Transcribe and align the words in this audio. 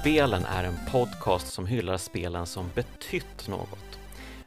Spelen 0.00 0.44
är 0.44 0.64
en 0.64 0.76
podcast 0.90 1.52
som 1.52 1.66
hyllar 1.66 1.96
spelen 1.96 2.46
som 2.46 2.70
betytt 2.74 3.48
något. 3.48 3.98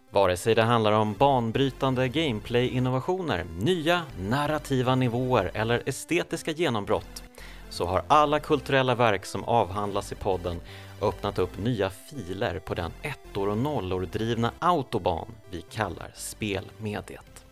Vare 0.10 0.38
sig 0.38 0.56
det 0.56 0.64
handlar 0.64 0.92
om 0.92 1.14
banbrytande 1.14 2.08
gameplay-innovationer, 2.08 3.46
nya 3.60 4.02
narrativa 4.20 4.96
nivåer 4.96 5.52
eller 5.54 5.84
estetiska 5.86 6.52
genombrott 6.52 7.24
så 7.70 7.86
har 7.86 8.04
alla 8.08 8.40
kulturella 8.40 8.96
verk 8.96 9.26
som 9.26 9.44
avhandlas 9.44 10.12
i 10.12 10.16
podden 10.16 10.62
öppnat 11.02 11.40
upp 11.40 11.58
nya 11.58 11.90
filer 11.90 12.60
på 12.60 12.74
den 12.74 12.92
ettor 13.02 13.50
och 13.50 13.58
nollor 13.58 14.06
drivna 14.06 14.52
autoban 14.60 15.28
vi 15.52 15.62
kallar 15.62 16.12
spelmediet. 16.16 17.46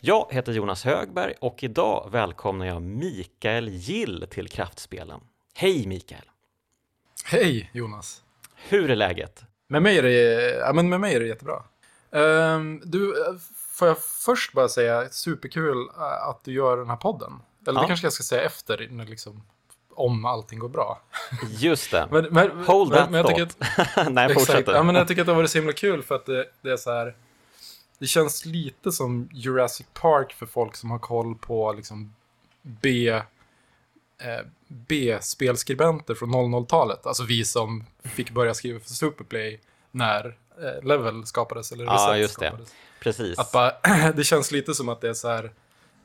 Jag 0.00 0.26
heter 0.30 0.52
Jonas 0.52 0.84
Högberg 0.84 1.34
och 1.40 1.64
idag 1.64 2.08
välkomnar 2.12 2.66
jag 2.66 2.82
Mikael 2.82 3.68
Gill 3.68 4.26
till 4.30 4.48
Kraftspelen. 4.48 5.20
Hej 5.54 5.86
Mikael! 5.86 6.33
Hej 7.26 7.70
Jonas! 7.72 8.22
Hur 8.68 8.90
är 8.90 8.96
läget? 8.96 9.44
Med 9.68 9.82
mig 9.82 9.98
är 9.98 10.02
det, 10.02 10.50
ja, 10.58 10.72
men 10.72 10.88
med 10.88 11.00
mig 11.00 11.14
är 11.14 11.20
det 11.20 11.26
jättebra. 11.26 11.62
Um, 12.10 12.82
du, 12.84 13.14
får 13.72 13.88
jag 13.88 13.98
först 13.98 14.52
bara 14.52 14.68
säga 14.68 15.08
superkul 15.10 15.76
uh, 15.76 16.28
att 16.28 16.44
du 16.44 16.52
gör 16.52 16.76
den 16.76 16.88
här 16.90 16.96
podden. 16.96 17.32
Eller 17.66 17.78
Ja. 17.78 17.82
det 17.82 17.88
kanske 17.88 18.06
jag 18.06 18.12
ska 18.12 18.22
säga 18.22 18.42
efter, 18.42 18.88
när 18.90 19.06
liksom, 19.06 19.42
om 19.94 20.24
allting 20.24 20.58
går 20.58 20.68
bra. 20.68 21.00
Just 21.50 21.90
det. 21.90 22.08
Men, 22.10 22.26
men, 22.30 22.64
Hold 22.64 22.90
men, 22.90 22.98
that 22.98 23.10
men 23.10 23.24
jag 23.26 23.36
thought. 23.36 23.96
att, 23.96 24.12
Nej, 24.12 24.34
fortsätt. 24.34 24.66
ja, 24.66 24.82
men 24.82 24.94
jag 24.94 25.08
tycker 25.08 25.22
att 25.22 25.26
det 25.26 25.32
har 25.32 25.36
varit 25.36 25.50
så 25.50 25.58
himla 25.58 25.72
kul 25.72 26.02
för 26.02 26.14
att 26.14 26.26
det, 26.26 26.46
det 26.62 26.70
är 26.70 26.76
så 26.76 26.90
här. 26.90 27.14
Det 27.98 28.06
känns 28.06 28.46
lite 28.46 28.92
som 28.92 29.28
Jurassic 29.32 29.86
Park 29.92 30.32
för 30.32 30.46
folk 30.46 30.76
som 30.76 30.90
har 30.90 30.98
koll 30.98 31.34
på 31.34 31.72
liksom 31.72 32.14
B, 32.62 33.08
eh, 33.08 33.22
B-spelskribenter 34.68 36.14
från 36.14 36.34
00-talet. 36.34 37.06
Alltså 37.06 37.24
vi 37.24 37.44
som 37.44 37.84
fick 38.04 38.30
börja 38.30 38.54
skriva 38.54 38.80
för 38.80 38.88
Superplay 38.90 39.60
när 39.90 40.36
eh, 40.62 40.82
Level 40.86 41.26
skapades. 41.26 41.72
Eller 41.72 41.84
Ja, 41.84 41.92
Reset 41.92 42.18
just 42.20 42.40
det. 42.40 42.46
skapades. 42.46 42.74
Precis. 43.00 43.38
Att 43.38 43.52
bara, 43.52 43.72
det 44.16 44.24
känns 44.24 44.52
lite 44.52 44.74
som 44.74 44.88
att 44.88 45.00
det 45.00 45.08
är 45.08 45.14
så 45.14 45.28
här 45.28 45.50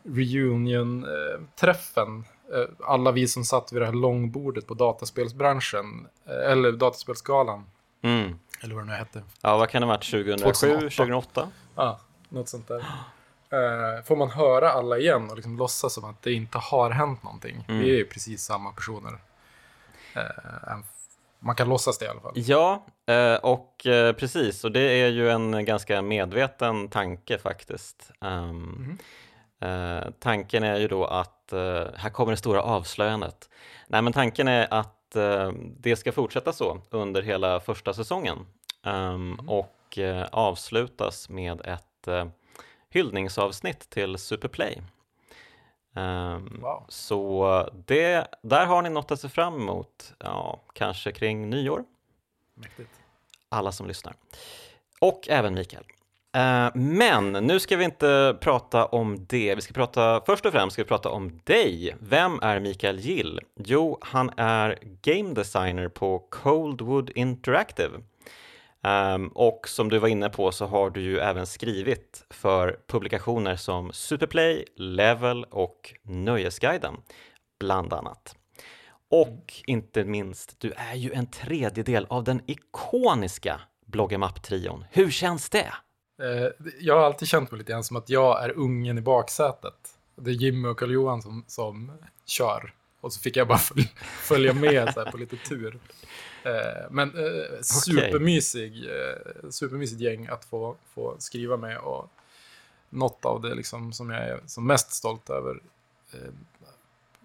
reunion-träffen. 0.03 2.23
Eh, 2.53 2.65
alla 2.87 3.11
vi 3.11 3.27
som 3.27 3.43
satt 3.45 3.73
vid 3.73 3.81
det 3.81 3.85
här 3.85 3.93
långbordet 3.93 4.67
på 4.67 4.73
dataspelsbranschen, 4.73 6.07
eh, 6.25 6.51
eller 6.51 6.71
dataspelsgalan, 6.71 7.65
Mm. 8.01 8.39
eller 8.61 8.75
vad 8.75 8.83
det 8.83 8.87
nu 8.91 8.97
hette. 8.97 9.23
Ja, 9.41 9.57
vad 9.57 9.69
kan 9.69 9.81
det 9.81 9.85
ha 9.87 9.93
varit? 9.93 10.11
2007, 10.11 10.45
2008. 10.89 10.95
2008? 10.95 11.49
Ja, 11.75 11.99
något 12.29 12.49
sånt 12.49 12.67
där. 12.67 12.85
Eh, 13.51 14.03
får 14.03 14.15
man 14.15 14.29
höra 14.29 14.71
alla 14.71 14.97
igen 14.97 15.29
och 15.29 15.35
liksom 15.35 15.57
låtsas 15.57 15.93
som 15.93 16.05
att 16.05 16.21
det 16.21 16.33
inte 16.33 16.57
har 16.57 16.89
hänt 16.89 17.23
någonting. 17.23 17.65
Mm. 17.67 17.81
Vi 17.81 17.91
är 17.91 17.95
ju 17.97 18.05
precis 18.05 18.43
samma 18.43 18.71
personer. 18.71 19.17
Eh, 20.15 20.77
man 21.39 21.55
kan 21.55 21.69
låtsas 21.69 21.97
det 21.97 22.05
i 22.05 22.07
alla 22.07 22.21
fall. 22.21 22.33
Ja, 22.35 22.85
eh, 23.05 23.35
och 23.35 23.85
eh, 23.85 24.13
precis, 24.13 24.63
och 24.63 24.71
det 24.71 24.79
är 24.81 25.07
ju 25.07 25.29
en 25.29 25.65
ganska 25.65 26.01
medveten 26.01 26.87
tanke 26.87 27.37
faktiskt. 27.37 28.11
Mhm. 28.21 28.97
eh, 29.59 30.09
tanken 30.19 30.63
är 30.63 30.79
ju 30.79 30.87
då 30.87 31.05
att, 31.05 31.53
här 31.95 32.09
kommer 32.09 32.31
det 32.31 32.37
stora 32.37 32.61
avslöjandet. 32.61 33.49
Nej, 33.87 34.01
men 34.01 34.13
tanken 34.13 34.47
är 34.47 34.73
att 34.73 34.95
det 35.77 35.95
ska 35.95 36.11
fortsätta 36.11 36.53
så 36.53 36.81
under 36.89 37.21
hela 37.21 37.59
första 37.59 37.93
säsongen 37.93 38.37
Ehm, 38.83 39.39
och 39.47 39.97
eh, 39.97 40.27
avslutas 40.31 41.29
med 41.29 41.61
ett 41.65 42.07
hyllningsavsnitt 42.89 43.89
till 43.89 44.17
Superplay. 44.17 44.81
Ehm, 45.95 46.57
Wow. 46.61 46.85
Så 46.89 47.69
det, 47.85 48.27
där 48.41 48.65
har 48.65 48.81
ni 48.81 48.89
något 48.89 49.11
att 49.11 49.19
se 49.19 49.29
fram 49.29 49.55
emot, 49.55 50.13
ja, 50.19 50.59
kanske 50.73 51.11
kring 51.11 51.49
nyår 51.49 51.83
Mäktigt. 52.55 52.89
alla 53.49 53.71
som 53.71 53.87
lyssnar. 53.87 54.13
Och 55.01 55.29
även 55.29 55.53
Mikael. 55.53 55.83
Eh, 56.35 56.69
Men 56.75 57.31
nu 57.31 57.59
ska 57.59 57.77
vi 57.77 57.83
inte 57.83 58.37
prata 58.41 58.85
om 58.85 59.25
det. 59.29 59.55
Vi 59.55 59.61
ska 59.61 59.73
prata, 59.73 60.21
först 60.25 60.45
och 60.45 60.51
främst 60.51 60.73
ska 60.73 60.83
vi 60.83 60.87
prata 60.87 61.09
om 61.09 61.39
dig. 61.43 61.95
Vem 61.99 62.39
är 62.41 62.59
Mikael 62.59 62.99
Gill? 62.99 63.39
Jo, 63.55 63.97
han 64.01 64.31
är 64.37 64.77
game 65.01 65.33
designer 65.33 65.87
på 65.89 66.19
Coldwood 66.29 67.09
Interactive. 67.15 67.99
Um, 68.83 69.27
och 69.27 69.67
som 69.67 69.89
du 69.89 69.99
var 69.99 70.07
inne 70.07 70.29
på 70.29 70.51
så 70.51 70.65
har 70.65 70.89
du 70.89 71.01
ju 71.01 71.19
även 71.19 71.47
skrivit 71.47 72.25
för 72.29 72.79
publikationer 72.87 73.55
som 73.55 73.93
Superplay, 73.93 74.65
Level 74.75 75.43
och 75.43 75.93
Nöjesguiden, 76.03 76.97
bland 77.59 77.93
annat. 77.93 78.35
Och 79.11 79.53
inte 79.65 80.05
minst, 80.05 80.59
du 80.59 80.71
är 80.71 80.95
ju 80.95 81.13
en 81.13 81.27
tredjedel 81.27 82.05
av 82.09 82.23
den 82.23 82.41
ikoniska 82.45 83.61
Bloggemapp-trion. 83.85 84.85
Hur 84.91 85.11
känns 85.11 85.49
det? 85.49 85.73
Eh, 86.21 86.67
jag 86.79 86.95
har 86.95 87.05
alltid 87.05 87.27
känt 87.27 87.51
mig 87.51 87.57
lite 87.57 87.71
grann 87.71 87.83
som 87.83 87.97
att 87.97 88.09
jag 88.09 88.43
är 88.43 88.57
ungen 88.57 88.97
i 88.97 89.01
baksätet. 89.01 89.99
Det 90.15 90.31
är 90.31 90.35
Jimmy 90.35 90.67
och 90.67 90.79
Karl-Johan 90.79 91.21
som, 91.21 91.43
som 91.47 91.91
kör. 92.25 92.73
Och 93.01 93.13
så 93.13 93.21
fick 93.21 93.37
jag 93.37 93.47
bara 93.47 93.57
följa, 93.57 93.87
följa 94.03 94.53
med 94.53 94.93
så 94.93 95.03
här, 95.03 95.11
på 95.11 95.17
lite 95.17 95.35
tur. 95.35 95.79
Eh, 96.43 96.85
men 96.89 97.09
eh, 97.09 97.61
supermysig, 97.61 98.85
eh, 98.85 99.49
supermysigt 99.49 100.01
gäng 100.01 100.27
att 100.27 100.45
få, 100.45 100.75
få 100.93 101.15
skriva 101.19 101.57
med. 101.57 101.77
Och 101.77 102.09
något 102.89 103.25
av 103.25 103.41
det 103.41 103.55
liksom, 103.55 103.93
som 103.93 104.09
jag 104.09 104.23
är 104.27 104.39
som 104.45 104.67
mest 104.67 104.91
stolt 104.91 105.29
över 105.29 105.59
eh, 106.13 106.33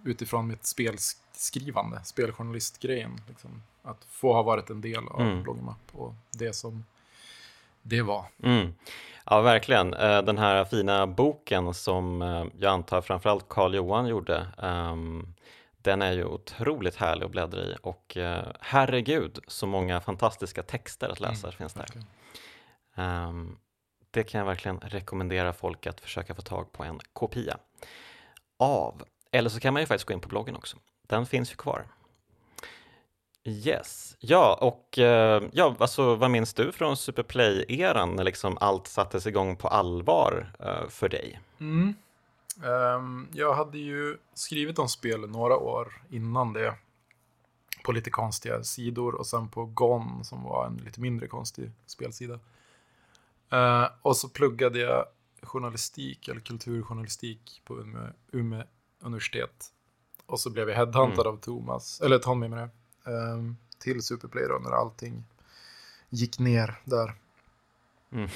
utifrån 0.04 0.46
mitt 0.46 0.66
spelskrivande, 0.66 2.00
speljournalistgrejen. 2.04 3.20
Liksom, 3.28 3.62
att 3.82 4.04
få 4.10 4.32
ha 4.32 4.42
varit 4.42 4.70
en 4.70 4.80
del 4.80 5.08
av 5.08 5.20
Mm. 5.20 5.42
Bloggemapp 5.42 5.88
och 5.92 6.14
det 6.30 6.52
som 6.52 6.84
det 7.82 8.02
var. 8.02 8.24
Mm. 8.42 8.74
Ja, 9.26 9.40
verkligen. 9.40 9.94
Eh, 9.94 10.22
Den 10.22 10.38
här 10.38 10.64
fina 10.64 11.06
boken 11.06 11.74
som 11.74 12.22
eh, 12.22 12.44
jag 12.58 12.72
antar 12.72 13.00
framförallt 13.00 13.48
Carl 13.48 13.74
Johan 13.74 14.06
gjorde, 14.06 14.46
ehm, 14.62 15.26
den 15.84 16.02
är 16.02 16.12
ju 16.12 16.24
otroligt 16.24 16.96
härlig 16.96 17.24
att 17.24 17.30
bläddra 17.30 17.60
i 17.60 17.76
och 17.82 18.16
eh, 18.16 18.46
herregud 18.60 19.38
så 19.46 19.66
många 19.66 20.00
fantastiska 20.00 20.62
texter 20.62 21.08
att 21.08 21.20
läsa 21.20 21.46
Mm, 21.46 21.56
finns 21.58 21.74
där. 21.74 21.80
verkligen. 21.80 22.06
Ehm, 22.94 23.56
det 24.10 24.22
kan 24.22 24.38
jag 24.38 24.46
verkligen 24.46 24.80
rekommendera 24.80 25.52
folk 25.52 25.86
att 25.86 26.00
försöka 26.00 26.34
få 26.34 26.42
tag 26.42 26.72
på 26.72 26.84
en 26.84 27.00
kopia 27.12 27.58
av. 28.58 29.02
Eller 29.30 29.50
så 29.50 29.60
kan 29.60 29.72
man 29.72 29.82
ju 29.82 29.86
faktiskt 29.86 30.06
gå 30.06 30.14
in 30.14 30.20
på 30.20 30.28
bloggen 30.28 30.56
också. 30.56 30.76
Den 31.02 31.26
finns 31.26 31.52
ju 31.52 31.56
kvar. 31.56 31.84
Yes, 33.46 34.16
ja 34.20 34.58
och 34.60 34.98
eh, 34.98 35.42
ja, 35.52 35.76
alltså, 35.78 36.14
vad 36.14 36.30
minns 36.30 36.54
du 36.54 36.72
från 36.72 36.96
Superplay-eran 36.96 38.16
när 38.16 38.24
liksom 38.24 38.58
allt 38.60 38.86
sattes 38.86 39.26
igång 39.26 39.56
på 39.56 39.68
allvar 39.68 40.52
eh, 40.60 40.88
för 40.88 41.08
dig? 41.08 41.40
Mm. 41.60 41.94
Ehm, 42.62 43.28
jag 43.32 43.54
hade 43.54 43.78
ju 43.78 44.18
skrivit 44.34 44.78
om 44.78 44.88
spel 44.88 45.30
några 45.30 45.56
år 45.56 46.02
innan 46.08 46.52
det. 46.52 46.74
På 47.84 47.92
lite 47.92 48.10
konstiga 48.10 48.64
sidor 48.64 49.14
och 49.14 49.26
sen 49.26 49.48
på 49.48 49.64
GON 49.64 50.24
som 50.24 50.42
var 50.42 50.66
en 50.66 50.76
lite 50.76 51.00
mindre 51.00 51.28
konstig 51.28 51.70
spelsida. 51.86 52.38
Eh, 53.50 53.86
och 54.02 54.16
så 54.16 54.28
pluggade 54.28 54.78
jag 54.78 55.04
journalistik 55.42 56.28
eller 56.28 56.40
kulturjournalistik 56.40 57.62
på 57.64 57.80
Umeå, 57.80 58.08
Umeå 58.32 58.62
universitet. 59.00 59.72
Och 60.26 60.40
så 60.40 60.50
blev 60.50 60.68
jag 60.68 60.76
headhuntad 60.76 61.26
av 61.26 61.36
Thomas, 61.36 62.00
eller 62.00 62.18
Tommy 62.18 62.48
med 62.48 62.58
det, 62.58 63.10
ehm, 63.12 63.56
till 63.78 64.02
Superplay 64.02 64.48
då 64.48 64.58
när 64.58 64.70
allting 64.70 65.24
gick 66.08 66.38
ner 66.38 66.80
där. 66.84 67.14
Mm. 68.12 68.28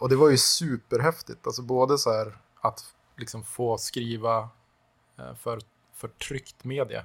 Och 0.00 0.08
det 0.08 0.16
var 0.16 0.30
ju 0.30 0.36
superhäftigt. 0.36 1.46
Alltså 1.46 1.62
både 1.62 1.98
så 1.98 2.12
här 2.12 2.38
att 2.60 2.95
liksom 3.16 3.44
få 3.44 3.78
skriva 3.78 4.48
eh, 5.18 5.34
för, 5.34 5.60
för 5.94 6.08
tryckt 6.08 6.64
media. 6.64 7.04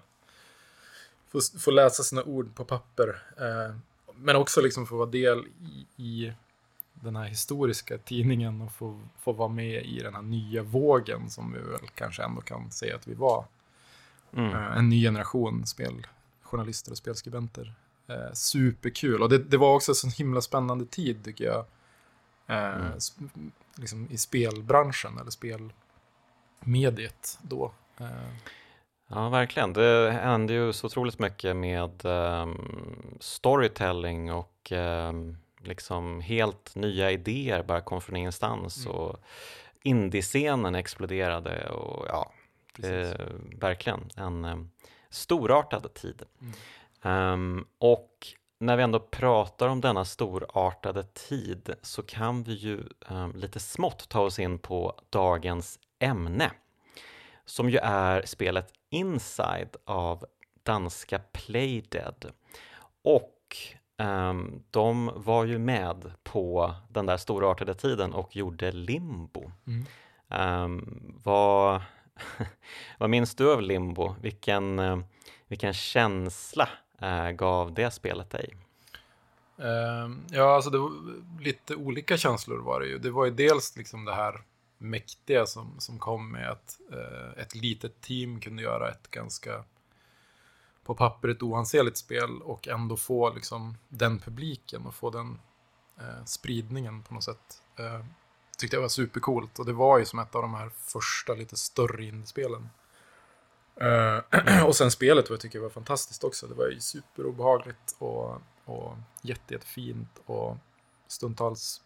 Få, 1.29 1.39
få 1.59 1.71
läsa 1.71 2.03
sina 2.03 2.23
ord 2.23 2.55
på 2.55 2.65
papper. 2.65 3.23
Eh, 3.37 3.75
men 4.15 4.35
också 4.35 4.61
liksom 4.61 4.85
få 4.87 4.95
vara 4.97 5.09
del 5.09 5.47
i, 5.47 6.03
i 6.03 6.33
den 6.93 7.15
här 7.15 7.25
historiska 7.25 7.97
tidningen 7.97 8.61
och 8.61 8.71
få, 8.71 9.01
få 9.19 9.31
vara 9.31 9.49
med 9.49 9.85
i 9.85 9.99
den 9.99 10.15
här 10.15 10.21
nya 10.21 10.63
vågen 10.63 11.29
som 11.29 11.53
vi 11.53 11.59
väl 11.59 11.87
kanske 11.95 12.23
ändå 12.23 12.41
kan 12.41 12.71
säga 12.71 12.95
att 12.95 13.07
vi 13.07 13.13
var. 13.13 13.45
Mm. 14.33 14.51
Eh, 14.53 14.77
en 14.77 14.89
ny 14.89 15.03
generation 15.03 15.65
speljournalister 15.65 16.91
och 16.91 16.97
spelskribenter. 16.97 17.73
Eh, 18.07 18.33
superkul. 18.33 19.21
Och 19.21 19.29
det, 19.29 19.37
det 19.37 19.57
var 19.57 19.75
också 19.75 19.91
en 19.91 19.95
sån 19.95 20.09
himla 20.09 20.41
spännande 20.41 20.85
tid 20.85 21.23
tycker 21.23 21.45
jag. 21.45 21.65
Eh, 22.47 22.75
Mm. 22.75 23.51
liksom 23.75 24.07
i 24.11 24.17
spelbranschen 24.17 25.17
eller 25.17 25.31
spelmediet 26.71 27.39
då. 27.41 27.71
Eh, 27.99 28.05
Ja, 29.13 29.29
verkligen. 29.29 29.73
Det 29.73 30.11
hände 30.11 30.53
ju 30.53 30.73
så 30.73 30.87
otroligt 30.87 31.19
mycket 31.19 31.55
med 31.55 32.05
ehm, 32.05 33.17
storytelling 33.19 34.33
och 34.33 34.71
ehm, 34.71 35.37
liksom 35.61 36.21
helt 36.21 36.75
nya 36.75 37.11
idéer 37.11 37.63
bara 37.63 37.81
kom 37.81 38.01
från 38.01 38.15
ingenstans 38.15 38.85
Mm. 38.85 38.97
och 38.97 39.19
indiescenen 39.83 40.75
exploderade 40.75 41.69
och 41.69 42.05
ja, 42.09 42.31
är 42.83 43.31
verkligen 43.59 44.09
en 44.15 44.45
um, 44.45 44.71
storartad 45.09 45.93
tid. 45.93 46.23
Mm. 47.01 47.33
Um, 47.33 47.65
och 47.77 48.27
när 48.59 48.77
vi 48.77 48.83
ändå 48.83 48.99
pratar 48.99 49.67
om 49.67 49.81
denna 49.81 50.05
storartade 50.05 51.03
tid 51.03 51.73
så 51.81 52.03
kan 52.03 52.43
vi 52.43 52.53
ju 52.53 52.83
um, 53.09 53.31
lite 53.35 53.59
smått 53.59 54.09
ta 54.09 54.21
oss 54.21 54.39
in 54.39 54.59
på 54.59 54.99
dagens 55.09 55.79
ämne 56.01 56.51
som 57.45 57.69
ju 57.69 57.77
är 57.77 58.21
spelet 58.25 58.73
Inside 58.89 59.75
av 59.85 60.25
danska 60.63 61.19
Playdead. 61.19 62.31
Och 63.03 63.57
um, 63.97 64.63
de 64.71 65.11
var 65.15 65.45
ju 65.45 65.59
med 65.59 66.11
på 66.23 66.75
den 66.89 67.05
där 67.05 67.17
storartade 67.17 67.73
tiden 67.73 68.13
och 68.13 68.35
gjorde 68.35 68.71
Limbo. 68.71 69.51
Mm. 69.67 69.85
Um, 70.63 71.19
vad, 71.23 71.81
vad 72.97 73.09
minns 73.09 73.35
du 73.35 73.53
av 73.53 73.61
Limbo? 73.61 74.15
Vilken, 74.21 74.81
vilken 75.47 75.73
känsla 75.73 76.69
uh, 77.03 77.31
gav 77.31 77.73
det 77.73 77.91
spelet 77.91 78.29
dig? 78.29 78.55
Uh, 79.59 80.15
ja, 80.29 80.55
alltså 80.55 80.69
det 80.69 80.77
var 80.77 80.91
lite 81.41 81.75
olika 81.75 82.17
känslor 82.17 82.57
var 82.57 82.79
det 82.79 82.87
ju. 82.87 82.97
Det 82.97 83.11
var 83.11 83.25
ju 83.25 83.31
dels 83.31 83.77
liksom 83.77 84.05
det 84.05 84.13
här 84.13 84.41
mäktiga 84.81 85.45
som, 85.45 85.79
som 85.79 85.99
kom 85.99 86.31
med 86.31 86.51
att 86.51 86.79
eh, 86.91 87.41
ett 87.43 87.55
litet 87.55 88.01
team 88.01 88.39
kunde 88.39 88.63
göra 88.63 88.91
ett 88.91 89.11
ganska 89.11 89.63
på 90.83 90.95
pappret 90.95 91.43
oansenligt 91.43 91.97
spel 91.97 92.41
och 92.41 92.67
ändå 92.67 92.97
få 92.97 93.33
liksom 93.33 93.77
den 93.89 94.19
publiken 94.19 94.85
och 94.85 94.95
få 94.95 95.09
den 95.09 95.39
eh, 95.99 96.25
spridningen 96.25 97.03
på 97.03 97.13
något 97.13 97.23
sätt 97.23 97.63
eh, 97.79 98.05
tyckte 98.57 98.75
jag 98.75 98.81
var 98.81 98.89
supercoolt. 98.89 99.59
Och 99.59 99.65
det 99.65 99.73
var 99.73 99.99
ju 99.99 100.05
som 100.05 100.19
ett 100.19 100.35
av 100.35 100.41
de 100.41 100.53
här 100.53 100.69
första 100.69 101.33
lite 101.33 101.57
större 101.57 102.05
indiespelen. 102.05 102.69
Eh, 103.75 104.65
och 104.67 104.75
sen 104.75 104.91
spelet 104.91 105.29
vad 105.29 105.35
jag 105.35 105.41
tycker 105.41 105.59
var 105.59 105.69
fantastiskt 105.69 106.23
också. 106.23 106.47
Det 106.47 106.53
var 106.53 106.67
ju 106.67 106.79
superobehagligt 106.79 107.95
och, 107.97 108.41
och 108.65 108.97
jätte, 109.21 109.53
jättefint 109.53 110.21
och 110.25 110.57
stundtals 111.07 111.81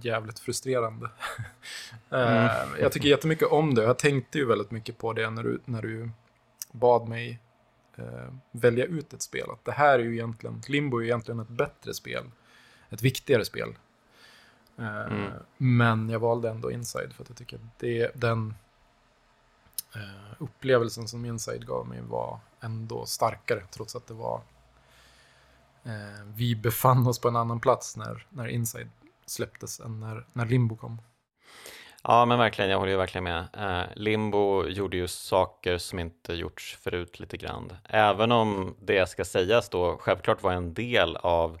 jävligt 0.00 0.38
frustrerande. 0.38 1.06
uh, 1.06 1.10
mm. 2.10 2.80
Jag 2.80 2.92
tycker 2.92 3.08
jättemycket 3.08 3.48
om 3.48 3.74
det. 3.74 3.82
Jag 3.82 3.98
tänkte 3.98 4.38
ju 4.38 4.46
väldigt 4.46 4.70
mycket 4.70 4.98
på 4.98 5.12
det 5.12 5.30
när 5.30 5.42
du, 5.42 5.60
när 5.64 5.82
du 5.82 6.10
bad 6.72 7.08
mig 7.08 7.40
uh, 7.98 8.34
välja 8.50 8.84
ut 8.84 9.12
ett 9.12 9.22
spel. 9.22 9.50
Att 9.50 9.64
det 9.64 9.72
här 9.72 9.98
är 9.98 10.02
ju 10.02 10.14
egentligen, 10.14 10.62
Limbo 10.68 10.98
är 10.98 11.00
ju 11.00 11.06
egentligen 11.06 11.40
ett 11.40 11.48
bättre 11.48 11.94
spel. 11.94 12.24
Ett 12.90 13.02
viktigare 13.02 13.44
spel 13.44 13.74
Mm. 14.78 15.32
Men 15.56 16.08
jag 16.08 16.18
valde 16.18 16.50
ändå 16.50 16.70
Inside 16.70 17.12
för 17.12 17.22
att 17.22 17.28
jag 17.28 17.38
tycker 17.38 17.56
att 17.56 17.78
det, 17.78 18.10
den 18.14 18.54
uh, 19.96 20.32
upplevelsen 20.38 21.08
som 21.08 21.24
Inside 21.24 21.66
gav 21.66 21.88
mig 21.88 22.00
var 22.00 22.38
ändå 22.60 23.06
starkare 23.06 23.62
trots 23.70 23.96
att 23.96 24.06
det 24.06 24.14
var 24.14 24.42
uh, 25.86 26.24
vi 26.34 26.56
befann 26.56 27.06
oss 27.06 27.18
på 27.18 27.28
en 27.28 27.36
annan 27.36 27.60
plats 27.60 27.96
när, 27.96 28.26
när 28.28 28.46
Inside 28.46 28.90
släpptes 29.26 29.80
än 29.80 30.00
när, 30.00 30.26
när 30.32 30.46
Limbo 30.46 30.76
kom. 30.76 31.02
Ja 32.02 32.24
men 32.24 32.38
verkligen, 32.38 32.70
jag 32.70 32.78
håller 32.78 32.92
ju 32.92 32.98
verkligen 32.98 33.24
med. 33.24 33.48
Uh, 33.58 33.82
Limbo 33.96 34.66
gjorde 34.66 34.96
ju 34.96 35.08
saker 35.08 35.78
som 35.78 35.98
inte 35.98 36.34
gjorts 36.34 36.78
förut 36.82 37.20
lite 37.20 37.36
grann. 37.36 37.72
Även 37.84 38.32
om 38.32 38.76
det 38.80 39.08
ska 39.08 39.24
sägas 39.24 39.68
då 39.68 39.96
självklart 40.00 40.42
var 40.42 40.52
en 40.52 40.74
del 40.74 41.16
av 41.16 41.58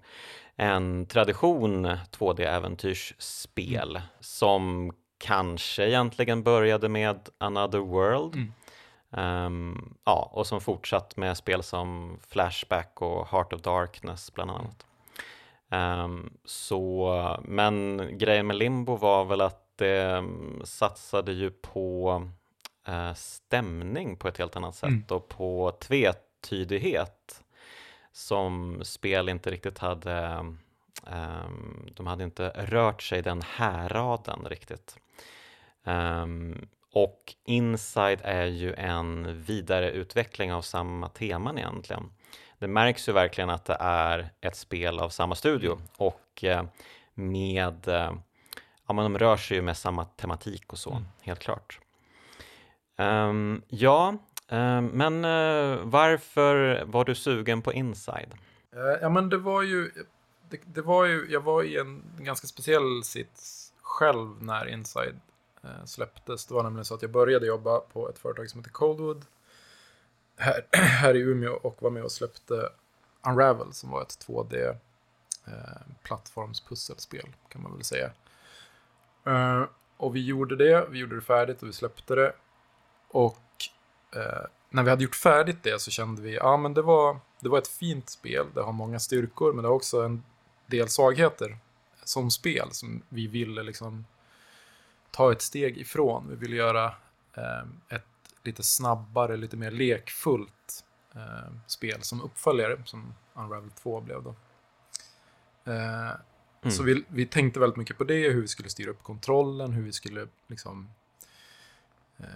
en 0.56 1.06
tradition 1.06 1.86
2D-äventyrsspel 1.86 3.90
mm. 3.90 4.02
som 4.20 4.92
kanske 5.18 5.86
egentligen 5.86 6.42
började 6.42 6.88
med 6.88 7.28
Another 7.38 7.78
World. 7.78 8.34
Mm. 8.34 8.52
Um, 9.10 9.94
ja, 10.04 10.30
och 10.32 10.46
som 10.46 10.60
fortsatt 10.60 11.16
med 11.16 11.36
spel 11.36 11.62
som 11.62 12.18
Flashback 12.28 13.02
och 13.02 13.28
Heart 13.28 13.52
of 13.52 13.60
Darkness 13.60 14.34
bland 14.34 14.50
annat. 14.50 14.86
Um, 15.70 16.38
så, 16.44 17.40
men 17.44 18.08
grejen 18.18 18.46
med 18.46 18.56
Limbo 18.56 18.96
var 18.96 19.24
väl 19.24 19.40
att 19.40 19.62
det 19.76 20.16
um, 20.16 20.60
satsade 20.64 21.32
ju 21.32 21.50
på 21.50 22.22
uh, 22.88 23.14
stämning 23.14 24.16
på 24.16 24.28
ett 24.28 24.38
helt 24.38 24.56
annat 24.56 24.74
sätt 24.74 24.88
mm. 24.88 25.04
och 25.08 25.28
på 25.28 25.76
tvetydighet 25.80 27.44
som 28.12 28.80
spel 28.84 29.28
inte 29.28 29.50
riktigt 29.50 29.78
hade 29.78 30.44
um, 31.12 31.90
de 31.94 32.06
hade 32.06 32.24
inte 32.24 32.48
rört 32.48 33.02
sig 33.02 33.22
den 33.22 33.42
häraden 33.42 34.46
riktigt. 34.48 34.96
Um, 35.84 36.68
och 36.92 37.34
Inside 37.44 38.20
är 38.22 38.46
ju 38.46 38.74
en 38.74 39.42
vidareutveckling 39.42 40.52
av 40.52 40.62
samma 40.62 41.08
teman 41.08 41.58
egentligen. 41.58 42.10
Det 42.58 42.68
märks 42.68 43.08
ju 43.08 43.12
verkligen 43.12 43.50
att 43.50 43.64
det 43.64 43.76
är 43.80 44.30
ett 44.40 44.56
spel 44.56 44.98
av 44.98 45.08
samma 45.08 45.34
studio 45.34 45.78
och 45.96 46.44
uh, 46.44 46.62
med, 47.14 47.88
uh, 47.88 48.12
ja 48.86 48.92
men 48.94 48.96
de 48.96 49.18
rör 49.18 49.36
sig 49.36 49.56
ju 49.56 49.62
med 49.62 49.76
samma 49.76 50.04
tematik 50.04 50.72
och 50.72 50.78
så, 50.78 50.90
mm. 50.90 51.04
helt 51.22 51.40
klart. 51.40 51.80
Um, 52.98 53.62
ja, 53.68 54.14
Eh, 54.48 54.80
men 54.80 55.24
eh, 55.24 55.78
varför 55.82 56.84
var 56.84 57.04
du 57.04 57.14
sugen 57.14 57.62
på 57.62 57.72
Inside? 57.72 58.34
Eh, 58.72 59.02
ja, 59.02 59.08
men 59.08 59.28
det 59.28 59.38
var 59.38 59.62
ju... 59.62 59.90
Det, 60.48 60.60
det, 60.64 60.82
var 60.82 61.04
ju, 61.04 61.26
jag 61.30 61.40
var 61.40 61.62
i 61.62 61.78
en 61.78 62.02
ganska 62.18 62.46
speciell 62.46 63.04
sits 63.04 63.72
själv 63.82 64.42
när 64.42 64.68
Inside 64.68 65.20
släpptes. 65.84 66.46
Det 66.46 66.54
var 66.54 66.62
nämligen 66.62 66.84
så 66.84 66.94
att 66.94 67.02
jag 67.02 67.10
började 67.10 67.46
jobba 67.46 67.80
på 67.80 68.08
ett 68.08 68.18
företag 68.18 68.50
som 68.50 68.60
heter 68.60 68.70
Coldwood 68.70 69.24
här, 70.36 70.66
här 70.72 71.14
i 71.14 71.20
Umeå 71.20 71.52
och 71.52 71.82
var 71.82 71.90
med 71.90 72.02
och 72.02 72.12
släppte 72.12 72.68
Unravel 73.28 73.72
som 73.72 73.90
var 73.90 74.02
ett 74.02 74.26
2D 74.28 74.76
eh, 75.46 75.52
plattformspusselspel 76.02 77.26
kan 77.48 77.62
man 77.62 77.72
väl 77.72 77.84
säga. 77.84 78.10
Eh, 79.26 79.64
och 79.96 80.16
vi 80.16 80.24
gjorde 80.24 80.56
det, 80.56 80.86
vi 80.90 80.98
gjorde 80.98 81.14
det 81.14 81.22
färdigt 81.22 81.62
och 81.62 81.68
vi 81.68 81.72
släppte 81.72 82.14
det. 82.14 82.32
Och 83.08 83.42
eh, 84.16 84.46
när 84.70 84.82
vi 84.82 84.90
hade 84.90 85.04
gjort 85.04 85.16
färdigt 85.16 85.62
det 85.62 85.80
så 85.80 85.90
kände 85.90 86.22
vi, 86.22 86.34
ja 86.34 86.56
men 86.56 86.74
det 86.74 86.82
var, 86.82 87.18
det 87.40 87.48
var 87.48 87.58
ett 87.58 87.68
fint 87.68 88.10
spel, 88.10 88.46
det 88.54 88.62
har 88.62 88.72
många 88.72 88.98
styrkor 88.98 89.52
men 89.52 89.62
det 89.62 89.68
har 89.68 89.74
också 89.74 90.02
en 90.02 90.22
del 90.66 90.88
svagheter 90.88 91.58
som 92.04 92.30
spel 92.30 92.68
som 92.70 93.02
vi 93.08 93.26
ville 93.26 93.62
liksom 93.62 94.04
ta 95.10 95.32
ett 95.32 95.42
steg 95.42 95.78
ifrån. 95.78 96.26
Vi 96.28 96.36
ville 96.36 96.56
göra 96.56 96.84
eh, 97.34 97.64
ett 97.88 98.06
lite 98.46 98.62
snabbare, 98.62 99.36
lite 99.36 99.56
mer 99.56 99.70
lekfullt 99.70 100.84
eh, 101.14 101.52
spel 101.66 102.02
som 102.02 102.22
uppföljare, 102.22 102.82
som 102.84 103.14
Unravel 103.34 103.70
2 103.70 104.00
blev 104.00 104.22
då. 104.22 104.34
Eh, 105.64 106.10
mm. 106.62 106.70
Så 106.70 106.82
vi, 106.82 107.04
vi 107.08 107.26
tänkte 107.26 107.60
väldigt 107.60 107.76
mycket 107.76 107.98
på 107.98 108.04
det, 108.04 108.28
hur 108.28 108.40
vi 108.40 108.48
skulle 108.48 108.68
styra 108.68 108.90
upp 108.90 109.02
kontrollen, 109.02 109.72
hur 109.72 109.82
vi 109.82 109.92
skulle 109.92 110.28
liksom 110.46 110.90
eh, 112.18 112.26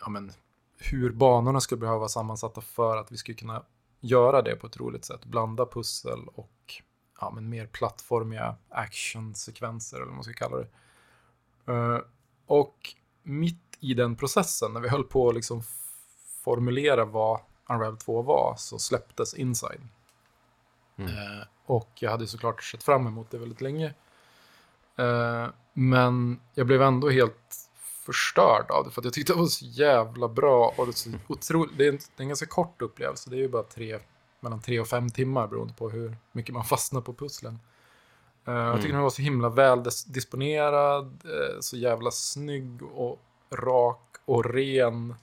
ja, 0.00 0.08
men, 0.08 0.32
hur 0.78 1.10
banorna 1.10 1.60
skulle 1.60 1.80
behöva 1.80 1.98
vara 1.98 2.08
sammansatta 2.08 2.60
för 2.60 2.96
att 2.96 3.12
vi 3.12 3.16
skulle 3.16 3.36
kunna 3.36 3.62
göra 4.00 4.42
det 4.42 4.56
på 4.56 4.66
ett 4.66 4.76
roligt 4.76 5.04
sätt. 5.04 5.24
Blanda 5.24 5.66
pussel 5.66 6.28
och 6.34 6.82
ja, 7.20 7.30
men 7.34 7.48
mer 7.48 7.66
plattformiga 7.66 8.56
actionsekvenser 8.68 9.96
eller 9.96 10.06
vad 10.06 10.14
man 10.14 10.24
ska 10.24 10.32
kalla 10.32 10.56
det. 10.56 10.68
Uh, 11.72 12.00
och 12.46 12.94
mitt 13.22 13.71
i 13.82 13.94
den 13.94 14.16
processen, 14.16 14.72
när 14.72 14.80
vi 14.80 14.88
höll 14.88 15.04
på 15.04 15.28
att 15.28 15.34
liksom 15.34 15.62
formulera 16.44 17.04
vad 17.04 17.40
Unravel 17.68 17.96
2 17.96 18.22
var, 18.22 18.54
så 18.58 18.78
släpptes 18.78 19.34
Inside. 19.34 19.88
Mm. 20.96 21.10
Uh, 21.10 21.44
och 21.66 21.90
jag 21.94 22.10
hade 22.10 22.26
såklart 22.26 22.62
sett 22.62 22.82
fram 22.82 23.06
emot 23.06 23.30
det 23.30 23.38
väldigt 23.38 23.60
länge. 23.60 23.94
Uh, 25.00 25.48
men 25.72 26.40
jag 26.54 26.66
blev 26.66 26.82
ändå 26.82 27.10
helt 27.10 27.68
förstörd 28.04 28.70
av 28.70 28.84
det. 28.84 28.90
För 28.90 29.02
jag 29.02 29.12
tyckte 29.12 29.32
det 29.32 29.38
var 29.38 29.46
så 29.46 29.64
jävla 29.64 30.28
bra. 30.28 30.74
Och 30.76 30.86
det, 30.86 30.90
är 30.90 30.92
så 30.92 31.10
otroligt, 31.28 31.78
det, 31.78 31.84
är 31.84 31.88
en, 31.88 31.96
det 31.96 32.20
är 32.20 32.22
en 32.22 32.28
ganska 32.28 32.46
kort 32.46 32.82
upplevelse. 32.82 33.30
Det 33.30 33.36
är 33.36 33.40
ju 33.40 33.48
bara 33.48 33.62
tre, 33.62 33.98
mellan 34.40 34.60
tre 34.60 34.80
och 34.80 34.88
fem 34.88 35.10
timmar 35.10 35.46
beroende 35.46 35.74
på 35.74 35.90
hur 35.90 36.16
mycket 36.32 36.54
man 36.54 36.64
fastnar 36.74 37.00
på 37.00 37.14
pusslen. 37.14 37.58
Uh, 38.48 38.54
mm. 38.54 38.66
Jag 38.66 38.76
tycker 38.76 38.88
mm. 38.88 38.96
den 38.96 39.02
var 39.02 39.10
så 39.10 39.22
himla 39.22 39.48
väl 39.48 39.82
disponerad, 40.06 41.22
uh, 41.24 41.60
så 41.60 41.76
jävla 41.76 42.10
snygg 42.10 42.82
och 42.82 43.20
rak 43.52 44.16
och 44.24 44.44
ren 44.44 45.14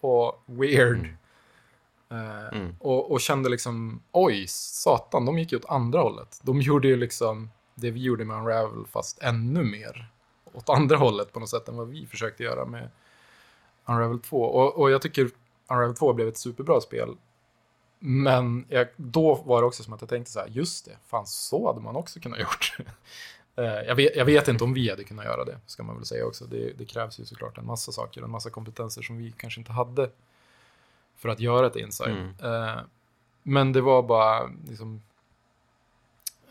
och 0.00 0.42
weird. 0.46 0.98
Mm. 0.98 1.16
Uh, 2.26 2.48
mm. 2.52 2.76
Och, 2.78 3.12
och, 3.12 3.20
kände 3.20 3.48
liksom, 3.48 4.02
oj, 4.12 4.46
satan, 4.48 5.26
de 5.26 5.38
gick 5.38 5.52
ju 5.52 5.58
åt 5.58 5.70
andra 5.70 6.00
hållet. 6.00 6.40
De 6.42 6.60
gjorde 6.60 6.88
ju 6.88 6.96
liksom 6.96 7.50
det 7.74 7.90
vi 7.90 8.00
gjorde 8.00 8.24
med 8.24 8.36
Unravel 8.36 8.86
fast 8.86 9.22
ännu 9.22 9.62
mer 9.62 10.12
åt 10.52 10.68
andra 10.68 10.96
hållet 10.96 11.32
på 11.32 11.40
något 11.40 11.50
sätt 11.50 11.68
än 11.68 11.76
vad 11.76 11.88
vi 11.88 12.06
försökte 12.06 12.42
göra 12.42 12.64
med 12.64 12.90
Unravel 13.84 14.20
2. 14.20 14.42
Och, 14.42 14.74
och 14.74 14.90
jag 14.90 15.02
tycker 15.02 15.30
Unravel 15.70 15.96
2 15.96 16.12
blev 16.12 16.28
ett 16.28 16.38
superbra 16.38 16.80
spel. 16.80 17.16
Men 17.98 18.64
jag, 18.68 18.86
då 18.96 19.34
var 19.34 19.60
det 19.60 19.66
också 19.66 19.82
som 19.82 19.92
att 19.92 20.00
jag 20.00 20.10
tänkte 20.10 20.32
så 20.32 20.40
här, 20.40 20.48
just 20.48 20.84
det, 20.84 20.96
fan 21.06 21.26
så 21.26 21.66
hade 21.66 21.80
man 21.80 21.96
också 21.96 22.20
kunnat 22.20 22.38
gjort. 22.40 22.76
Eh, 23.56 23.64
jag, 23.64 23.94
vet, 23.94 24.16
jag 24.16 24.24
vet 24.24 24.48
inte 24.48 24.64
om 24.64 24.74
vi 24.74 24.90
hade 24.90 25.04
kunnat 25.04 25.24
göra 25.24 25.44
det, 25.44 25.58
ska 25.66 25.82
man 25.82 25.96
väl 25.96 26.06
säga 26.06 26.26
också. 26.26 26.44
Det, 26.44 26.72
det, 26.78 26.84
krävs 26.84 27.20
ju 27.20 27.24
såklart 27.24 27.58
en 27.58 27.66
massa 27.66 27.92
saker, 27.92 28.22
en 28.22 28.30
massa 28.30 28.50
kompetenser 28.50 29.02
som 29.02 29.16
vi 29.18 29.32
kanske 29.36 29.60
inte 29.60 29.72
hade 29.72 30.10
för 31.16 31.28
att 31.28 31.40
göra 31.40 31.66
ett 31.66 31.76
inside. 31.76 32.10
Mm. 32.10 32.52
Uh, 32.52 32.80
men 33.42 33.72
det 33.72 33.80
var 33.80 34.02
bara 34.02 34.50
liksom, 34.68 35.02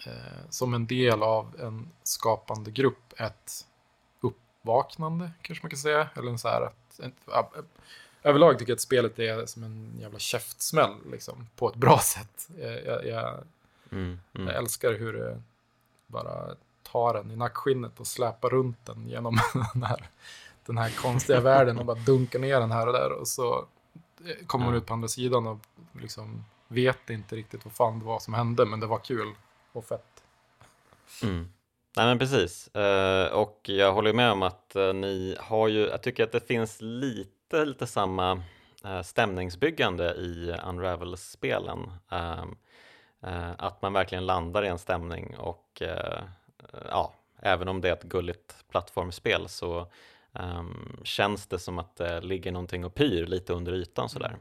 eh, 0.06 0.50
som 0.50 0.74
en 0.74 0.88
del 0.88 1.24
av 1.24 1.56
en 1.60 1.90
skapande 2.04 2.72
grupp 2.72 3.14
ett 3.18 3.68
uppvaknande, 4.22 5.32
kanske 5.42 5.64
man 5.64 5.70
kan 5.70 5.80
säga. 5.80 6.10
Eller 6.16 6.32
en 6.32 6.40
så 6.40 6.48
här, 6.48 6.62
att, 6.62 7.00
en, 7.00 7.14
överlag 8.24 8.60
tycker 8.60 8.72
jag 8.72 8.76
att 8.76 8.82
spelet 8.82 9.20
är 9.20 9.46
som 9.46 9.64
en 9.64 9.98
jävla 10.00 10.20
käftsmäll 10.20 10.96
liksom, 11.12 11.48
på 11.56 11.70
ett 11.70 11.76
bra 11.76 12.00
sätt. 12.04 12.50
Jag, 12.60 12.86
jag, 12.86 13.08
jag, 13.08 13.44
mm, 13.92 14.20
mm. 14.34 14.48
jag 14.48 14.56
älskar 14.56 14.94
hur 14.94 15.14
det 15.14 15.42
bara 16.08 16.56
tar 16.92 17.16
en 17.16 17.32
i 17.32 17.36
nackskinnet 17.36 18.00
och 18.00 18.08
släpar 18.08 18.50
runt 18.50 18.86
den 18.86 19.08
genom 19.08 19.40
den 19.74 19.84
här, 19.84 20.10
den 20.66 20.78
här 20.78 21.02
konstiga 21.02 21.40
världen 21.40 21.80
och 21.80 21.86
bara 21.86 21.98
dunkar 21.98 22.40
ner 22.40 22.60
den 22.60 22.72
här 22.72 22.88
och 22.88 22.94
där. 22.94 23.12
Och 23.12 23.28
så 23.28 23.66
kommer 24.48 24.66
man 24.66 24.76
ut 24.76 24.86
på 24.86 24.94
andra 24.94 25.08
sidan 25.08 25.48
och 25.48 25.60
liksom 26.02 26.46
vet 26.68 27.10
inte 27.10 27.36
riktigt 27.36 27.66
vad 27.66 27.74
fan 27.74 28.00
det 28.00 28.06
var 28.06 28.20
som 28.20 28.34
hände, 28.34 28.66
men 28.66 28.80
det 28.80 28.88
var 28.88 29.00
kul 29.00 29.34
och 29.72 29.86
fett. 29.86 30.24
Mm. 31.24 31.50
Nej 31.98 32.06
men 32.06 32.20
precis, 32.20 32.70
uh, 32.76 33.34
och 33.34 33.60
jag 33.64 33.94
håller 33.94 34.14
med 34.14 34.32
om 34.32 34.44
att 34.44 34.74
uh, 34.76 34.94
ni 34.94 35.38
har 35.40 35.68
ju, 35.68 35.80
jag 35.80 36.04
tycker 36.04 36.24
att 36.24 36.32
det 36.32 36.48
finns 36.48 36.78
lite, 36.82 37.66
lite 37.66 37.88
samma 37.88 38.44
stämningsbyggande 39.04 40.14
i 40.14 40.56
Unravel-spelen. 40.66 41.92
Um, 42.10 42.58
att 43.58 43.82
man 43.82 43.94
verkligen 43.94 44.26
landar 44.26 44.64
i 44.64 44.68
en 44.68 44.80
stämning 44.80 45.38
och 45.38 45.82
ja, 46.90 47.14
även 47.40 47.68
om 47.68 47.82
det 47.82 47.90
är 47.90 47.94
ett 47.94 48.04
gulligt 48.04 48.56
plattformsspel 48.70 49.50
så 49.50 49.88
um, 50.34 51.00
känns 51.04 51.48
det 51.48 51.60
som 51.60 51.80
att 51.80 51.96
det 51.96 52.22
ligger 52.22 52.52
någonting 52.52 52.86
och 52.86 52.96
pyr 52.96 53.26
lite 53.26 53.54
under 53.54 53.74
ytan 53.74 54.10
sådär. 54.10 54.38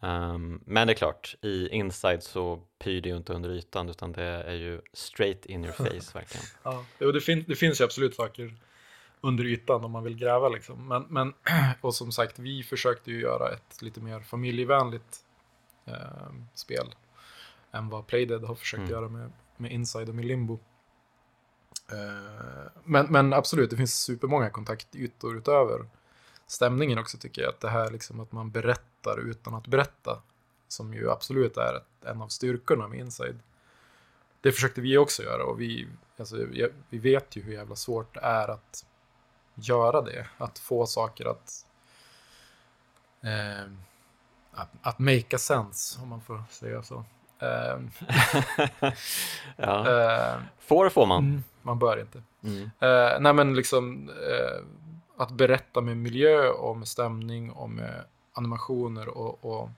Um, 0.00 0.60
men 0.66 0.86
det 0.86 0.92
är 0.92 0.96
klart, 0.96 1.36
i 1.42 1.68
Inside 1.68 2.22
så 2.22 2.62
pyr 2.78 3.00
det 3.00 3.08
ju 3.08 3.16
inte 3.16 3.32
under 3.32 3.50
ytan 3.50 3.88
utan 3.88 4.12
det 4.12 4.22
är 4.22 4.54
ju 4.54 4.80
straight 4.92 5.46
in 5.46 5.64
your 5.64 5.72
face 5.76 6.18
verkligen. 6.18 6.46
ja, 6.62 6.84
jo, 6.98 7.12
det, 7.12 7.20
fin 7.20 7.44
det 7.48 7.56
finns 7.56 7.80
ju 7.80 7.84
absolut 7.84 8.14
saker 8.14 8.54
under 9.20 9.44
ytan 9.44 9.84
om 9.84 9.90
man 9.92 10.04
vill 10.04 10.16
gräva 10.16 10.48
liksom. 10.48 10.88
Men, 10.88 11.06
men 11.08 11.34
och 11.80 11.94
som 11.94 12.12
sagt, 12.12 12.38
vi 12.38 12.62
försökte 12.62 13.10
ju 13.10 13.20
göra 13.20 13.52
ett 13.52 13.82
lite 13.82 14.00
mer 14.00 14.20
familjevänligt 14.20 15.16
eh, 15.84 15.94
spel 16.54 16.94
än 17.72 17.88
vad 17.88 18.06
Playdead 18.06 18.44
har 18.44 18.54
försökt 18.54 18.80
mm. 18.80 18.90
göra 18.90 19.08
med, 19.08 19.32
med 19.56 19.72
Inside 19.72 20.08
och 20.08 20.14
med 20.14 20.24
Limbo. 20.24 20.58
Eh, 21.92 22.70
men, 22.84 23.06
men 23.06 23.32
absolut, 23.32 23.70
det 23.70 23.76
finns 23.76 23.94
supermånga 23.94 24.50
kontaktytor 24.50 25.36
utöver 25.36 25.86
stämningen 26.46 26.98
också 26.98 27.18
tycker 27.18 27.42
jag. 27.42 27.48
Att 27.48 27.60
det 27.60 27.68
här 27.68 27.90
liksom 27.90 28.20
att 28.20 28.32
man 28.32 28.50
berättar 28.50 29.18
utan 29.18 29.54
att 29.54 29.66
berätta. 29.66 30.22
Som 30.68 30.94
ju 30.94 31.10
absolut 31.10 31.56
är 31.56 31.74
ett, 31.76 32.04
en 32.04 32.22
av 32.22 32.28
styrkorna 32.28 32.88
med 32.88 32.98
Inside. 32.98 33.38
Det 34.40 34.52
försökte 34.52 34.80
vi 34.80 34.98
också 34.98 35.22
göra 35.22 35.44
och 35.44 35.60
vi, 35.60 35.88
alltså, 36.18 36.36
vi 36.88 36.98
vet 36.98 37.36
ju 37.36 37.42
hur 37.42 37.52
jävla 37.52 37.76
svårt 37.76 38.14
det 38.14 38.20
är 38.20 38.48
att 38.48 38.86
göra 39.54 40.02
det. 40.02 40.26
Att 40.38 40.58
få 40.58 40.86
saker 40.86 41.26
att 41.26 41.66
eh, 43.20 43.72
att, 44.56 44.68
att 44.82 44.98
make 44.98 45.36
a 45.36 45.38
sense, 45.38 46.00
om 46.02 46.08
man 46.08 46.20
får 46.20 46.44
säga 46.50 46.82
så. 46.82 47.04
Eh, 47.38 47.78
ja. 49.56 49.90
eh, 49.90 50.40
får 50.58 50.88
får 50.88 51.06
man. 51.06 51.24
Mm, 51.24 51.44
man 51.62 51.78
bör 51.78 52.00
inte. 52.00 52.22
Mm. 52.44 52.62
Eh, 52.62 53.20
nej 53.20 53.32
men 53.32 53.54
liksom 53.54 54.08
eh, 54.08 54.64
att 55.16 55.30
berätta 55.30 55.80
med 55.80 55.96
miljö 55.96 56.48
och 56.48 56.76
med 56.76 56.88
stämning 56.88 57.50
och 57.50 57.70
med 57.70 58.04
animationer 58.32 59.08
och, 59.08 59.44
och 59.44 59.70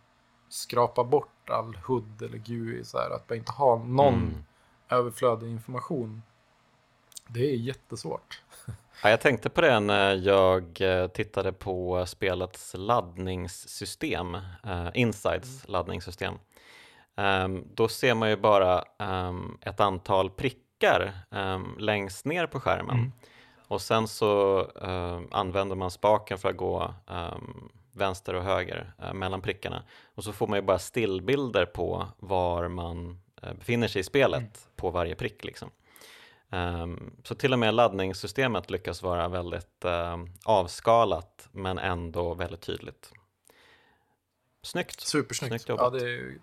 skrapa 0.49 1.05
bort 1.05 1.51
all 1.51 1.77
HUD 1.77 2.23
eller 2.23 2.39
GUI. 2.39 2.85
Så 2.85 2.99
här, 2.99 3.11
att 3.11 3.27
bara 3.27 3.35
inte 3.35 3.53
ha 3.53 3.77
någon 3.77 4.15
mm. 4.15 4.45
överflödig 4.89 5.49
information. 5.49 6.23
Det 7.29 7.51
är 7.51 7.57
jättesvårt. 7.57 8.43
Ja, 9.03 9.11
jag 9.11 9.21
tänkte 9.21 9.49
på 9.49 9.61
det 9.61 9.81
när 9.81 10.15
jag 10.15 10.81
eh, 10.81 11.09
tittade 11.09 11.53
på 11.53 12.07
spelets 12.07 12.75
laddningssystem, 12.79 14.35
uh, 14.35 14.89
Insides 14.95 15.65
mm. 15.65 15.73
laddningssystem. 15.73 16.35
Um, 17.19 17.65
då 17.75 17.89
ser 17.89 18.15
man 18.15 18.31
ju 18.31 18.37
bara 18.37 18.85
um, 18.99 19.59
ett 19.63 19.81
antal 19.81 20.31
prickar 20.31 21.13
um, 21.31 21.77
längst 21.79 22.25
ner 22.25 22.47
på 22.47 22.61
skärmen. 22.61 22.99
Mm. 22.99 23.13
Och 23.69 23.81
sen 23.81 24.09
så 24.09 24.61
uh, 24.83 25.21
använder 25.31 25.77
man 25.77 25.91
spaken 25.91 26.39
för 26.39 26.49
att 26.49 26.57
gå 26.57 26.95
um, 27.07 27.73
vänster 27.93 28.35
och 28.35 28.43
höger 28.43 28.95
uh, 29.05 29.13
mellan 29.13 29.41
prickarna. 29.41 29.83
Och 30.15 30.25
så 30.25 30.33
får 30.33 30.47
man 30.47 30.59
ju 30.59 30.63
bara 30.63 30.79
stillbilder 30.79 31.67
på 31.67 32.07
var 32.19 32.69
man 32.69 33.21
uh, 33.45 33.53
befinner 33.53 33.89
sig 33.89 34.01
i 34.01 34.05
spelet 34.05 34.39
mm. 34.39 34.53
på 34.77 34.91
varje 34.91 35.15
prick. 35.15 35.45
Liksom. 35.45 35.71
Um, 36.51 37.17
så 37.25 37.35
till 37.35 37.53
och 37.53 37.59
med 37.59 37.75
laddningssystemet 37.75 38.71
lyckas 38.71 39.03
vara 39.03 39.29
väldigt 39.29 39.85
avskalat 40.45 41.49
men 41.53 41.79
ändå 41.79 42.35
väldigt 42.35 42.61
tydligt. 42.61 43.13
Snyggt! 44.63 45.01
Supersnyggt! 45.01 45.51
Snyggt 45.51 45.69
jobbat. 45.69 45.95
Ja, 45.95 45.99
det, 45.99 46.11
är, 46.11 46.39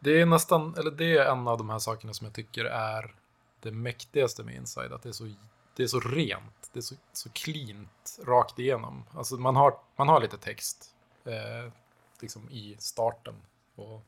det 0.00 0.20
är 0.20 0.26
nästan, 0.26 0.74
eller 0.78 0.90
det 0.90 1.18
är 1.18 1.32
en 1.32 1.48
av 1.48 1.58
de 1.58 1.70
här 1.70 1.78
sakerna 1.78 2.14
som 2.14 2.24
jag 2.24 2.34
tycker 2.34 2.64
är 2.64 3.14
det 3.60 3.70
mäktigaste 3.70 4.42
med 4.42 4.54
Inside, 4.54 4.92
att 4.92 5.02
det 5.02 5.08
är 5.08 5.12
så 5.12 5.28
det 5.76 5.82
är 5.82 5.86
så 5.86 6.00
rent, 6.00 6.70
det 6.72 6.78
är 6.78 6.82
så, 6.82 6.94
så 7.12 7.30
cleant 7.32 8.18
rakt 8.24 8.58
igenom. 8.58 9.04
Alltså 9.14 9.36
man 9.36 9.56
har, 9.56 9.78
man 9.96 10.08
har 10.08 10.20
lite 10.20 10.38
text 10.38 10.94
eh, 11.24 11.72
liksom 12.20 12.50
i 12.50 12.76
starten 12.78 13.34
och 13.76 14.02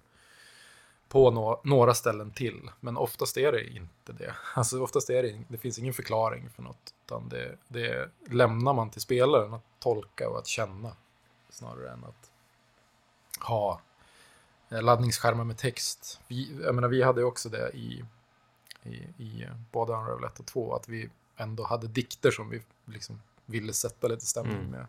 på 1.08 1.30
no 1.30 1.60
några 1.64 1.94
ställen 1.94 2.30
till, 2.30 2.70
men 2.80 2.96
oftast 2.96 3.36
är 3.36 3.52
det 3.52 3.66
inte 3.66 4.12
det. 4.12 4.34
Alltså 4.54 4.82
oftast 4.82 5.10
är 5.10 5.22
det, 5.22 5.44
det 5.48 5.58
finns 5.58 5.78
ingen 5.78 5.94
förklaring 5.94 6.50
för 6.50 6.62
något, 6.62 6.94
utan 7.06 7.28
det, 7.28 7.56
det 7.68 8.10
lämnar 8.30 8.72
man 8.72 8.90
till 8.90 9.00
spelaren 9.00 9.54
att 9.54 9.64
tolka 9.78 10.28
och 10.28 10.38
att 10.38 10.46
känna 10.46 10.96
snarare 11.50 11.90
än 11.90 12.04
att 12.04 12.30
ha 13.40 13.80
laddningsskärmar 14.80 15.44
med 15.44 15.58
text. 15.58 16.20
Vi, 16.28 16.56
jag 16.64 16.74
menar, 16.74 16.88
vi 16.88 17.02
hade 17.02 17.24
också 17.24 17.48
det 17.48 17.70
i, 17.74 18.04
i, 18.82 18.94
i 18.96 19.48
både 19.72 19.92
Unravel 19.92 20.24
1 20.24 20.40
och 20.40 20.46
2, 20.46 20.74
att 20.74 20.88
vi 20.88 21.10
ändå 21.36 21.64
hade 21.64 21.86
dikter 21.86 22.30
som 22.30 22.50
vi 22.50 22.62
liksom 22.84 23.22
ville 23.46 23.72
sätta 23.72 24.08
lite 24.08 24.26
stämning 24.26 24.58
mm. 24.58 24.70
med. 24.70 24.86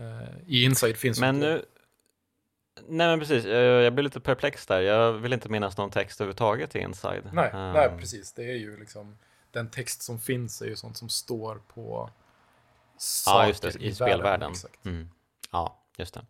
Uh, 0.00 0.28
I 0.46 0.64
Inside 0.64 0.96
finns 0.96 1.20
men 1.20 1.38
nu, 1.38 1.64
Nej 2.88 3.06
men 3.06 3.18
precis, 3.18 3.44
jag 3.44 3.94
blir 3.94 4.04
lite 4.04 4.20
perplex 4.20 4.66
där. 4.66 4.80
Jag 4.80 5.12
vill 5.12 5.32
inte 5.32 5.48
minnas 5.48 5.76
någon 5.76 5.90
text 5.90 6.20
överhuvudtaget 6.20 6.76
i 6.76 6.78
Inside. 6.78 7.30
Nej, 7.32 7.50
um... 7.52 7.72
nej 7.72 7.90
precis. 7.98 8.32
Det 8.32 8.42
är 8.42 8.56
ju 8.56 8.76
liksom 8.76 9.18
den 9.50 9.70
text 9.70 10.02
som 10.02 10.18
finns 10.18 10.62
är 10.62 10.66
ju 10.66 10.76
sånt 10.76 10.96
som 10.96 11.08
står 11.08 11.60
på 11.74 12.10
saker 12.96 13.38
ja, 13.38 13.48
just 13.48 13.62
det, 13.62 13.74
i, 13.74 13.86
i 13.86 13.94
spelvärlden. 13.94 14.54
Mm. 14.84 15.08
Ja, 15.50 15.78
just 15.96 16.14
det. 16.14 16.24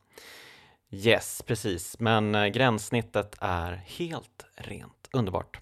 Yes, 0.94 1.42
precis. 1.46 1.98
Men 1.98 2.34
eh, 2.34 2.46
gränssnittet 2.46 3.36
är 3.40 3.72
helt 3.86 4.46
rent. 4.54 5.08
Underbart. 5.12 5.60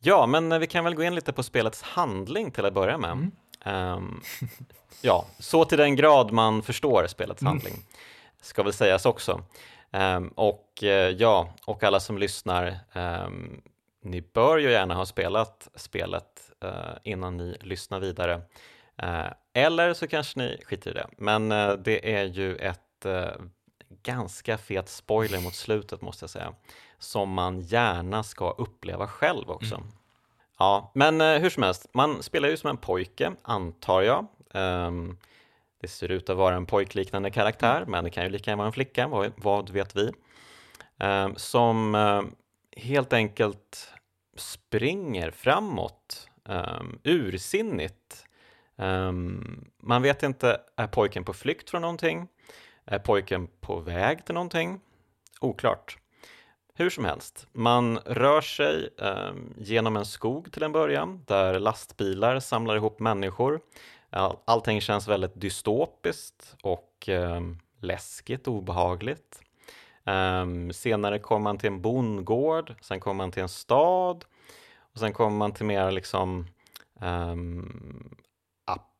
Ja, 0.00 0.26
men 0.26 0.52
eh, 0.52 0.58
vi 0.58 0.66
kan 0.66 0.84
väl 0.84 0.94
gå 0.94 1.02
in 1.02 1.14
lite 1.14 1.32
på 1.32 1.42
spelets 1.42 1.82
handling 1.82 2.50
till 2.50 2.64
att 2.64 2.74
börja 2.74 2.98
med. 2.98 3.10
Mm. 3.10 3.32
Um, 3.64 4.22
ja, 5.02 5.26
så 5.38 5.64
till 5.64 5.78
den 5.78 5.96
grad 5.96 6.32
man 6.32 6.62
förstår 6.62 7.06
spelets 7.06 7.42
mm. 7.42 7.50
handling, 7.50 7.74
ska 8.40 8.62
väl 8.62 8.72
sägas 8.72 9.06
också. 9.06 9.44
Um, 9.90 10.28
och 10.28 10.78
uh, 10.82 10.88
ja, 10.90 11.54
och 11.64 11.84
alla 11.84 12.00
som 12.00 12.18
lyssnar, 12.18 12.78
um, 12.94 13.62
ni 14.02 14.20
bör 14.20 14.58
ju 14.58 14.70
gärna 14.70 14.94
ha 14.94 15.06
spelat 15.06 15.68
spelet 15.74 16.50
uh, 16.64 16.70
innan 17.02 17.36
ni 17.36 17.56
lyssnar 17.60 18.00
vidare. 18.00 18.34
Uh, 19.02 19.32
eller 19.52 19.94
så 19.94 20.06
kanske 20.06 20.38
ni 20.38 20.60
skiter 20.64 20.90
i 20.90 20.94
det, 20.94 21.06
men 21.16 21.48
det 21.82 22.14
är 22.14 22.24
ju 22.24 22.56
ett 22.56 23.06
ganska 24.02 24.58
fet 24.58 24.88
spoiler 24.88 25.40
mot 25.40 25.54
slutet 25.54 26.02
måste 26.02 26.22
jag 26.22 26.30
säga, 26.30 26.54
som 26.98 27.32
man 27.32 27.60
gärna 27.60 28.22
ska 28.22 28.50
uppleva 28.50 29.08
själv 29.08 29.50
också. 29.50 29.74
Mm. 29.74 29.86
Ja, 30.58 30.90
men 30.94 31.20
eh, 31.20 31.38
hur 31.38 31.50
som 31.50 31.62
helst, 31.62 31.86
man 31.92 32.22
spelar 32.22 32.48
ju 32.48 32.56
som 32.56 32.70
en 32.70 32.76
pojke, 32.76 33.32
antar 33.42 34.02
jag. 34.02 34.26
Um, 34.54 35.18
det 35.80 35.88
ser 35.88 36.10
ut 36.10 36.30
att 36.30 36.36
vara 36.36 36.56
en 36.56 36.66
pojkliknande 36.66 37.30
karaktär, 37.30 37.84
men 37.86 38.04
det 38.04 38.10
kan 38.10 38.24
ju 38.24 38.30
lika 38.30 38.50
gärna 38.50 38.60
vara 38.60 38.66
en 38.66 38.72
flicka, 38.72 39.08
vad, 39.08 39.32
vad 39.36 39.70
vet 39.70 39.96
vi? 39.96 40.12
Um, 40.98 41.34
som 41.36 41.94
uh, 41.94 42.22
helt 42.76 43.12
enkelt 43.12 43.92
springer 44.36 45.30
framåt, 45.30 46.28
um, 46.44 46.98
ursinnigt. 47.04 48.26
Um, 48.76 49.70
man 49.82 50.02
vet 50.02 50.22
inte, 50.22 50.60
är 50.76 50.86
pojken 50.86 51.24
på 51.24 51.32
flykt 51.32 51.70
från 51.70 51.82
någonting? 51.82 52.28
Är 52.88 52.98
pojken 52.98 53.48
på 53.60 53.80
väg 53.80 54.24
till 54.24 54.34
någonting? 54.34 54.80
Oklart. 55.40 55.98
Hur 56.74 56.90
som 56.90 57.04
helst, 57.04 57.46
man 57.52 57.98
rör 57.98 58.40
sig 58.40 58.88
eh, 58.98 59.32
genom 59.56 59.96
en 59.96 60.06
skog 60.06 60.52
till 60.52 60.62
en 60.62 60.72
början 60.72 61.22
där 61.26 61.58
lastbilar 61.58 62.40
samlar 62.40 62.76
ihop 62.76 63.00
människor. 63.00 63.60
Allting 64.44 64.80
känns 64.80 65.08
väldigt 65.08 65.40
dystopiskt 65.40 66.56
och 66.62 67.08
eh, 67.08 67.40
läskigt 67.80 68.48
och 68.48 68.54
obehagligt. 68.54 69.40
Eh, 70.04 70.46
senare 70.72 71.18
kommer 71.18 71.44
man 71.44 71.58
till 71.58 71.70
en 71.70 71.82
bondgård, 71.82 72.74
sen 72.80 73.00
kommer 73.00 73.24
man 73.24 73.32
till 73.32 73.42
en 73.42 73.48
stad 73.48 74.24
och 74.78 74.98
sen 74.98 75.12
kommer 75.12 75.36
man 75.36 75.52
till 75.52 75.66
mer 75.66 75.90
liksom 75.90 76.46
ehm, 77.00 78.16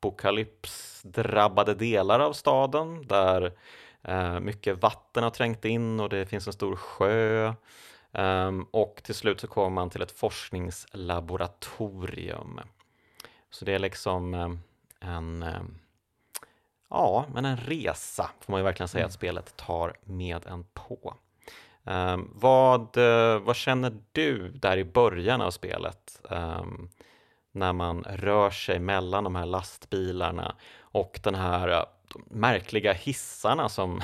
apokalypsdrabbade 0.07 1.75
delar 1.75 2.21
av 2.21 2.33
staden 2.33 3.07
där 3.07 3.53
uh, 4.09 4.41
mycket 4.41 4.83
vatten 4.83 5.23
har 5.23 5.31
trängt 5.31 5.65
in 5.65 6.01
och 6.01 6.09
det 6.09 6.27
finns 6.27 6.47
en 6.47 6.53
stor 6.53 6.77
sjö. 6.77 7.53
Um, 8.13 8.67
och 8.71 9.01
till 9.03 9.15
slut 9.15 9.41
så 9.41 9.47
kommer 9.47 9.71
man 9.71 9.91
till 9.91 10.03
ett 10.03 10.19
forskningslaboratorium. 10.19 12.61
Så 13.51 13.65
det 13.65 13.73
är 13.73 13.79
liksom 13.79 14.35
um, 14.35 14.61
en 15.01 15.45
Ja, 16.89 17.27
men 17.33 17.45
en 17.45 17.57
resa 17.57 18.31
får 18.41 18.53
man 18.53 18.61
ju 18.61 18.65
verkligen 18.65 18.89
säga 18.89 19.03
mm. 19.03 19.09
att 19.09 19.13
spelet 19.13 19.57
tar 19.57 19.97
med 20.05 20.47
en 20.47 20.65
på. 20.75 21.15
Um, 21.85 22.31
vad, 22.35 22.97
uh, 22.97 23.39
vad 23.39 23.57
känner 23.57 23.97
du 24.13 24.49
där 24.49 24.77
i 24.77 24.85
början 24.85 25.41
av 25.41 25.51
spelet 25.51 26.21
um, 26.23 26.91
när 27.57 27.73
man 27.73 28.05
rör 28.09 28.51
sig 28.51 28.79
mellan 28.79 29.25
de 29.25 29.37
här 29.37 29.47
lastbilarna 29.47 30.55
och 30.81 31.21
den 31.23 31.35
här 31.35 31.69
uh, 31.69 31.85
märkliga 32.31 32.93
hissarna 32.93 33.69
som 33.69 34.03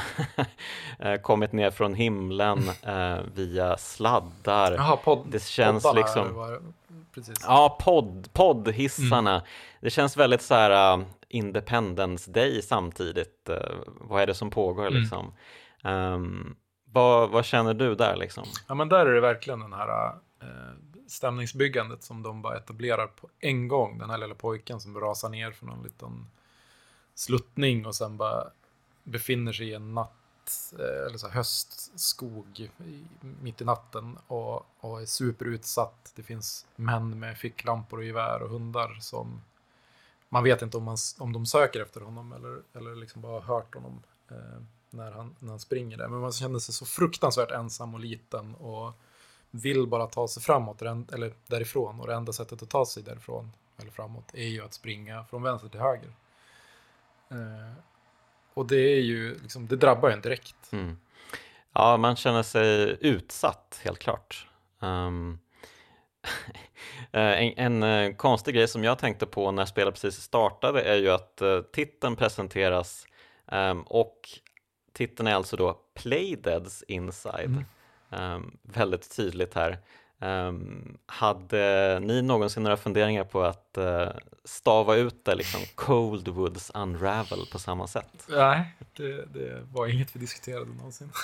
uh, 1.04 1.16
kommit 1.23 1.52
ner 1.52 1.71
från 1.71 1.94
himlen 1.94 2.71
via 3.35 3.76
sladdar. 3.76 4.73
Jaha, 4.73 4.97
pod 4.97 5.26
det 5.30 5.42
känns 5.42 5.87
liksom... 5.94 6.35
Var... 6.35 6.61
Precis. 7.14 7.44
Ja, 7.47 7.78
podd, 7.80 8.28
poddhissarna. 8.32 9.30
Mm. 9.30 9.47
Det 9.80 9.90
känns 9.90 10.16
väldigt 10.16 10.42
så 10.42 10.54
här 10.54 11.04
Independence 11.28 12.30
Day 12.30 12.62
samtidigt. 12.62 13.50
Uh, 13.50 13.56
vad 13.87 14.23
är 14.23 14.26
det 14.26 14.35
som 14.35 14.50
pågår 14.50 14.87
mm. 14.87 15.00
liksom? 15.00 15.32
Um, 15.85 16.56
vad, 16.85 17.30
vad, 17.30 17.44
känner 17.44 17.75
du 17.75 17.94
där 17.94 18.16
liksom? 18.16 18.44
Ja, 18.68 18.75
men 18.75 18.88
där 18.88 19.06
är 19.06 19.14
det 19.14 19.21
verkligen 19.21 19.61
den 19.61 19.73
här 19.73 19.88
uh, 19.88 20.14
stämningsbyggandet 21.12 22.02
som 22.02 22.23
de 22.23 22.42
bara 22.42 22.57
etablerar 22.57 23.07
på 23.07 23.28
en 23.38 23.69
gång. 23.69 23.99
Den 23.99 24.11
här 24.11 24.19
lilla 24.19 24.35
pojken 24.35 24.81
som 24.81 25.00
rasar 25.00 25.28
ner 25.28 25.52
från 25.52 25.71
en 25.71 25.83
liten 25.83 26.26
sluttning 27.14 27.87
och 27.87 27.95
sen 27.95 28.16
bara 28.16 28.50
befinner 29.04 29.52
sig 29.52 29.69
i 29.69 29.75
en 29.75 29.95
natt 29.95 30.73
eh, 30.78 31.07
eller 31.07 31.19
så 31.19 31.28
höstskog 31.28 32.71
mitt 33.21 33.61
i 33.61 33.64
natten 33.64 34.19
och, 34.26 34.66
och 34.81 35.02
är 35.02 35.07
superutsatt. 35.07 36.12
Det 36.14 36.23
finns 36.23 36.66
män 36.76 37.19
med 37.19 37.38
ficklampor 37.38 37.99
och 37.99 38.04
gevär 38.04 38.42
och 38.42 38.50
hundar 38.50 38.99
som 39.00 39.40
man 40.28 40.45
vet 40.45 40.62
inte 40.62 40.76
om, 40.76 40.85
man, 40.85 40.97
om 41.19 41.33
de 41.33 41.47
söker 41.47 41.81
efter 41.83 42.00
honom 42.00 42.33
eller, 42.33 42.62
eller 42.73 42.95
liksom 42.95 43.23
bara 43.23 43.33
har 43.33 43.40
hört 43.40 43.75
honom 43.75 44.02
eh, 44.31 44.62
när, 44.90 45.12
han, 45.12 45.37
när 45.38 45.50
han 45.50 45.61
springer 45.61 45.97
där. 45.97 46.09
Men 46.09 46.21
man 46.21 46.33
känner 46.33 46.59
sig 46.59 46.75
så 46.75 46.87
fruktansvärt 46.87 47.50
ensam 47.50 47.95
och 47.95 48.00
liten 48.00 48.54
och 48.54 48.92
vill 49.54 49.87
bara 49.87 50.06
ta 50.06 50.28
sig 50.28 50.42
framåt 50.42 50.82
eller 50.82 51.32
därifrån. 51.47 52.00
Och 52.00 52.06
det 52.06 52.14
enda 52.14 52.32
sättet 52.32 52.62
att 52.62 52.71
ta 52.71 52.87
sig 52.87 53.02
därifrån 53.02 53.52
eller 53.76 53.90
framåt 53.90 54.35
är 54.35 54.47
ju 54.47 54.64
att 54.64 54.75
springa 54.75 55.25
från 55.25 55.42
vänster 55.42 55.68
till 55.68 55.80
höger. 55.80 56.12
Eh, 57.30 57.73
och 58.54 58.67
det 58.67 58.76
är 58.76 59.00
ju, 59.00 59.38
liksom, 59.38 59.67
det 59.67 59.76
drabbar 59.76 60.10
en 60.10 60.21
direkt. 60.21 60.73
Mm. 60.73 60.99
Ja, 61.73 61.97
man 61.97 62.17
känner 62.17 62.43
sig 62.43 62.97
utsatt 63.00 63.80
helt 63.84 63.99
klart. 63.99 64.49
Um, 64.80 65.38
Eh, 67.15 67.43
en, 67.43 67.52
en, 67.56 67.82
eh, 67.82 68.17
konstig 68.17 68.54
grej 68.54 68.69
som 68.69 68.84
jag 68.84 68.99
tänkte 68.99 69.26
på 69.26 69.50
när 69.50 69.65
spelet 69.65 69.95
precis 69.95 70.23
startade 70.23 70.82
är 70.82 70.97
ju 70.97 71.10
att 71.10 71.38
uh, 71.43 71.60
titeln 71.60 72.17
presenteras 72.17 73.06
um, 73.47 73.82
och 73.82 74.28
titeln 74.93 75.26
är 75.26 75.34
alltså 75.34 75.56
då 75.56 75.80
Playdeads 75.95 76.82
Inside. 76.82 77.45
Mm. 77.45 77.65
Um, 78.12 78.56
väldigt 78.62 79.16
tydligt 79.16 79.54
här. 79.54 79.78
Um, 80.18 80.98
hade 81.06 81.98
ni 82.00 82.22
någonsin 82.22 82.62
några 82.62 82.76
funderingar 82.76 83.25
på 83.25 83.42
att 83.42 83.78
uh, 83.78 84.08
stava 84.44 84.96
ut 84.96 85.25
det 85.25 85.34
liksom 85.34 85.60
Cold 85.75 86.28
Woods 86.28 86.70
Unravel 86.75 87.46
på 87.52 87.58
samma 87.58 87.86
sätt? 87.86 88.26
Nej, 88.28 88.76
det, 88.96 89.26
det 89.26 89.66
var 89.72 89.86
inget 89.86 90.16
vi 90.16 90.20
diskuterade 90.20 90.72
någonsin. 90.72 91.10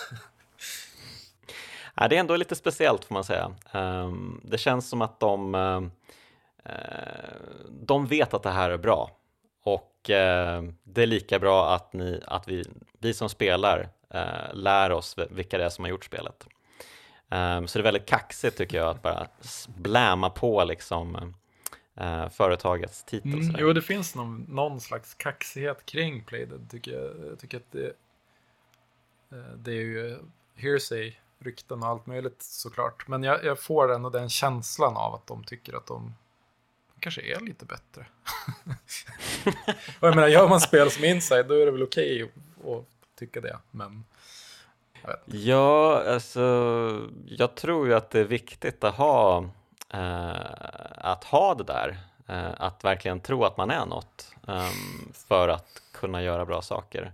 Ja, 2.01 2.09
det 2.09 2.17
är 2.17 2.21
ändå 2.21 2.37
lite 2.37 2.55
speciellt 2.55 3.05
får 3.05 3.15
man 3.15 3.25
säga. 3.25 3.51
Um, 3.73 4.41
det 4.45 4.59
känns 4.59 4.89
som 4.89 5.03
att 5.03 5.21
de, 5.21 5.55
uh, 5.55 5.83
de 7.71 8.07
vet 8.07 8.35
att 8.35 8.43
det 8.43 8.51
här 8.51 8.71
är 8.71 8.79
bra 8.79 9.11
och 9.63 10.11
uh, 10.11 10.73
det 10.85 11.03
är 11.03 11.07
lika 11.07 11.39
bra 11.39 11.75
att, 11.75 11.93
ni, 11.93 12.23
att 12.27 12.49
vi, 12.49 12.65
vi 12.99 13.15
som 13.15 13.29
spelar 13.29 13.89
lär 14.53 14.93
oss 14.93 15.17
vilka 15.31 15.59
det 15.59 15.65
är 15.65 15.69
som 15.69 15.85
har 15.85 15.91
gjort 15.91 16.05
spelet. 16.05 16.47
Um, 17.31 17.69
så 17.69 17.79
det 17.79 17.81
är 17.81 17.85
väldigt 17.85 18.07
kaxigt 18.07 18.57
tycker 18.57 18.79
jag 18.79 18.89
att 18.89 19.03
bara 19.03 19.29
bläma 19.67 20.31
på 20.31 20.65
liksom 20.65 21.35
uh, 22.01 22.29
företagets 22.29 23.05
titel. 23.05 23.33
Mm, 23.33 23.57
jo, 23.59 23.73
det 23.73 23.83
finns 23.83 24.15
någon, 24.15 24.47
någon 24.49 24.81
slags 24.81 25.15
kaxighet 25.15 25.87
kring 25.87 26.25
Playdead 26.25 26.71
tycker 26.71 26.93
jag. 26.93 27.31
Jag 27.31 27.39
tycker 27.39 27.57
att 27.57 27.73
det, 27.73 27.93
det 29.57 29.71
är 29.71 29.83
ju 29.83 30.19
hearsay 30.57 31.15
rykten 31.39 31.83
och 31.83 31.89
allt 31.89 32.07
möjligt 32.07 32.43
såklart. 32.43 33.09
Men 33.09 33.23
jag, 33.23 33.45
jag 33.45 33.61
får 33.61 33.93
ändå 33.93 34.11
den 34.11 34.29
känslan 34.29 34.97
av 34.97 35.15
att 35.15 35.27
de 35.27 35.45
tycker 35.45 35.77
att 35.77 35.87
de 35.87 36.15
kanske 37.01 37.23
är 37.23 37.41
lite 37.41 37.65
bättre. 37.65 38.07
och 40.01 40.09
jag 40.09 40.15
menar, 40.15 40.29
gör 40.29 40.49
man 40.49 40.61
spel 40.61 40.91
som 40.91 41.05
inside 41.05 41.47
då 41.49 41.55
är 41.55 41.67
det 41.67 41.73
väl 41.73 41.83
okej 41.83 42.25
okay 42.25 42.75
att 42.75 42.85
tycka 43.19 43.41
det. 43.41 43.59
Men 43.71 44.05
Ja, 45.25 46.03
alltså 46.07 46.41
jag 47.27 47.55
tror 47.55 47.87
ju 47.87 47.95
att 47.95 48.11
det 48.11 48.21
är 48.21 48.25
viktigt 48.25 48.85
att 48.85 48.95
ha, 48.95 49.45
eh, 49.91 50.37
att 50.95 51.25
ha 51.25 51.55
det 51.55 51.65
där. 51.65 51.99
Eh, 52.27 52.51
att 52.59 52.85
verkligen 52.85 53.21
tro 53.21 53.45
att 53.45 53.57
man 53.57 53.71
är 53.71 53.87
något 53.87 54.35
eh, 54.49 54.71
för 55.29 55.49
att 55.49 55.83
kunna 55.93 56.23
göra 56.23 56.45
bra 56.45 56.63
saker. 56.63 57.13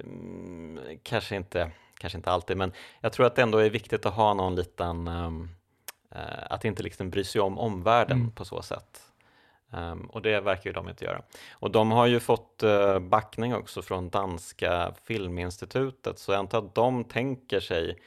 Mm, 0.00 0.80
kanske 1.02 1.36
inte 1.36 1.70
kanske 2.04 2.18
inte 2.18 2.30
alltid, 2.30 2.56
men 2.56 2.72
jag 3.00 3.12
tror 3.12 3.26
att 3.26 3.36
det 3.36 3.42
ändå 3.42 3.58
är 3.58 3.70
viktigt 3.70 4.06
att 4.06 4.14
ha 4.14 4.34
någon 4.34 4.54
liten, 4.54 5.08
um, 5.08 5.50
uh, 6.16 6.20
att 6.50 6.64
inte 6.64 6.82
liksom 6.82 7.10
bry 7.10 7.24
sig 7.24 7.40
om 7.40 7.58
omvärlden 7.58 8.16
mm. 8.16 8.30
på 8.30 8.44
så 8.44 8.62
sätt. 8.62 9.00
Um, 9.76 10.06
och 10.06 10.22
det 10.22 10.40
verkar 10.40 10.70
ju 10.70 10.72
de 10.72 10.88
inte 10.88 11.04
göra. 11.04 11.22
Och 11.52 11.70
de 11.70 11.90
har 11.90 12.06
ju 12.06 12.20
fått 12.20 12.62
uh, 12.64 12.98
backning 12.98 13.54
också 13.54 13.82
från 13.82 14.10
danska 14.10 14.94
filminstitutet, 15.04 16.18
så 16.18 16.32
jag 16.32 16.38
antar 16.38 16.58
att 16.58 16.74
de 16.74 17.04
tänker 17.04 17.60
sig 17.60 17.98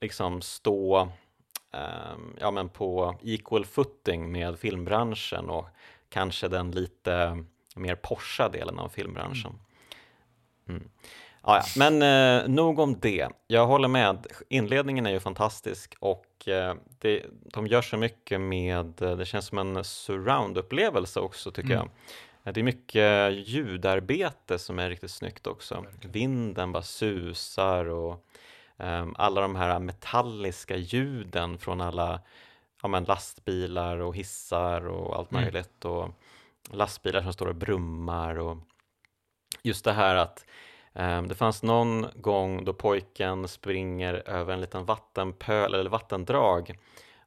liksom 0.00 0.42
stå 0.42 1.00
um, 1.00 2.36
ja, 2.40 2.50
men 2.50 2.68
på 2.68 3.14
equal 3.22 3.64
footing 3.64 4.32
med 4.32 4.58
filmbranschen 4.58 5.50
och 5.50 5.68
kanske 6.08 6.48
den 6.48 6.70
lite 6.70 7.44
mer 7.76 7.94
Porsche 7.94 8.48
delen 8.48 8.78
av 8.78 8.88
filmbranschen. 8.88 9.52
Mm. 10.68 10.90
Ja, 11.42 11.56
ja. 11.56 11.62
Men 11.76 12.02
eh, 12.02 12.48
nog 12.48 12.78
om 12.78 13.00
det. 13.00 13.28
Jag 13.46 13.66
håller 13.66 13.88
med. 13.88 14.26
Inledningen 14.48 15.06
är 15.06 15.10
ju 15.10 15.20
fantastisk 15.20 15.94
och 16.00 16.24
eh, 16.48 16.74
det, 16.98 17.26
de 17.30 17.66
gör 17.66 17.82
så 17.82 17.96
mycket 17.96 18.40
med, 18.40 19.02
eh, 19.02 19.16
det 19.16 19.26
känns 19.26 19.46
som 19.46 19.58
en 19.58 19.84
surround-upplevelse 19.84 21.20
också 21.20 21.50
tycker 21.50 21.74
mm. 21.74 21.78
jag. 21.78 21.90
Det 22.54 22.60
är 22.60 22.64
mycket 22.64 23.32
ljudarbete 23.48 24.58
som 24.58 24.78
är 24.78 24.90
riktigt 24.90 25.10
snyggt 25.10 25.46
också. 25.46 25.74
Verkligen. 25.74 26.12
Vinden 26.12 26.72
bara 26.72 26.82
susar 26.82 27.84
och 27.84 28.26
um, 28.76 29.14
alla 29.18 29.40
de 29.40 29.56
här 29.56 29.78
metalliska 29.78 30.76
ljuden 30.76 31.58
från 31.58 31.80
alla 31.80 32.20
ja, 32.82 32.88
men 32.88 33.04
lastbilar 33.04 33.98
och 33.98 34.16
hissar 34.16 34.86
och 34.86 35.16
allt 35.16 35.32
mm. 35.32 35.42
möjligt 35.42 35.84
och 35.84 36.08
lastbilar 36.70 37.22
som 37.22 37.32
står 37.32 37.46
och 37.46 37.54
brummar 37.54 38.38
och 38.38 38.58
just 39.62 39.84
det 39.84 39.92
här 39.92 40.16
att 40.16 40.46
det 41.28 41.34
fanns 41.34 41.62
någon 41.62 42.06
gång 42.14 42.64
då 42.64 42.72
pojken 42.72 43.48
springer 43.48 44.14
över 44.28 44.52
en 44.52 44.60
liten 44.60 44.84
vattenpöl 44.84 45.74
eller 45.74 45.90
vattendrag 45.90 46.78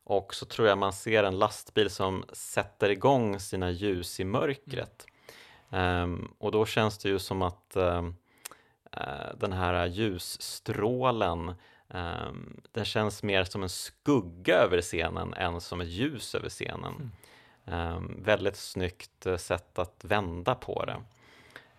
och 0.04 0.36
så 0.36 0.46
tror 0.46 0.68
jag 0.68 0.78
man 0.78 0.94
ser 0.94 1.24
en 1.24 1.40
lastbil 1.40 1.90
som 1.90 2.26
sätter 2.34 2.90
igång 2.90 3.40
sina 3.40 3.72
ljus 3.72 4.20
i 4.20 4.24
mörkret. 4.24 5.06
Um, 5.70 6.34
och 6.38 6.52
då 6.52 6.66
känns 6.66 6.98
det 6.98 7.10
ju 7.10 7.20
som 7.20 7.42
att 7.42 7.74
um, 7.76 8.16
uh, 8.98 9.38
den 9.38 9.54
här 9.54 9.86
ljusstrålen 9.88 11.54
um, 11.88 12.62
den 12.72 12.86
känns 12.86 13.24
mer 13.24 13.44
som 13.44 13.64
en 13.64 13.70
skugga 13.70 14.56
över 14.56 14.82
scenen 14.82 15.34
än 15.34 15.62
som 15.62 15.82
ett 15.82 15.88
ljus 15.88 16.36
över 16.36 16.50
scenen. 16.50 17.12
Mm. 17.66 18.24
väldigt 18.24 18.56
snyggt 18.56 19.26
eh, 19.26 19.38
sätt 19.38 19.80
att 19.80 20.06
vända 20.06 20.56
på 20.56 20.86
det. 20.86 20.96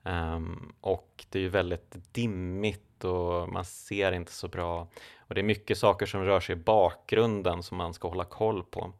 Um, 0.04 0.74
och 0.80 1.24
det 1.28 1.38
är 1.38 1.42
ju 1.42 1.48
väldigt 1.48 2.14
dimmigt 2.14 3.04
och 3.04 3.48
man 3.48 3.64
ser 3.64 4.12
inte 4.12 4.32
så 4.32 4.48
bra. 4.48 4.88
Och 5.18 5.34
det 5.34 5.40
är 5.40 5.42
mycket 5.42 5.78
saker 5.78 6.06
som 6.06 6.24
rör 6.24 6.40
sig 6.40 6.52
i 6.52 6.56
bakgrunden 6.56 7.62
som 7.62 7.76
man 7.76 7.94
ska 7.94 8.08
hålla 8.08 8.24
koll 8.24 8.62
på. 8.64 8.92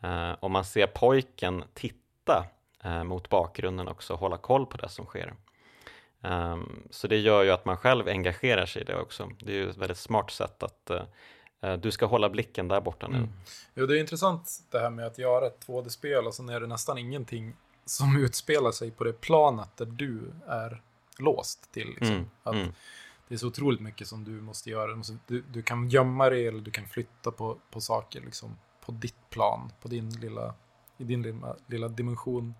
Ehm, 0.00 0.30
uh, 0.30 0.36
och 0.40 0.50
man 0.50 0.64
ser 0.64 0.86
pojken 0.86 1.64
titta 1.74 2.46
uh, 2.84 3.04
mot 3.04 3.28
bakgrunden 3.28 3.88
också 3.88 4.12
och 4.12 4.20
hålla 4.20 4.36
koll 4.36 4.66
på 4.66 4.76
det 4.76 4.88
som 4.88 5.06
sker. 5.06 5.34
Um, 6.20 6.82
så 6.90 7.08
det 7.08 7.16
gör 7.16 7.42
ju 7.42 7.50
att 7.50 7.64
man 7.64 7.76
själv 7.76 8.08
engagerar 8.08 8.66
sig 8.66 8.82
i 8.82 8.84
det 8.84 8.96
också. 8.96 9.30
Det 9.38 9.52
är 9.52 9.56
ju 9.56 9.70
ett 9.70 9.76
väldigt 9.76 9.98
smart 9.98 10.30
sätt 10.30 10.62
att 10.62 10.90
uh, 11.64 11.72
du 11.76 11.90
ska 11.90 12.06
hålla 12.06 12.28
blicken 12.28 12.68
där 12.68 12.80
borta 12.80 13.08
nu. 13.08 13.16
Mm. 13.16 13.30
Jo, 13.74 13.86
det 13.86 13.98
är 13.98 14.00
intressant 14.00 14.50
det 14.70 14.78
här 14.78 14.90
med 14.90 15.06
att 15.06 15.18
göra 15.18 15.46
ett 15.46 15.66
2D-spel 15.66 16.26
och 16.26 16.34
sen 16.34 16.48
är 16.48 16.60
det 16.60 16.66
nästan 16.66 16.98
ingenting 16.98 17.54
som 17.86 18.16
utspelar 18.16 18.72
sig 18.72 18.90
på 18.90 19.04
det 19.04 19.12
planet 19.12 19.76
där 19.76 19.86
du 19.86 20.32
är 20.46 20.82
låst 21.18 21.72
till. 21.72 21.88
Liksom. 21.88 22.16
Mm. 22.16 22.30
Att 22.42 22.54
mm. 22.54 22.72
Det 23.28 23.34
är 23.34 23.38
så 23.38 23.46
otroligt 23.46 23.80
mycket 23.80 24.08
som 24.08 24.24
du 24.24 24.30
måste 24.30 24.70
göra. 24.70 25.02
Du, 25.26 25.44
du 25.52 25.62
kan 25.62 25.88
gömma 25.88 26.30
dig 26.30 26.46
eller 26.46 26.60
du 26.60 26.70
kan 26.70 26.86
flytta 26.86 27.30
på, 27.30 27.58
på 27.70 27.80
saker 27.80 28.20
liksom, 28.20 28.56
på 28.80 28.92
ditt 28.92 29.30
plan, 29.30 29.72
på 29.82 29.88
din 29.88 30.10
lilla, 30.10 30.54
i 30.98 31.04
din 31.04 31.22
lilla, 31.22 31.56
lilla 31.66 31.88
dimension. 31.88 32.54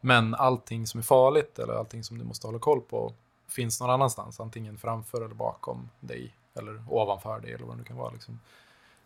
Men 0.00 0.34
allting 0.34 0.86
som 0.86 0.98
är 0.98 1.02
farligt 1.02 1.58
eller 1.58 1.74
allting 1.74 2.04
som 2.04 2.18
du 2.18 2.24
måste 2.24 2.46
hålla 2.46 2.58
koll 2.58 2.80
på 2.80 3.14
finns 3.48 3.80
någon 3.80 3.90
annanstans, 3.90 4.40
antingen 4.40 4.78
framför 4.78 5.24
eller 5.24 5.34
bakom 5.34 5.90
dig 6.00 6.36
eller 6.54 6.84
ovanför 6.88 7.40
dig 7.40 7.52
eller 7.52 7.64
vad 7.66 7.74
det 7.74 7.78
nu 7.78 7.84
kan 7.84 7.96
vara. 7.96 8.10
Liksom. 8.10 8.40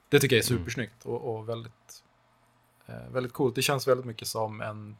Det 0.08 0.20
tycker 0.20 0.36
jag 0.36 0.44
är 0.44 0.50
mm. 0.50 0.58
supersnyggt 0.60 1.04
och, 1.04 1.34
och 1.34 1.48
väldigt, 1.48 2.04
eh, 2.86 3.08
väldigt 3.12 3.32
coolt. 3.32 3.54
Det 3.54 3.62
känns 3.62 3.88
väldigt 3.88 4.06
mycket 4.06 4.28
som 4.28 4.60
en 4.60 4.96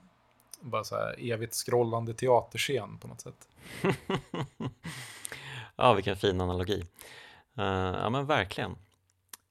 bara 0.65 0.85
så 0.85 0.97
här 0.97 1.33
evigt 1.33 1.55
scrollande 1.55 2.15
teaterscen 2.15 2.99
på 2.99 3.09
något 3.09 3.21
sätt. 3.21 3.49
ja, 5.77 5.93
vilken 5.95 6.17
fin 6.17 6.41
analogi. 6.41 6.85
Uh, 7.59 7.65
ja, 8.03 8.11
men 8.11 8.27
verkligen. 8.27 8.77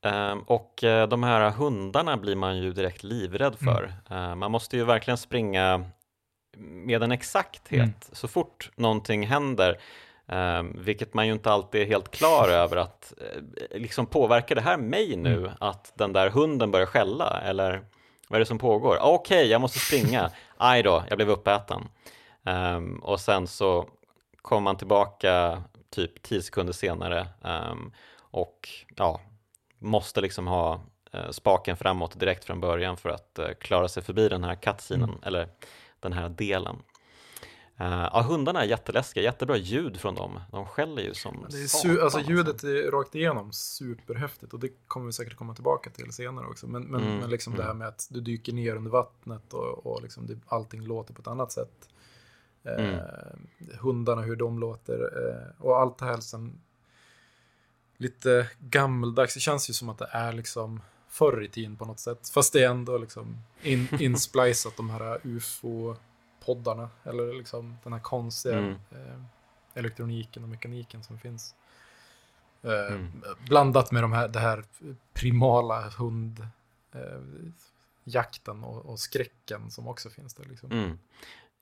Uh, 0.05 0.33
och 0.45 0.83
uh, 0.83 1.07
de 1.07 1.23
här 1.23 1.51
hundarna 1.51 2.17
blir 2.17 2.35
man 2.35 2.57
ju 2.57 2.73
direkt 2.73 3.03
livrädd 3.03 3.55
för. 3.59 3.93
Mm. 4.09 4.39
man 4.39 4.51
måste 4.51 4.77
ju 4.77 4.83
verkligen 4.83 5.17
springa 5.17 5.85
med 6.57 7.03
en 7.03 7.11
exakthet 7.11 7.79
mm. 7.79 7.93
så 8.11 8.27
fort 8.27 8.71
någonting 8.75 9.27
händer. 9.27 9.79
vilket 10.75 11.13
man 11.13 11.27
ju 11.27 11.33
inte 11.33 11.51
alltid 11.51 11.81
är 11.81 11.85
helt 11.85 12.11
klar 12.11 12.49
över 12.51 12.77
att 12.77 13.13
liksom 13.71 14.05
påverkar 14.05 14.55
det 14.55 14.61
här 14.61 14.77
mig 14.77 15.15
nu 15.15 15.37
mm. 15.37 15.51
att 15.59 15.91
den 15.95 16.13
där 16.13 16.29
hunden 16.29 16.71
börjar 16.71 16.85
skälla 16.85 17.41
eller 17.41 17.85
vad 18.33 18.37
är 18.37 18.39
det 18.39 18.45
som 18.45 18.57
pågår? 18.57 18.97
Okej, 19.01 19.37
okay, 19.37 19.47
jag 19.47 19.61
måste 19.61 19.79
springa. 19.79 20.31
Aj 20.65 20.83
då, 20.83 21.03
jag 21.09 21.17
blev 21.17 21.29
uppäten. 21.29 21.87
Um, 22.43 22.95
och 22.95 23.19
sen 23.19 23.47
så 23.47 23.87
kommer 24.41 24.61
man 24.61 24.77
tillbaka 24.77 25.63
typ 25.89 26.21
10 26.23 26.41
sekunder 26.41 26.73
senare 26.73 27.27
um, 27.41 27.93
och 28.19 28.69
ja, 28.95 29.21
måste 29.79 30.21
liksom 30.21 30.47
ha 30.47 30.81
uh, 31.15 31.29
spaken 31.31 31.77
framåt 31.77 32.19
direkt 32.19 32.45
från 32.45 32.59
början 32.59 32.97
för 32.97 33.09
att 33.09 33.39
uh, 33.39 33.53
klara 33.59 33.87
sig 33.87 34.03
förbi 34.03 34.29
den 34.29 34.43
här 34.43 34.55
cutscenen, 34.55 35.09
mm. 35.09 35.21
eller 35.23 35.47
den 35.99 36.13
här 36.13 36.29
delen. 36.29 36.75
Uh, 37.81 38.09
ja, 38.13 38.25
hundarna 38.27 38.61
är 38.61 38.65
jätteläskiga, 38.65 39.23
jättebra 39.23 39.57
ljud 39.57 39.97
från 39.97 40.15
dem. 40.15 40.39
De 40.51 40.65
skäller 40.65 41.01
ju 41.01 41.13
som 41.13 41.45
det 41.49 41.63
är 41.63 41.67
satan, 41.67 41.99
alltså, 42.01 42.19
Ljudet 42.19 42.63
är 42.63 42.91
rakt 42.91 43.15
igenom 43.15 43.51
superhäftigt 43.51 44.53
och 44.53 44.59
det 44.59 44.69
kommer 44.87 45.05
vi 45.05 45.13
säkert 45.13 45.35
komma 45.35 45.55
tillbaka 45.55 45.89
till 45.89 46.13
senare 46.13 46.45
också. 46.45 46.67
Men, 46.67 46.83
men, 46.83 47.01
mm, 47.01 47.17
men 47.17 47.29
liksom 47.29 47.53
mm. 47.53 47.61
det 47.61 47.67
här 47.67 47.73
med 47.73 47.87
att 47.87 48.07
du 48.09 48.21
dyker 48.21 48.53
ner 48.53 48.75
under 48.75 48.91
vattnet 48.91 49.53
och, 49.53 49.85
och 49.85 50.01
liksom 50.01 50.27
det, 50.27 50.37
allting 50.47 50.81
låter 50.81 51.13
på 51.13 51.21
ett 51.21 51.27
annat 51.27 51.51
sätt. 51.51 51.89
Uh, 52.67 52.85
mm. 52.85 52.99
Hundarna, 53.79 54.21
hur 54.21 54.35
de 54.35 54.59
låter 54.59 54.99
uh, 55.03 55.65
och 55.65 55.79
allt 55.79 55.97
det 55.97 56.05
här 56.05 56.15
liksom 56.15 56.61
lite 57.97 58.47
gammeldags. 58.59 59.33
Det 59.33 59.39
känns 59.39 59.69
ju 59.69 59.73
som 59.73 59.89
att 59.89 59.97
det 59.97 60.09
är 60.11 60.33
liksom 60.33 60.81
förr 61.09 61.43
i 61.43 61.49
tiden 61.49 61.75
på 61.75 61.85
något 61.85 61.99
sätt. 61.99 62.29
Fast 62.29 62.53
det 62.53 62.63
är 62.63 62.69
ändå 62.69 62.97
liksom 62.97 63.37
in, 63.61 63.87
insplicat 63.99 64.77
de 64.77 64.89
här 64.89 65.19
ufo 65.23 65.95
poddarna 66.45 66.89
eller 67.03 67.33
liksom 67.33 67.77
den 67.83 67.93
här 67.93 67.99
konstiga 67.99 68.57
mm. 68.57 68.75
eh, 68.91 69.21
elektroniken 69.73 70.43
och 70.43 70.49
mekaniken 70.49 71.03
som 71.03 71.19
finns. 71.19 71.55
Eh, 72.63 72.93
mm. 72.93 73.23
Blandat 73.47 73.91
med 73.91 74.03
de 74.03 74.13
här, 74.13 74.27
det 74.27 74.39
här 74.39 74.63
primala 75.13 75.89
hundjakten 75.89 78.63
eh, 78.63 78.69
och, 78.69 78.85
och, 78.85 78.99
skräcken 78.99 79.71
som 79.71 79.87
också 79.87 80.09
finns 80.09 80.33
där. 80.33 80.45
Liksom. 80.45 80.71
Mm. 80.71 80.99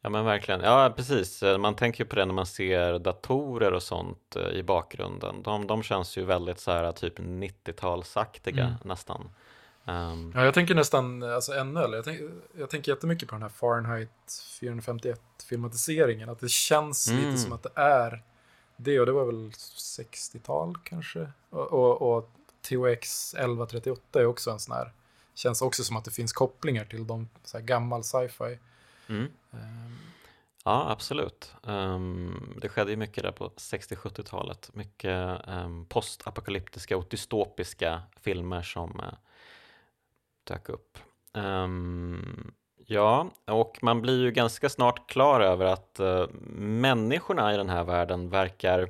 Ja 0.02 0.10
men 0.10 0.26
verkligen, 0.26 0.62
ja 0.62 0.94
precis. 0.96 1.44
Man 1.60 1.76
tänker 1.76 2.06
på 2.06 2.16
det 2.16 2.26
när 2.26 2.34
man 2.34 2.46
ser 2.46 3.00
datorer 3.00 3.74
och 3.74 3.84
sånt 3.84 4.36
eh, 4.36 4.48
i 4.48 4.64
bakgrunden. 4.64 5.44
De, 5.44 5.68
de 5.68 5.84
känns 5.84 6.18
ju 6.18 6.26
väldigt 6.26 6.60
så 6.60 6.72
här 6.72 6.92
typ 6.92 7.20
90-talsaktiga 7.20 8.62
mm. 8.62 8.74
nästan. 8.84 9.30
Um, 9.86 10.32
ja, 10.36 10.46
jag 10.46 10.54
tänker 10.54 10.76
nästan 10.76 11.24
alltså, 11.24 11.54
ännu 11.54 11.80
eller 11.80 11.98
jag, 11.98 12.06
tänk, 12.06 12.22
jag 12.58 12.70
tänker 12.70 12.92
jättemycket 12.92 13.30
på 13.30 13.36
den 13.36 13.42
här 13.42 13.50
Fahrenheit 13.50 14.10
451-filmatiseringen. 14.62 16.32
Att 16.32 16.40
det 16.40 16.50
känns 16.50 17.08
mm. 17.08 17.26
lite 17.26 17.38
som 17.38 17.54
att 17.54 17.64
det 17.64 17.72
är 17.76 18.24
det, 18.78 19.00
och 19.00 19.06
det 19.06 19.12
var 19.12 19.26
väl 19.26 19.50
60-tal 19.50 20.78
kanske. 20.84 21.32
Och, 21.50 21.74
och, 21.74 22.18
och 22.18 22.30
THX 22.62 23.34
1138 23.34 24.20
är 24.20 24.26
också 24.26 24.52
en 24.52 24.60
sån 24.60 24.76
här, 24.76 24.92
känns 25.34 25.62
också 25.62 25.84
som 25.84 25.98
att 25.98 26.06
det 26.06 26.12
finns 26.12 26.34
kopplingar 26.34 26.86
till 26.86 27.08
de 27.08 27.30
så 27.44 27.58
här 27.58 27.66
gammal 27.66 28.04
sci-fi. 28.04 28.60
Mm. 29.08 29.28
Um, 29.52 29.98
ja, 30.64 30.92
absolut. 30.92 31.54
Um, 31.64 32.58
det 32.62 32.70
skedde 32.70 32.92
ju 32.92 32.98
mycket 32.98 33.24
där 33.24 33.32
på 33.32 33.50
60-70-talet. 33.50 34.70
Mycket 34.74 35.42
um, 35.48 35.86
postapokalyptiska 35.86 36.98
och 36.98 37.08
dystopiska 37.10 38.02
filmer 38.22 38.62
som 38.62 39.00
uh, 39.00 39.14
dök 40.44 40.70
upp. 40.70 40.98
Um, 41.34 42.54
ja, 42.86 43.28
och 43.46 43.80
man 43.82 44.02
blir 44.02 44.22
ju 44.22 44.32
ganska 44.32 44.70
snart 44.70 45.10
klar 45.10 45.40
över 45.42 45.66
att 45.66 46.00
uh, 46.00 46.26
människorna 46.58 47.54
i 47.54 47.58
den 47.58 47.70
här 47.70 47.84
världen 47.84 48.30
verkar 48.30 48.90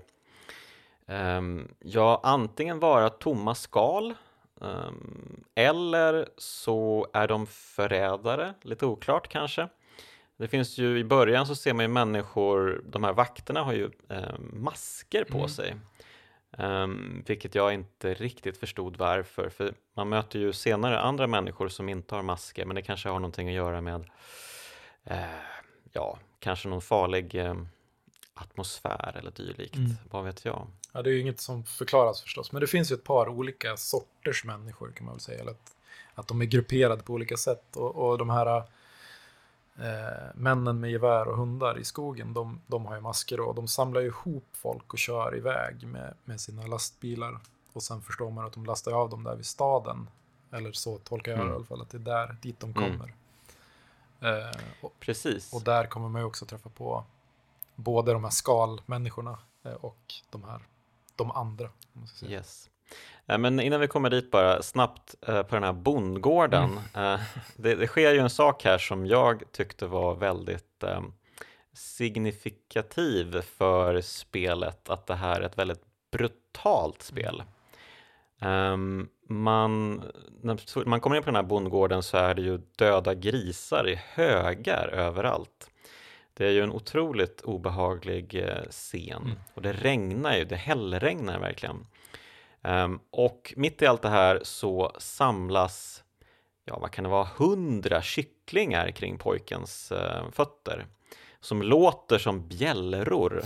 um, 1.05 1.67
ja, 1.79 2.21
antingen 2.23 2.79
vara 2.79 3.09
tomma 3.09 3.55
skal 3.55 4.13
um, 4.55 5.43
eller 5.55 6.29
så 6.37 7.07
är 7.13 7.27
de 7.27 7.47
förrädare, 7.47 8.53
lite 8.61 8.85
oklart 8.85 9.27
kanske. 9.27 9.67
Det 10.37 10.47
finns 10.47 10.77
ju 10.77 10.99
i 10.99 11.03
början 11.03 11.47
så 11.47 11.55
ser 11.55 11.73
man 11.73 11.83
ju 11.85 11.87
människor, 11.87 12.81
de 12.85 13.03
här 13.03 13.13
vakterna 13.13 13.63
har 13.63 13.73
ju 13.73 13.89
eh, 14.09 14.39
masker 14.53 15.23
på 15.23 15.37
mm. 15.37 15.49
sig 15.49 15.75
Um, 16.63 17.23
vilket 17.27 17.55
jag 17.55 17.73
inte 17.73 18.13
riktigt 18.13 18.57
förstod 18.57 18.97
varför, 18.97 19.49
för 19.49 19.73
man 19.93 20.09
möter 20.09 20.39
ju 20.39 20.53
senare 20.53 20.99
andra 20.99 21.27
människor 21.27 21.69
som 21.69 21.89
inte 21.89 22.15
har 22.15 22.23
masker, 22.23 22.65
men 22.65 22.75
det 22.75 22.81
kanske 22.81 23.09
har 23.09 23.19
någonting 23.19 23.47
att 23.47 23.53
göra 23.53 23.81
med, 23.81 24.01
uh, 25.11 25.17
ja, 25.91 26.19
kanske 26.39 26.67
någon 26.67 26.81
farlig 26.81 27.35
uh, 27.35 27.63
atmosfär 28.33 29.15
eller 29.19 29.31
dylikt, 29.31 29.75
mm. 29.75 29.91
vad 30.11 30.23
vet 30.23 30.45
jag. 30.45 30.67
Ja, 30.93 31.01
det 31.01 31.09
är 31.09 31.13
ju 31.13 31.19
inget 31.19 31.39
som 31.39 31.63
förklaras 31.63 32.21
förstås, 32.21 32.51
men 32.51 32.61
det 32.61 32.67
finns 32.67 32.91
ju 32.91 32.95
ett 32.95 33.03
par 33.03 33.29
olika 33.29 33.77
sorters 33.77 34.45
människor 34.45 34.91
kan 34.91 35.05
man 35.05 35.15
väl 35.15 35.21
säga, 35.21 35.39
eller 35.39 35.51
att, 35.51 35.75
att 36.13 36.27
de 36.27 36.41
är 36.41 36.45
grupperade 36.45 37.03
på 37.03 37.13
olika 37.13 37.37
sätt 37.37 37.75
och, 37.75 37.95
och 37.95 38.17
de 38.17 38.29
här 38.29 38.63
eh, 39.79 40.27
männen 40.35 40.79
med 40.79 40.91
gevär 40.91 41.27
och 41.27 41.37
hundar 41.37 41.79
i 41.79 41.83
skogen, 41.83 42.33
de, 42.33 42.61
de 42.67 42.85
har 42.85 42.95
ju 42.95 43.01
masker 43.01 43.39
och 43.39 43.55
de 43.55 43.67
samlar 43.67 44.01
ihop 44.01 44.47
folk 44.51 44.93
och 44.93 44.99
kör 44.99 45.37
iväg 45.37 45.87
med, 45.87 46.13
med 46.25 46.41
sina 46.41 46.67
lastbilar. 46.67 47.39
Och 47.73 47.83
sen 47.83 48.01
förstår 48.01 48.31
man 48.31 48.45
att 48.45 48.53
de 48.53 48.65
lastar 48.65 48.91
av 48.91 49.09
dem 49.09 49.23
där 49.23 49.35
vid 49.35 49.45
staden. 49.45 50.09
Eller 50.51 50.71
så 50.71 50.97
tolkar 50.97 51.31
jag 51.31 51.41
mm. 51.41 51.51
i 51.51 51.55
alla 51.55 51.65
fall, 51.65 51.81
att 51.81 51.89
det 51.89 51.97
är 51.97 51.99
där, 51.99 52.37
dit 52.41 52.59
de 52.59 52.71
mm. 52.71 52.83
kommer. 52.91 53.13
Mm. 54.19 54.47
Eh, 54.47 54.55
och, 54.81 54.93
Precis. 54.99 55.53
Och 55.53 55.63
där 55.63 55.85
kommer 55.85 56.09
man 56.09 56.21
ju 56.21 56.25
också 56.25 56.45
träffa 56.45 56.69
på 56.69 57.03
både 57.75 58.13
de 58.13 58.23
här 58.23 58.31
skalmänniskorna 58.31 59.39
eh, 59.63 59.73
och 59.73 60.13
de 60.29 60.43
här, 60.43 60.61
de 61.15 61.31
andra. 61.31 61.69
Yes. 62.23 62.69
Eh, 63.27 63.37
men 63.37 63.59
innan 63.59 63.79
vi 63.79 63.87
kommer 63.87 64.09
dit 64.09 64.31
bara 64.31 64.61
snabbt 64.61 65.15
eh, 65.27 65.43
på 65.43 65.55
den 65.55 65.63
här 65.63 65.73
bondgården. 65.73 66.79
Mm. 66.93 67.13
Eh, 67.13 67.19
det, 67.55 67.75
det, 67.75 67.87
sker 67.87 68.11
ju 68.11 68.19
en 68.19 68.29
sak 68.29 68.63
här 68.63 68.77
som 68.77 69.05
jag 69.05 69.43
tyckte 69.51 69.85
var 69.85 70.15
väldigt 70.15 70.83
signifikativ 71.73 73.41
för 73.41 74.01
spelet, 74.01 74.89
att 74.89 75.07
det 75.07 75.15
här 75.15 75.41
är 75.41 75.45
ett 75.45 75.57
väldigt 75.57 75.81
brutalt 76.11 77.01
spel. 77.01 77.43
Um, 78.39 79.09
man, 79.27 80.03
när 80.41 80.85
man 80.85 80.99
kommer 80.99 81.15
in 81.15 81.23
på 81.23 81.29
den 81.29 81.35
här 81.35 81.43
bondgården 81.43 82.03
så 82.03 82.17
är 82.17 82.33
det 82.33 82.41
ju 82.41 82.61
döda 82.75 83.13
grisar 83.13 83.89
i 83.89 83.95
högar 83.95 84.87
överallt. 84.87 85.71
Det 86.33 86.45
är 86.45 86.51
ju 86.51 86.63
en 86.63 86.71
otroligt 86.71 87.41
obehaglig 87.41 88.45
scen 88.69 89.21
mm. 89.23 89.37
och 89.53 89.61
det 89.61 89.73
regnar 89.73 90.37
ju, 90.37 90.45
det 90.45 90.55
hällregnar 90.55 91.39
verkligen. 91.39 91.85
Um, 92.63 92.99
och 93.11 93.53
mitt 93.57 93.81
i 93.81 93.85
allt 93.85 94.01
det 94.01 94.09
här 94.09 94.39
så 94.43 94.95
samlas, 94.97 96.03
ja 96.65 96.79
vad 96.79 96.91
kan 96.91 97.03
det 97.03 97.09
vara, 97.09 97.27
hundra 97.37 98.01
kycklingar 98.01 98.91
kring 98.91 99.17
pojkens 99.17 99.91
uh, 99.91 100.31
fötter 100.31 100.85
som 101.41 101.61
låter 101.61 102.17
som 102.17 102.47
bjällror. 102.47 103.41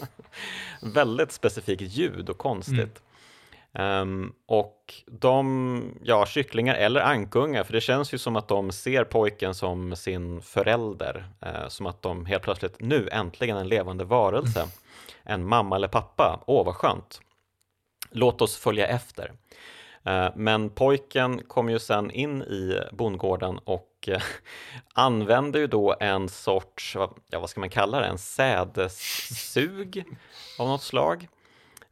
Väldigt 0.94 1.32
specifikt 1.32 1.82
ljud 1.82 2.30
och 2.30 2.38
konstigt. 2.38 3.02
Um, 3.72 4.32
och 4.46 4.94
de, 5.06 5.98
ja, 6.02 6.26
kycklingar 6.26 6.74
eller 6.74 7.00
ankungar, 7.00 7.64
för 7.64 7.72
det 7.72 7.80
känns 7.80 8.14
ju 8.14 8.18
som 8.18 8.36
att 8.36 8.48
de 8.48 8.72
ser 8.72 9.04
pojken 9.04 9.54
som 9.54 9.96
sin 9.96 10.42
förälder, 10.42 11.28
uh, 11.46 11.68
som 11.68 11.86
att 11.86 12.02
de 12.02 12.26
helt 12.26 12.42
plötsligt, 12.42 12.80
nu 12.80 13.08
äntligen 13.12 13.56
en 13.56 13.68
levande 13.68 14.04
varelse, 14.04 14.68
en 15.22 15.48
mamma 15.48 15.76
eller 15.76 15.88
pappa, 15.88 16.40
åh 16.46 16.64
vad 16.64 16.74
skönt. 16.74 17.20
Låt 18.10 18.42
oss 18.42 18.56
följa 18.56 18.86
efter. 18.86 19.32
Eh, 20.06 20.28
men 20.34 20.70
pojken 20.70 21.42
kom 21.42 21.68
ju 21.68 21.78
sen 21.78 22.10
in 22.10 22.42
i 22.42 22.80
bondgården 22.92 23.58
och 23.58 24.08
eh, 24.08 24.22
använde 24.94 25.58
ju 25.58 25.66
då 25.66 25.96
en 26.00 26.28
sorts, 26.28 26.96
ja 27.30 27.40
vad 27.40 27.50
ska 27.50 27.60
man 27.60 27.70
kalla 27.70 28.00
det, 28.00 28.06
en 28.06 28.18
sädessug 28.18 30.04
av 30.58 30.68
något 30.68 30.82
slag 30.82 31.28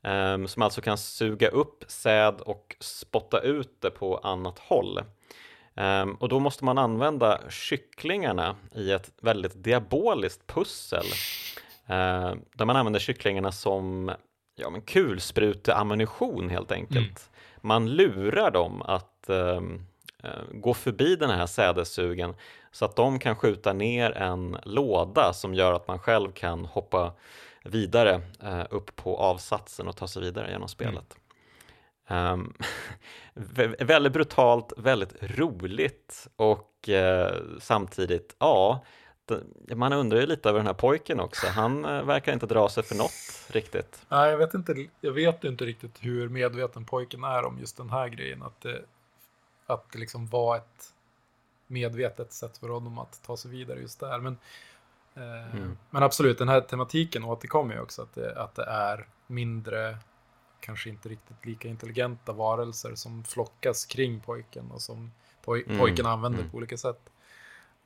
ehm, 0.03 0.49
som 0.49 0.63
alltså 0.63 0.81
kan 0.81 0.99
suga 0.99 1.49
upp 1.49 1.85
säd 1.89 2.41
och 2.41 2.77
spotta 2.81 3.41
ut 3.41 3.81
det 3.81 3.91
på 3.91 4.17
annat 4.17 4.59
håll. 4.59 5.01
Ehm, 5.77 6.15
och 6.15 6.29
då 6.29 6.41
måste 6.41 6.65
man 6.65 6.79
använda 6.79 7.41
kycklingarna 7.51 8.57
i 8.75 8.93
ett 8.93 9.13
väldigt 9.23 9.65
diaboliskt 9.65 10.47
pussel 10.47 11.07
eh, 11.87 12.35
där 12.55 12.65
man 12.65 12.77
använder 12.77 13.01
kycklingarna 13.01 13.53
som 13.53 14.13
ja, 14.55 14.71
men 14.71 14.83
kulspruteammunition 14.83 16.51
helt 16.51 16.73
enkelt. 16.73 16.99
Mm. 16.99 17.61
Man 17.61 17.91
lurar 17.91 18.51
dem 18.51 18.83
att 18.83 19.25
um, 19.27 19.87
uh, 20.25 20.31
gå 20.53 20.75
förbi 20.75 21.17
den 21.17 21.31
här 21.31 21.47
sädessugen 21.47 22.35
så 22.73 22.85
att 22.85 22.97
de 22.97 23.19
kan 23.19 23.37
skjuta 23.37 23.73
ner 23.73 24.11
en 24.11 24.57
låda 24.63 25.33
som 25.33 25.55
gör 25.55 25.73
att 25.73 25.89
man 25.89 25.99
själv 25.99 26.33
kan 26.33 26.65
hoppa 26.65 27.13
vidare 27.65 28.21
eh, 28.43 28.65
upp 28.71 28.97
på 28.97 29.17
avsatsen 29.17 29.89
och 29.89 29.97
ta 29.97 30.09
sig 30.09 30.23
vidare 30.23 30.47
genom 30.47 30.57
mm. 30.57 30.69
spelet. 30.69 31.17
Mm. 32.09 32.55
Um, 33.57 33.75
väldigt 33.79 34.13
brutalt, 34.13 34.73
väldigt 34.77 35.15
roligt 35.21 36.29
och 36.37 36.89
uh, 36.89 37.59
samtidigt, 37.61 38.37
ja, 38.39 38.85
man 39.75 39.93
undrar 39.93 40.21
ju 40.21 40.27
lite 40.27 40.49
över 40.49 40.59
den 40.59 40.67
här 40.67 40.75
pojken 40.75 41.21
också. 41.21 41.47
Han 41.47 41.85
uh, 41.85 42.05
verkar 42.05 42.33
inte 42.33 42.47
dra 42.47 42.69
sig 42.69 42.83
för 42.83 42.95
något 42.95 43.13
riktigt. 43.49 44.07
Nej, 44.09 44.31
jag 44.31 44.39
vet 44.39 44.55
inte, 44.55 44.87
jag 45.01 45.13
vet 45.13 45.45
inte 45.45 45.65
riktigt 45.65 45.97
hur 46.01 46.29
medveten 46.29 46.85
pojken 46.85 47.25
är 47.25 47.45
om 47.45 47.59
just 47.59 47.77
den 47.77 47.91
här 47.91 48.09
grejen. 48.09 48.43
Att 48.43 48.61
det, 48.61 48.83
att 49.67 49.93
det 49.93 49.99
liksom 49.99 50.27
var 50.27 50.57
ett 50.57 50.93
medvetet 51.67 52.33
sätt 52.33 52.59
för 52.59 52.69
honom 52.69 52.99
att 52.99 53.23
ta 53.27 53.37
sig 53.37 53.51
vidare 53.51 53.81
just 53.81 54.01
där. 54.01 54.19
Men 54.19 54.37
Eh, 55.15 55.57
mm. 55.57 55.77
Men 55.91 56.03
absolut, 56.03 56.39
den 56.39 56.49
här 56.49 56.61
tematiken 56.61 57.25
återkommer 57.25 57.75
ju 57.75 57.81
också, 57.81 58.03
att 58.03 58.15
det, 58.15 58.43
att 58.43 58.55
det 58.55 58.65
är 58.65 59.07
mindre, 59.27 59.97
kanske 60.61 60.91
inte 60.91 61.09
riktigt 61.09 61.47
lika 61.47 61.69
intelligenta 61.69 62.33
varelser 62.33 62.95
som 62.95 63.25
flockas 63.25 63.85
kring 63.85 64.21
pojken 64.21 64.71
och 64.71 64.83
som 64.83 65.13
poj 65.45 65.65
mm. 65.67 65.79
pojken 65.79 66.07
använder 66.07 66.39
mm. 66.39 66.51
på 66.51 66.57
olika 66.57 66.77
sätt. 66.77 67.11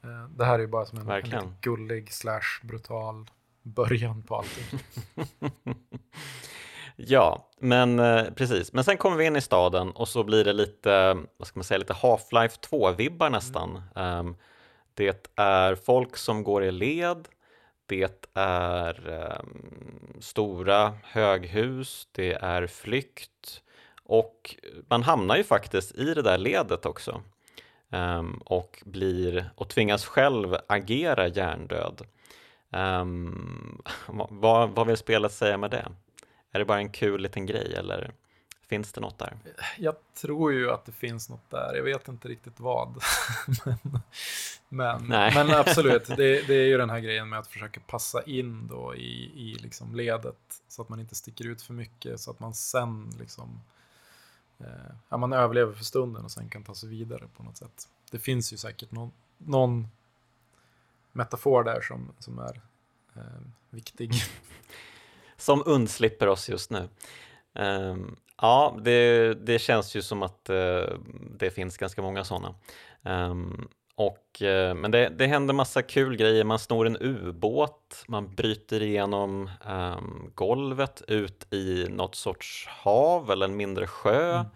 Eh, 0.05 0.29
det 0.37 0.45
här 0.45 0.55
är 0.55 0.59
ju 0.59 0.67
bara 0.67 0.87
som 0.87 0.99
en, 0.99 1.33
en 1.33 1.57
gullig 1.61 2.13
slash 2.13 2.61
brutal 2.63 3.31
början 3.63 4.23
på 4.23 4.37
allting. 4.37 4.79
ja, 6.97 7.51
men 7.59 7.99
eh, 7.99 8.25
precis. 8.25 8.73
Men 8.73 8.85
sen 8.85 8.97
kommer 8.97 9.17
vi 9.17 9.25
in 9.25 9.37
i 9.37 9.41
staden 9.41 9.91
och 9.91 10.09
så 10.09 10.25
blir 10.25 10.45
det 10.45 10.53
lite, 10.53 11.19
vad 11.37 11.49
ska 11.49 11.59
man 11.59 11.65
säga, 11.65 11.79
lite 11.79 11.93
Half-Life 11.93 12.61
2-vibbar 12.71 13.31
nästan. 13.31 13.83
Mm. 13.95 14.19
Um, 14.19 14.37
det 14.95 15.31
är 15.37 15.75
folk 15.75 16.17
som 16.17 16.43
går 16.43 16.65
i 16.65 16.73
led. 16.73 17.29
Det 17.87 18.31
är 18.35 19.09
um, 19.41 20.21
stora 20.21 20.95
höghus. 21.03 22.09
Det 22.13 22.33
är 22.33 22.67
flykt. 22.67 23.63
Och 24.03 24.57
man 24.89 25.03
hamnar 25.03 25.37
ju 25.37 25.45
faktiskt 25.45 25.95
i 25.95 26.15
det 26.15 26.23
där 26.23 26.39
ledet 26.39 26.87
också. 26.87 27.23
Um, 27.91 28.43
och, 28.45 28.83
blir, 28.87 29.51
och 29.55 29.69
tvingas 29.69 30.05
själv 30.05 30.57
agera 30.67 31.29
hjärndöd. 31.29 32.07
Um, 32.71 33.83
vad, 34.31 34.71
vad 34.71 34.87
vill 34.87 34.97
spelet 34.97 35.33
säga 35.33 35.59
med 35.59 35.71
det? 35.71 35.89
Är 36.53 36.59
det 36.59 36.65
bara 36.65 36.79
en 36.79 36.91
kul 36.91 37.21
liten 37.23 37.47
grej 37.47 37.75
eller? 37.77 38.13
Finns 38.69 38.93
det 38.93 39.01
något 39.01 39.19
där? 39.19 39.37
Jag 39.79 39.95
tror 40.15 40.53
ju 40.53 40.71
att 40.71 40.85
det 40.85 40.93
finns 40.93 41.31
något 41.31 41.51
där. 41.51 41.75
Jag 41.75 41.83
vet 41.83 42.09
inte 42.09 42.29
riktigt 42.29 42.61
vad. 42.61 43.03
men, 44.69 45.07
men, 45.07 45.35
men, 45.35 45.51
absolut, 45.51 46.07
det, 46.17 46.47
det, 46.47 46.55
är 46.55 46.67
ju 46.67 46.79
den 46.79 46.91
här 46.91 47.01
grejen 47.01 47.29
med 47.29 47.39
att 47.39 47.47
försöka 47.47 47.81
passa 47.81 48.23
in 48.23 48.69
då 48.69 48.95
i, 48.95 49.33
i 49.35 49.59
liksom 49.63 49.95
ledet 49.95 50.37
så 50.69 50.83
att 50.83 50.89
man 50.89 51.01
inte 51.01 51.15
sticker 51.15 51.47
ut 51.47 51.63
för 51.63 51.75
mycket 51.75 52.21
så 52.21 52.31
att 52.31 52.41
man 52.41 52.55
sen 52.55 53.11
liksom 53.19 53.61
Eh, 54.61 54.95
ja, 55.09 55.17
man 55.17 55.33
överlever 55.33 55.73
för 55.73 55.85
stunden 55.85 56.25
och 56.25 56.31
sen 56.31 56.49
kan 56.49 56.65
ta 56.65 56.75
sig 56.75 56.89
vidare 56.89 57.29
på 57.37 57.43
något 57.43 57.57
sätt. 57.57 57.89
Det 58.11 58.19
finns 58.19 58.53
ju 58.53 58.57
säkert 58.57 58.91
någon, 58.91 59.13
någon 59.39 59.89
metafor 61.13 61.65
där 61.65 61.81
som, 61.81 62.13
som 62.19 62.39
är 62.39 62.61
eh, 63.17 63.23
viktig. 63.71 64.13
Som 65.37 65.63
undslipper 65.67 66.27
oss 66.27 66.49
just 66.49 66.71
nu. 66.71 66.89
Um, 67.53 68.17
Ja, 68.41 68.77
det, 68.81 69.35
det 69.35 69.59
känns 69.59 69.95
ju 69.97 70.03
som 70.03 70.23
att 70.23 70.51
uh, 70.51 70.99
det 71.39 71.51
finns 71.51 71.77
ganska 71.77 72.03
många 72.03 72.25
sådana. 72.25 72.49
Um, 72.49 72.55
ehm, 73.03 73.69
och, 73.99 74.43
uh, 74.43 74.75
men 74.75 74.91
det, 74.91 75.09
det 75.09 75.27
händer 75.27 75.55
massa 75.55 75.83
kul 75.83 76.17
grejer. 76.17 76.45
Man 76.45 76.59
snor 76.59 76.87
en 76.87 76.97
ubåt, 77.01 78.05
man 78.09 78.35
bryter 78.35 78.83
igenom 78.83 79.51
um, 79.69 80.31
golvet 80.35 81.03
ut 81.09 81.53
i 81.53 81.87
något 81.91 82.15
sorts 82.15 82.67
hav 82.69 83.31
eller 83.31 83.47
en 83.47 83.57
mindre 83.57 83.87
sjö. 83.87 84.35
Mm. 84.35 84.47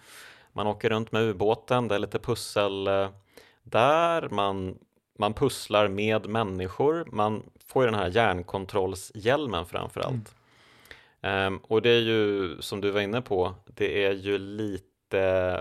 Man 0.52 0.66
åker 0.66 0.90
runt 0.90 1.12
med 1.12 1.22
ubåten, 1.22 1.88
det 1.88 1.94
är 1.94 1.98
lite 1.98 2.18
pussel 2.18 2.88
uh, 2.88 3.08
där. 3.62 4.28
Man, 4.28 4.78
man 5.18 5.34
pusslar 5.34 5.88
med 5.88 6.28
människor. 6.28 7.08
Man 7.12 7.42
får 7.66 7.84
ju 7.84 7.90
den 7.90 8.00
här 8.00 8.10
järnkontrollshjälmen 8.10 9.66
framför 9.66 10.00
allt. 10.00 10.34
Mm. 11.22 11.54
Um, 11.54 11.58
och 11.58 11.82
det 11.82 11.90
är 11.90 12.00
ju, 12.00 12.56
som 12.60 12.80
du 12.80 12.90
var 12.90 13.00
inne 13.00 13.22
på, 13.22 13.54
det 13.66 14.04
är 14.04 14.12
ju 14.12 14.38
lite, 14.38 15.60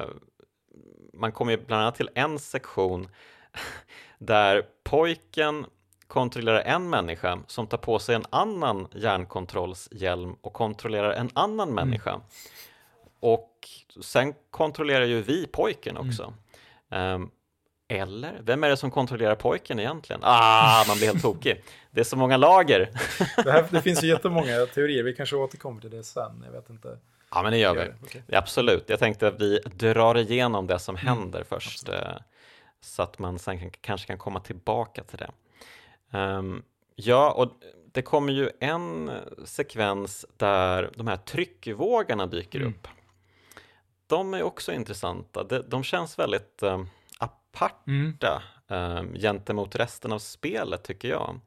man 1.13 1.32
kommer 1.32 1.52
ju 1.52 1.58
bland 1.58 1.82
annat 1.82 1.96
till 1.96 2.10
en 2.15 2.39
sektion 2.39 3.08
där 4.18 4.66
pojken 4.84 5.66
kontrollerar 6.08 6.62
en 6.62 6.90
människa 6.90 7.40
som 7.48 7.68
tar 7.68 7.78
på 7.78 8.00
sig 8.00 8.16
en 8.16 8.26
annan 8.30 8.88
hjärnkontrollshjälm 8.94 10.36
och 10.42 10.54
kontrollerar 10.54 11.12
en 11.12 11.30
annan 11.34 11.70
mm. 11.70 11.76
människa. 11.76 12.22
Och 13.20 13.70
sen 14.02 14.34
kontrollerar 14.52 15.06
ju 15.06 15.22
vi 15.22 15.48
pojken 15.48 15.98
också. 15.98 16.34
Mm. 16.90 17.22
Um, 17.22 17.32
eller, 17.88 18.40
vem 18.42 18.64
är 18.64 18.70
det 18.70 18.78
som 18.78 18.92
kontrollerar 18.92 19.36
pojken 19.36 19.80
egentligen? 19.80 20.22
Ah, 20.24 20.84
man 20.88 20.98
blir 20.98 21.08
helt 21.08 21.22
tokig. 21.22 21.64
Det 21.92 22.00
är 22.00 22.04
så 22.04 22.18
många 22.18 22.38
lager. 22.38 22.90
det, 23.44 23.52
här, 23.52 23.66
det 23.70 23.82
finns 23.82 24.04
ju 24.04 24.08
jättemånga 24.14 24.66
teorier, 24.66 25.04
vi 25.04 25.14
kanske 25.14 25.36
återkommer 25.36 25.82
till 25.82 25.90
det 25.90 26.04
sen, 26.04 26.44
jag 26.46 26.52
vet 26.52 26.70
inte. 26.70 26.98
Ja, 27.32 27.44
men 27.44 27.52
det 27.52 27.58
gör 27.58 27.76
vi. 27.76 28.06
Okay. 28.06 28.22
Absolut, 28.38 28.84
jag 28.88 29.00
tänkte 29.00 29.28
att 29.28 29.42
vi 29.42 29.60
drar 29.60 30.18
igenom 30.18 30.68
det 30.68 30.80
som 30.80 30.96
mm, 30.96 31.08
händer 31.08 31.44
först, 31.50 31.90
absolut. 31.90 32.22
Så 32.82 33.04
att 33.04 33.20
man 33.20 33.39
sen 33.39 33.60
kan, 33.60 33.72
kanske 33.82 34.08
kan 34.08 34.17
komma 34.17 34.39
tillbaka 34.39 35.04
till 35.04 35.17
det. 35.17 35.32
Um, 36.17 36.63
ja, 36.96 37.32
och 37.32 37.52
det 37.91 38.02
kommer 38.02 38.34
ju 38.34 38.50
en 38.60 39.12
sekvens 39.46 40.26
där 40.38 40.91
de 40.96 41.08
här 41.08 41.17
tryckvågarna 41.17 42.26
dyker 42.26 42.60
mm. 42.60 42.70
upp. 42.74 42.88
De 44.08 44.34
är 44.34 44.44
också 44.44 44.74
intressanta, 44.74 45.44
de, 45.44 45.63
de 45.67 45.84
känns 45.84 46.20
väldigt 46.20 46.63
um, 46.63 46.89
aparta 47.17 48.44
mm. 48.67 49.08
um, 49.08 49.13
gentemot 49.13 49.76
resten 49.76 50.12
av 50.12 50.20
spelet 50.20 50.84
tycker 50.84 51.08
jag. 51.08 51.39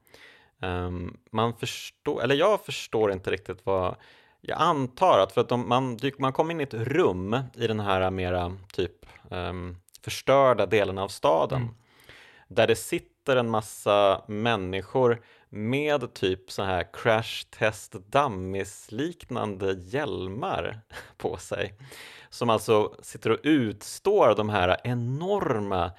Um, 0.59 1.17
man 1.31 1.53
förstår, 1.53 2.23
eller 2.23 2.35
jag 2.35 2.65
förstår 2.65 3.11
inte 3.11 3.31
riktigt 3.31 3.65
vad, 3.65 3.95
jag 4.41 4.61
antar 4.61 5.19
att 5.19 5.31
för 5.31 5.41
att 5.41 5.49
de, 5.49 5.69
man, 5.69 5.99
man 6.17 6.33
kommer 6.33 6.51
in 6.51 6.59
i 6.59 6.63
ett 6.63 6.73
rum 6.73 7.39
i 7.53 7.67
den 7.67 7.79
här 7.79 8.11
mera 8.11 8.57
typ 8.73 9.05
um, 9.29 9.77
förstörda 10.05 10.65
delen 10.65 10.97
av 10.97 11.07
staden 11.07 11.61
mm. 11.61 11.75
där 12.47 12.67
det 12.67 12.75
sitter 12.75 13.35
en 13.35 13.49
massa 13.49 14.21
människor 14.27 15.21
med 15.49 16.13
typ 16.13 16.51
så 16.51 16.63
här 16.63 16.87
crash 16.93 17.45
test 17.49 17.91
dummies 17.91 18.91
liknande 18.91 19.73
hjälmar 19.73 20.81
på 21.17 21.37
sig 21.37 21.73
som 22.29 22.49
alltså 22.49 22.95
sitter 23.01 23.29
och 23.29 23.39
utstår 23.43 24.35
de 24.35 24.49
här 24.49 24.77
enorma 24.83 25.91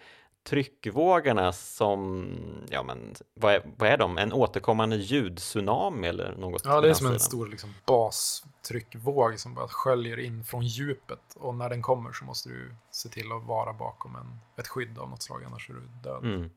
tryckvågorna 0.47 1.53
som, 1.53 2.29
ja 2.71 2.83
men 2.83 3.15
vad 3.35 3.55
är, 3.55 3.63
vad 3.77 3.89
är 3.89 3.97
de? 3.97 4.19
En 4.19 4.33
återkommande 4.33 4.97
ljudtsunami 4.97 6.09
eller 6.09 6.37
något? 6.37 6.63
Ja, 6.65 6.81
det 6.81 6.91
är 6.91 6.95
som 6.95 7.07
en 7.07 7.21
stor 7.21 7.47
liksom, 7.47 7.75
bastryckvåg 7.87 9.39
som 9.39 9.55
bara 9.55 9.69
sköljer 9.69 10.19
in 10.19 10.45
från 10.45 10.67
djupet 10.67 11.37
och 11.37 11.55
när 11.55 11.69
den 11.69 11.83
kommer 11.83 12.13
så 12.13 12.25
måste 12.25 12.49
du 12.49 12.75
se 12.91 13.09
till 13.09 13.33
att 13.33 13.45
vara 13.45 13.73
bakom 13.73 14.17
en, 14.17 14.39
ett 14.57 14.69
skydd 14.69 14.99
av 14.99 15.11
något 15.11 15.23
slag, 15.23 15.45
annars 15.45 15.71
är 15.71 15.75
du 15.75 15.81
död. 16.03 16.25
Mm. 16.25 16.51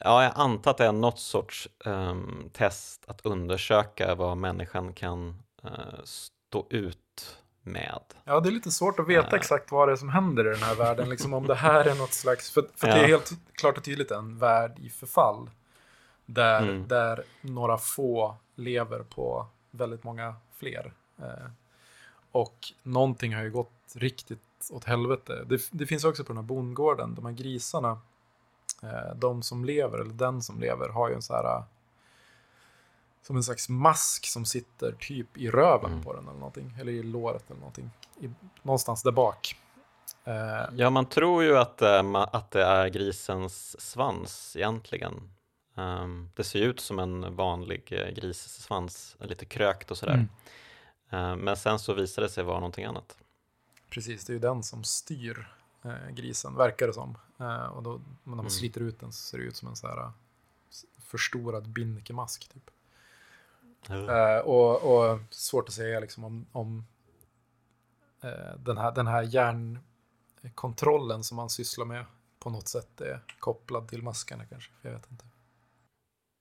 Ja, 0.00 0.22
jag 0.24 0.32
antar 0.36 0.70
att 0.70 0.78
det 0.78 0.86
är 0.86 0.92
något 0.92 1.18
sorts 1.18 1.68
um, 1.84 2.50
test 2.52 3.04
att 3.06 3.26
undersöka 3.26 4.14
vad 4.14 4.36
människan 4.36 4.92
kan 4.92 5.42
uh, 5.64 5.70
stå 6.04 6.66
ut 6.70 6.98
med. 7.62 8.00
Ja, 8.24 8.40
det 8.40 8.48
är 8.48 8.52
lite 8.52 8.70
svårt 8.70 8.98
att 8.98 9.08
veta 9.08 9.28
Eh. 9.28 9.34
exakt 9.34 9.72
vad 9.72 9.88
det 9.88 9.92
är 9.92 9.96
som 9.96 10.08
händer 10.08 10.46
i 10.46 10.50
den 10.50 10.62
här 10.62 10.74
världen. 10.74 11.08
Liksom 11.08 11.34
om 11.34 11.46
det 11.46 11.54
här 11.54 11.84
är 11.84 11.94
något 11.94 12.12
slags... 12.12 12.50
För, 12.50 12.64
för 12.76 12.86
det 12.86 12.96
Ja. 12.98 13.02
är 13.02 13.08
helt 13.08 13.32
klart 13.52 13.76
och 13.78 13.84
tydligt 13.84 14.10
en 14.10 14.38
värld 14.38 14.78
i 14.78 14.90
förfall. 14.90 15.50
Där, 16.26 16.62
Mm. 16.62 16.88
där 16.88 17.22
några 17.40 17.78
få 17.78 18.36
lever 18.54 18.98
på 19.02 19.46
väldigt 19.70 20.04
många 20.04 20.34
fler. 20.56 20.92
Eh, 21.18 21.50
och 22.32 22.56
någonting 22.82 23.34
har 23.34 23.42
ju 23.42 23.50
gått 23.50 23.72
riktigt 23.94 24.40
åt 24.70 24.84
helvete. 24.84 25.44
Det, 25.46 25.68
det 25.70 25.86
finns 25.86 26.04
också 26.04 26.24
på 26.24 26.28
den 26.28 26.36
här 26.36 26.42
bondgården, 26.44 27.14
de 27.14 27.26
här 27.26 27.32
grisarna. 27.32 28.00
Eh, 28.82 29.14
de 29.16 29.42
som 29.42 29.64
lever, 29.64 29.98
eller 29.98 30.12
den 30.14 30.42
som 30.42 30.60
lever, 30.60 30.88
har 30.88 31.08
ju 31.08 31.14
en 31.14 31.22
så 31.22 31.34
här... 31.34 31.62
Som 33.22 33.36
en 33.36 33.42
slags 33.42 33.68
mask 33.68 34.26
som 34.26 34.44
sitter 34.44 34.92
typ 34.92 35.36
i 35.36 35.50
röven 35.50 35.92
Mm. 35.92 36.04
på 36.04 36.12
den 36.12 36.28
eller 36.28 36.38
någonting. 36.38 36.76
Eller 36.80 36.92
i 36.92 37.02
låret 37.02 37.50
eller 37.50 37.60
någonting. 37.60 37.90
I, 38.20 38.30
någonstans 38.62 39.02
där 39.02 39.12
bak. 39.12 39.56
Eh, 40.24 40.64
Ja, 40.76 40.90
man 40.90 41.06
tror 41.06 41.42
ju 41.44 41.58
att, 41.58 41.80
ma- 41.80 42.28
att 42.32 42.50
det 42.50 42.62
är 42.64 42.88
grisens 42.88 43.80
svans 43.80 44.56
egentligen. 44.56 45.30
Ehm, 45.76 46.30
det 46.36 46.44
ser 46.44 46.58
ju 46.58 46.64
ut 46.64 46.80
som 46.80 46.98
en 46.98 47.36
vanlig 47.36 47.92
eh, 47.92 48.08
grissvans, 48.14 49.16
lite 49.20 49.44
krökt 49.44 49.90
och 49.90 49.98
sådär. 49.98 50.14
Mm. 50.14 50.28
Ehm, 51.10 51.38
men 51.38 51.56
sen 51.56 51.78
så 51.78 51.94
visade 51.94 52.26
det 52.26 52.30
sig 52.32 52.44
vara 52.44 52.56
någonting 52.58 52.84
annat. 52.84 53.16
Precis, 53.90 54.24
det 54.24 54.30
är 54.30 54.34
ju 54.34 54.40
den 54.40 54.62
som 54.62 54.84
styr 54.84 55.48
grisen, 56.10 56.54
verkar 56.56 56.86
det 56.86 56.92
som. 56.92 57.18
Och 57.72 57.82
då, 57.82 57.90
när 58.22 58.30
man 58.30 58.38
Mm. 58.38 58.50
sliter 58.50 58.80
ut 58.80 59.00
den 59.00 59.12
så 59.12 59.18
ser 59.22 59.38
det 59.38 59.44
ut 59.44 59.56
som 59.56 59.68
en 59.68 59.76
så 59.76 59.86
här 59.86 60.12
förstorad 61.02 61.68
binnikemask. 61.68 62.48
Typ. 62.48 62.70
Eh, 63.90 64.38
och, 64.38 64.82
och 64.82 65.18
svårt 65.30 65.68
att 65.68 65.74
säga 65.74 66.00
liksom 66.00 66.24
om, 66.24 66.46
om 66.52 66.86
eh, 68.22 68.56
den, 68.58 68.78
här, 68.78 68.92
den 68.92 69.06
här 69.06 69.22
hjärnkontrollen 69.22 71.24
som 71.24 71.36
man 71.36 71.50
sysslar 71.50 71.84
med 71.84 72.04
på 72.38 72.50
något 72.50 72.68
sätt 72.68 73.00
är 73.00 73.20
kopplad 73.38 73.88
till 73.88 74.02
maskarna 74.02 74.46
kanske. 74.46 74.70
Jag 74.82 74.90
vet 74.90 75.10
inte. 75.10 75.24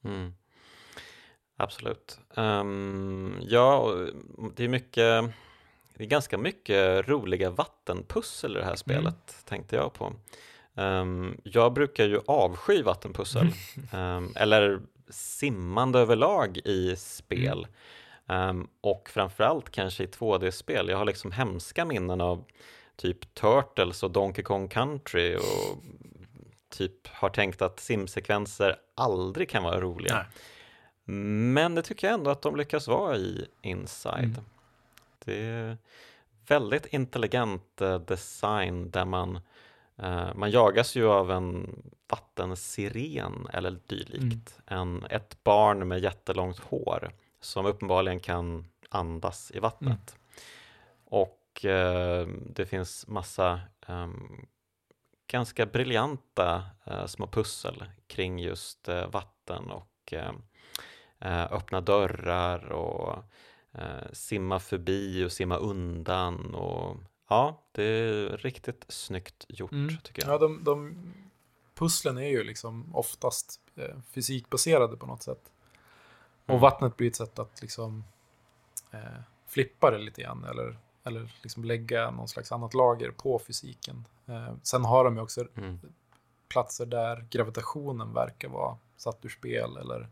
Mm. 0.04 0.34
Absolut. 1.58 2.20
Ehm, 2.36 3.38
ja, 3.42 3.96
det 4.56 4.64
är 4.64 4.68
mycket, 4.68 5.34
det 5.94 6.04
är 6.04 6.08
ganska 6.08 6.38
mycket 6.38 7.08
roliga 7.08 7.50
vattenpussel 7.50 8.58
i 8.58 8.60
det 8.60 8.66
här 8.66 8.76
spelet, 8.76 9.46
tänkte 9.46 9.76
jag 9.76 9.94
på. 9.94 10.14
Ehm, 10.76 11.38
jag 11.44 11.74
brukar 11.74 12.06
ju 12.06 12.20
avsky 12.28 12.84
vattenpussel, 12.84 13.48
Ehm, 13.92 14.34
eller 14.36 14.82
simmande 15.12 16.00
överlag 16.00 16.58
i 16.58 16.96
spel. 16.96 17.68
Ehm, 18.28 18.68
och 18.82 19.10
framförallt 19.10 19.70
kanske 19.70 20.04
i 20.04 20.08
2D-spel. 20.08 20.90
Jag 20.90 20.98
har 20.98 21.06
liksom 21.06 21.32
hemska 21.32 21.86
minnen 21.86 22.22
av 22.22 22.44
typ 22.96 23.34
Turtles 23.34 24.04
och 24.04 24.12
Donkey 24.12 24.44
Kong 24.44 24.68
Country 24.68 25.36
och 25.36 25.84
typ 26.70 27.08
har 27.08 27.30
tänkt 27.30 27.62
att 27.62 27.80
simsekvenser 27.80 28.76
aldrig 28.96 29.50
kan 29.50 29.64
vara 29.64 29.82
roliga. 29.82 30.16
Nej. 30.16 30.26
Men 31.54 31.76
det 31.76 31.82
tycker 31.82 32.08
jag 32.08 32.14
ändå 32.14 32.32
att 32.32 32.42
de 32.42 32.56
lyckas 32.56 32.88
vara 32.88 33.18
i 33.18 33.46
Inside. 33.62 34.24
Mm. 34.24 34.46
Det 35.26 35.42
är 35.42 35.78
väldigt 36.48 36.86
intelligent 36.86 37.82
eh, 37.82 38.00
design 38.00 38.92
där 38.92 39.06
man, 39.06 39.40
man 40.36 40.52
jagas 40.52 40.96
ju 40.96 41.08
av 41.08 41.32
en 41.32 41.76
vattensiren 42.10 43.48
eller 43.54 43.80
dylikt. 43.88 44.60
En, 44.66 45.04
ett 45.10 45.44
barn 45.44 45.88
med 45.88 46.00
jättelångt 46.00 46.60
hår 46.60 47.12
som 47.42 47.66
uppenbarligen 47.66 48.20
kan 48.20 48.66
andas 48.90 49.52
i 49.52 49.60
vattnet. 49.60 50.16
Och 51.06 51.66
eh, 51.66 52.28
det 52.28 52.66
finns 52.66 53.08
massa 53.08 53.60
ehm, 53.88 54.46
ganska 55.28 55.66
briljanta 55.66 56.66
eh, 56.86 57.06
små 57.06 57.28
pussel 57.28 57.84
kring 58.08 58.40
just 58.40 58.90
eh, 58.90 59.08
vatten 59.08 59.72
och 59.72 60.14
eh, 60.14 60.32
eh, 61.20 61.54
öppna 61.54 61.82
dörrar 61.82 62.72
och 62.72 63.24
eh, 63.74 64.12
simma 64.14 64.60
förbi 64.60 65.26
och 65.26 65.32
simma 65.32 65.56
undan 65.56 66.56
och 66.56 66.98
ja, 67.32 67.62
det 67.72 67.84
är 67.84 68.38
riktigt 68.38 68.86
snyggt 68.88 69.46
gjort 69.50 69.72
Mm. 69.72 69.98
tycker 70.04 70.22
jag. 70.26 70.34
Ja, 70.34 70.38
de, 70.38 70.64
de 70.64 70.96
pusslen 71.74 72.18
är 72.18 72.28
ju 72.30 72.44
liksom 72.44 72.96
oftast 72.96 73.60
eh, 73.76 73.96
fysikbaserade 74.12 74.98
på 74.98 75.06
något 75.06 75.24
sätt. 75.24 75.52
Och 76.46 76.50
Mm. 76.50 76.62
vattnet 76.62 76.98
blir 76.98 77.08
ett 77.08 77.16
sätt 77.16 77.40
att 77.40 77.62
liksom 77.62 78.04
eh, 78.92 79.22
flippa 79.48 79.92
det 79.92 79.98
lite 79.98 80.22
grann 80.22 80.44
eller, 80.44 80.78
eller 81.04 81.32
liksom 81.42 81.66
lägga 81.66 82.12
någon 82.12 82.28
slags 82.28 82.52
annat 82.52 82.74
lager 82.74 83.12
på 83.12 83.40
fysiken. 83.40 84.06
Eh, 84.28 84.54
sen 84.64 84.86
har 84.86 85.04
de 85.04 85.16
ju 85.16 85.22
också 85.22 85.46
Mm. 85.58 85.80
platser 86.48 86.86
där 86.86 87.26
gravitationen 87.30 88.14
verkar 88.14 88.50
vara 88.50 88.78
satt 88.98 89.26
ur 89.26 89.30
spel 89.30 89.78
eller 89.78 90.08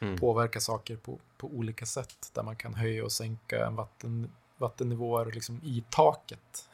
Mm. 0.00 0.18
påverka 0.18 0.60
saker 0.60 0.96
på, 0.96 1.18
på 1.36 1.46
olika 1.46 1.86
sätt. 1.86 2.30
Där 2.34 2.42
man 2.42 2.56
kan 2.56 2.74
höja 2.74 3.04
och 3.04 3.12
sänka 3.12 3.66
en 3.66 3.76
vatten, 3.76 4.30
vattennivåer 4.58 5.32
liksom 5.32 5.60
i 5.64 5.84
taket. 5.90 6.68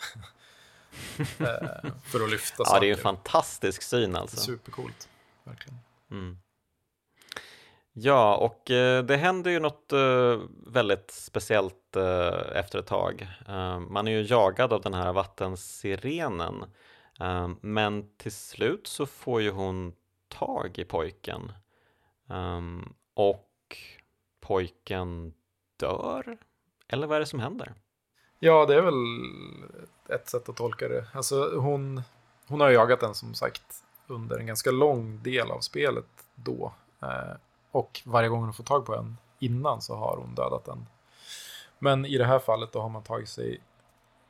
eh, 1.19 1.91
för 2.05 2.25
att 2.25 2.31
lyfta 2.31 2.55
Ja, 2.59 2.65
saker. 2.65 2.81
det 2.81 2.87
är 2.87 2.93
en 2.93 3.03
fantastisk 3.03 3.83
syn 3.83 4.17
alltså. 4.17 4.37
Supercoolt. 4.37 5.09
Verkligen. 5.45 5.79
Mm. 6.11 6.39
Ja, 7.93 8.37
och 8.37 8.71
eh, 8.71 9.05
det 9.05 9.17
händer 9.17 9.51
ju 9.51 9.61
något 9.61 9.93
eh, 9.93 10.41
väldigt 10.67 11.11
speciellt 11.11 11.97
efter 12.55 12.79
ett 12.79 12.87
tag. 12.87 13.29
Man 13.89 14.09
är 14.09 14.13
ju 14.13 14.23
jagad 14.23 14.73
av 14.73 14.81
den 14.81 14.95
här 14.95 15.13
vattensirenen, 15.13 16.65
men 17.61 18.17
till 18.17 18.33
slut 18.33 18.87
så 18.87 19.07
får 19.07 19.43
ju 19.43 19.51
hon 19.51 19.93
tag 20.29 20.79
i 20.79 20.85
pojken 20.85 21.53
och 23.15 23.77
pojken 24.41 25.35
dör. 25.77 26.39
Eller 26.93 27.07
vad 27.07 27.17
är 27.17 27.21
det 27.21 27.27
som 27.27 27.41
händer? 27.41 27.75
Ja, 28.39 28.67
det 28.67 28.75
är 28.75 28.83
väl 28.83 28.95
ett 30.09 30.29
sätt 30.29 30.49
att 30.49 30.57
tolka 30.57 30.89
det. 30.89 31.07
Alltså 31.13 31.59
hon, 31.61 32.03
hon 32.49 32.61
har 32.61 32.71
jagat 32.71 33.01
den 33.01 33.15
som 33.15 33.35
sagt 33.35 33.85
under 34.07 34.39
en 34.39 34.47
ganska 34.47 34.71
lång 34.71 35.23
del 35.23 35.51
av 35.51 35.61
spelet 35.61 36.07
då. 36.35 36.73
Eh, 37.03 37.37
och 37.71 38.03
varje 38.05 38.29
gång 38.29 38.45
hon 38.45 38.55
får 38.55 38.65
tag 38.65 38.87
på 38.87 38.95
en 38.95 39.17
innan 39.39 39.81
så 39.81 39.97
har 39.97 40.17
hon 40.17 40.35
dödat 40.35 40.65
den. 40.65 40.87
Men 41.79 42.07
i 42.07 42.19
det 42.19 42.25
här 42.25 42.39
fallet 42.39 42.73
då 42.73 42.81
har 42.81 42.89
man 42.89 43.03
tagit 43.03 43.29
sig 43.29 43.61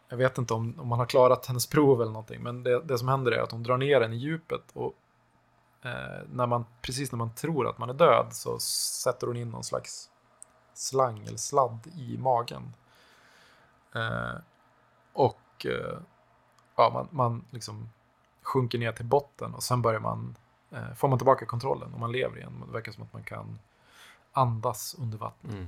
jag 0.09 0.16
vet 0.16 0.38
inte 0.38 0.55
om, 0.55 0.75
om 0.81 0.88
man 0.88 0.99
har 0.99 1.07
klarat 1.07 1.46
hennes 1.46 1.66
prov 1.66 2.03
eller 2.03 2.12
någonting, 2.12 2.42
men 2.42 2.62
det, 2.62 2.81
det 2.81 2.99
som 2.99 3.09
händer 3.09 3.33
är 3.33 3.42
att 3.42 3.53
hon 3.53 3.62
drar 3.62 3.77
ner 3.77 4.01
den 4.01 4.12
i 4.12 4.16
djupet 4.16 4.62
och 4.73 4.94
eh, 5.83 6.23
när 6.33 6.46
man, 6.46 6.64
precis 6.83 7.12
när 7.12 7.16
man 7.16 7.35
tror 7.35 7.68
att 7.68 7.79
man 7.79 7.90
är 7.90 7.94
död 7.94 8.27
så 8.31 8.59
sätter 8.59 9.27
hon 9.27 9.37
in 9.37 9.51
någon 9.51 9.64
slags 9.64 10.11
slang 10.75 11.27
eller 11.27 11.39
sladd 11.39 11.87
i 11.97 12.19
magen. 12.19 12.75
Eh, 13.95 14.35
och 15.13 15.67
eh, 15.67 15.99
ja, 16.77 16.91
man, 16.91 17.09
man 17.11 17.45
liksom 17.51 17.91
sjunker 18.43 18.79
ner 18.79 18.93
till 18.93 19.05
botten 19.05 19.55
och 19.55 19.63
sen 19.63 19.83
börjar 19.83 20.01
man, 20.01 20.37
eh, 20.71 20.95
får 20.95 21.09
man 21.09 21.19
tillbaka 21.19 21.47
kontrollen 21.47 21.95
och 21.95 22.01
man 22.01 22.13
lever 22.13 22.37
igen. 22.37 22.65
Det 22.67 22.73
verkar 22.73 22.93
som 22.93 23.03
att 23.03 23.13
man 23.13 23.23
kan 23.23 23.59
andas 24.33 24.97
under 24.99 25.19
vattnet. 25.19 25.53
Mm. 25.53 25.67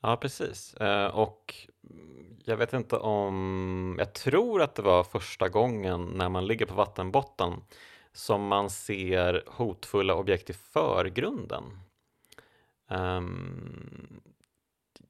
Ja, 0.00 0.16
precis. 0.16 0.74
Eh, 0.74 1.06
och 1.06 1.54
jag 2.44 2.56
vet 2.56 2.72
inte 2.72 2.96
om, 2.96 3.96
jag 3.98 4.12
tror 4.12 4.62
att 4.62 4.74
det 4.74 4.82
var 4.82 5.04
första 5.04 5.48
gången 5.48 6.04
när 6.04 6.28
man 6.28 6.46
ligger 6.46 6.66
på 6.66 6.74
vattenbotten 6.74 7.54
som 8.12 8.46
man 8.46 8.70
ser 8.70 9.44
hotfulla 9.46 10.14
objekt 10.14 10.50
i 10.50 10.52
förgrunden. 10.52 11.64
Ehm, 12.88 14.20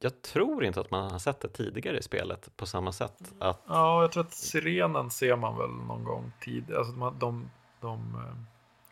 jag 0.00 0.22
tror 0.22 0.64
inte 0.64 0.80
att 0.80 0.90
man 0.90 1.10
har 1.10 1.18
sett 1.18 1.40
det 1.40 1.48
tidigare 1.48 1.98
i 1.98 2.02
spelet 2.02 2.56
på 2.56 2.66
samma 2.66 2.92
sätt. 2.92 3.32
Att, 3.38 3.62
Ja, 3.68 4.02
jag 4.02 4.12
tror 4.12 4.24
att 4.24 4.32
sirenen 4.32 5.10
ser 5.10 5.36
man 5.36 5.58
väl 5.58 5.70
någon 5.70 6.04
gång 6.04 6.32
tidigare. 6.40 6.78
Alltså 6.78 6.92
de, 6.92 7.18
de, 7.18 7.50
de 7.80 8.14
eh, 8.14 8.36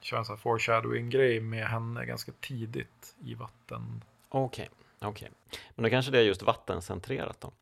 kör 0.00 0.16
en 0.18 0.24
sån 0.24 0.36
här 0.36 0.40
foreshadowing-grej 0.40 1.40
med 1.40 1.66
henne 1.66 2.06
ganska 2.06 2.32
tidigt 2.40 3.16
i 3.24 3.34
vatten. 3.34 4.04
Okej, 4.28 4.70
okej. 5.00 5.30
Men 5.74 5.82
då 5.82 5.90
kanske 5.90 6.12
det 6.12 6.18
är 6.18 6.22
just 6.22 6.42
vattencentrerat 6.42 7.40
då. 7.40 7.52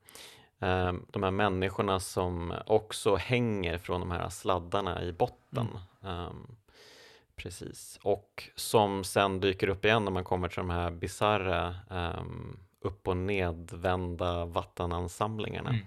Ehm, 0.67 1.07
De 1.11 1.23
här 1.23 1.31
människorna 1.31 2.01
som 2.01 2.55
också 2.67 3.17
hänger 3.17 3.79
från 3.79 4.01
de 4.01 4.11
här 4.11 4.29
sladdarna 4.29 5.03
i 5.03 5.13
botten. 5.13 5.69
Ehm, 6.03 6.47
Precis, 7.37 7.99
och 8.03 8.51
som 8.55 9.05
sen 9.05 9.41
dyker 9.41 9.69
upp 9.69 9.85
igen 9.85 10.05
när 10.05 10.11
man 10.13 10.25
kommer 10.25 10.49
till 10.49 10.57
de 10.57 10.71
här 10.71 10.91
bisarra 10.91 11.75
um, 11.91 12.61
upp 12.81 13.09
och 13.09 13.17
nedvända 13.17 14.45
vattenansamlingarna 14.45 15.71
Mm. 15.71 15.83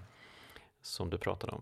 som 0.81 1.09
du 1.09 1.17
pratade 1.17 1.53
om. 1.53 1.61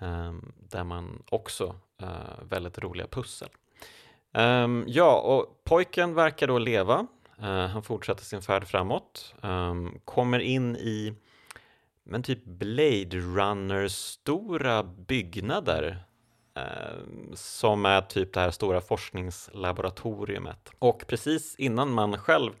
Ehm, 0.00 0.52
där 0.58 0.84
man 0.84 1.22
också 1.30 1.74
uh, 2.02 2.42
väldigt 2.42 2.78
roliga 2.78 3.06
pussel. 3.06 3.48
Ehm, 4.32 4.84
ja, 4.86 5.20
och 5.20 5.64
pojken 5.64 6.14
verkar 6.14 6.46
då 6.46 6.58
leva. 6.58 7.06
Eh, 7.38 7.66
han 7.66 7.82
fortsätter 7.82 8.24
sin 8.24 8.42
färd 8.42 8.66
framåt. 8.66 9.34
ehm, 9.42 9.98
kommer 10.04 10.38
in 10.38 10.76
i 10.76 11.14
men 12.02 12.22
typ 12.22 12.44
Blade 12.44 13.16
Runner-stora 13.16 14.82
byggnader 14.82 15.98
som 17.34 17.86
är 17.86 18.00
typ 18.00 18.32
det 18.32 18.40
här 18.40 18.50
stora 18.50 18.80
forskningslaboratoriumet. 18.80 20.70
Och 20.78 21.04
precis 21.06 21.56
innan 21.56 21.92
man 21.92 22.18
själv 22.18 22.52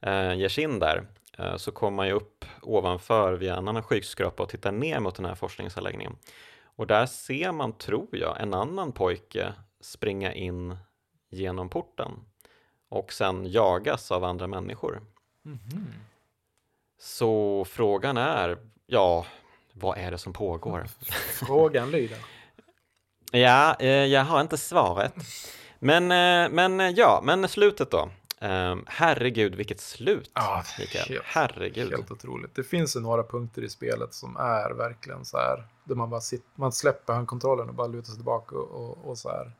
eh, 0.00 0.34
ger 0.34 0.48
sig 0.48 0.64
in 0.64 0.78
där 0.78 1.06
eh, 1.38 1.56
så 1.56 1.72
kommer 1.72 1.96
man 1.96 2.06
ju 2.06 2.12
upp 2.12 2.44
ovanför 2.62 3.32
via 3.32 3.56
en 3.56 3.68
annan 3.68 3.82
skyskrapa 3.82 4.42
och 4.42 4.48
tittar 4.48 4.72
ner 4.72 5.00
mot 5.00 5.14
den 5.14 5.24
här 5.24 5.34
forskningsanläggningen. 5.34 6.16
Och 6.76 6.86
där 6.86 7.06
ser 7.06 7.52
man, 7.52 7.72
tror 7.72 8.08
jag, 8.10 8.40
en 8.40 8.54
annan 8.54 8.92
pojke 8.92 9.52
springa 9.80 10.32
in 10.32 10.76
genom 11.30 11.68
porten 11.68 12.10
och 12.88 13.12
sen 13.12 13.50
jagas 13.50 14.12
av 14.12 14.24
andra 14.24 14.46
människor. 14.46 15.02
Mm 15.44 15.58
-hmm. 15.58 15.84
Så 16.98 17.64
frågan 17.64 18.16
är, 18.16 18.58
ja, 18.86 19.26
vad 19.72 19.98
är 19.98 20.10
det 20.10 20.18
som 20.18 20.32
pågår? 20.32 20.86
Frågan 21.46 21.90
lyder. 21.90 22.18
Ja, 23.36 23.76
eh, 23.78 23.88
jag 23.88 24.24
har 24.24 24.40
inte 24.40 24.56
svaret. 24.56 25.14
Men, 25.78 26.02
eh, 26.02 26.52
men 26.54 26.80
eh, 26.80 26.90
ja, 26.90 27.20
men 27.24 27.48
slutet 27.48 27.90
då. 27.90 28.10
Um, 28.40 28.84
herregud, 28.86 29.54
vilket 29.54 29.80
slut, 29.80 30.30
ja, 30.34 30.62
Mikael. 30.78 31.08
Helt, 31.08 31.22
herregud. 31.24 31.90
Helt 31.90 32.10
otroligt. 32.10 32.54
Det 32.54 32.64
finns 32.64 32.96
ju 32.96 33.00
några 33.00 33.22
punkter 33.22 33.62
i 33.62 33.68
spelet 33.68 34.14
som 34.14 34.36
är 34.36 34.70
verkligen 34.70 35.24
så 35.24 35.36
här, 35.36 35.64
där 35.84 35.94
man 35.94 36.10
bara 36.10 36.20
sitter, 36.20 36.48
man 36.54 36.72
släpper 36.72 37.12
handkontrollen 37.12 37.68
och 37.68 37.74
bara 37.74 37.86
lutar 37.86 38.06
sig 38.06 38.14
tillbaka 38.14 38.56
och, 38.56 38.70
och, 38.70 39.10
och 39.10 39.18
så 39.18 39.28
här 39.28 39.52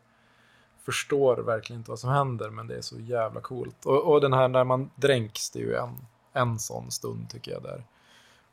förstår 0.84 1.36
verkligen 1.36 1.80
inte 1.80 1.90
vad 1.90 1.98
som 1.98 2.10
händer, 2.10 2.50
men 2.50 2.66
det 2.66 2.76
är 2.76 2.80
så 2.80 2.98
jävla 2.98 3.40
coolt. 3.40 3.86
Och, 3.86 4.12
och 4.12 4.20
den 4.20 4.32
här 4.32 4.48
när 4.48 4.64
man 4.64 4.90
dränks, 4.94 5.50
det 5.50 5.58
är 5.58 5.62
ju 5.62 5.74
en, 5.74 6.06
en 6.32 6.58
sån 6.58 6.90
stund 6.90 7.30
tycker 7.30 7.52
jag 7.52 7.62
där. 7.62 7.84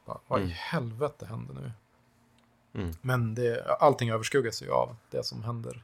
Bara, 0.05 0.19
vad 0.27 0.39
i 0.39 0.43
mm. 0.43 0.55
helvete 0.55 1.25
händer 1.25 1.53
nu? 1.53 1.71
Mm. 2.75 2.91
Men 3.01 3.35
det, 3.35 3.65
allting 3.79 4.09
överskuggas 4.09 4.63
ju 4.63 4.71
av 4.71 4.95
det 5.11 5.23
som 5.23 5.43
händer 5.43 5.83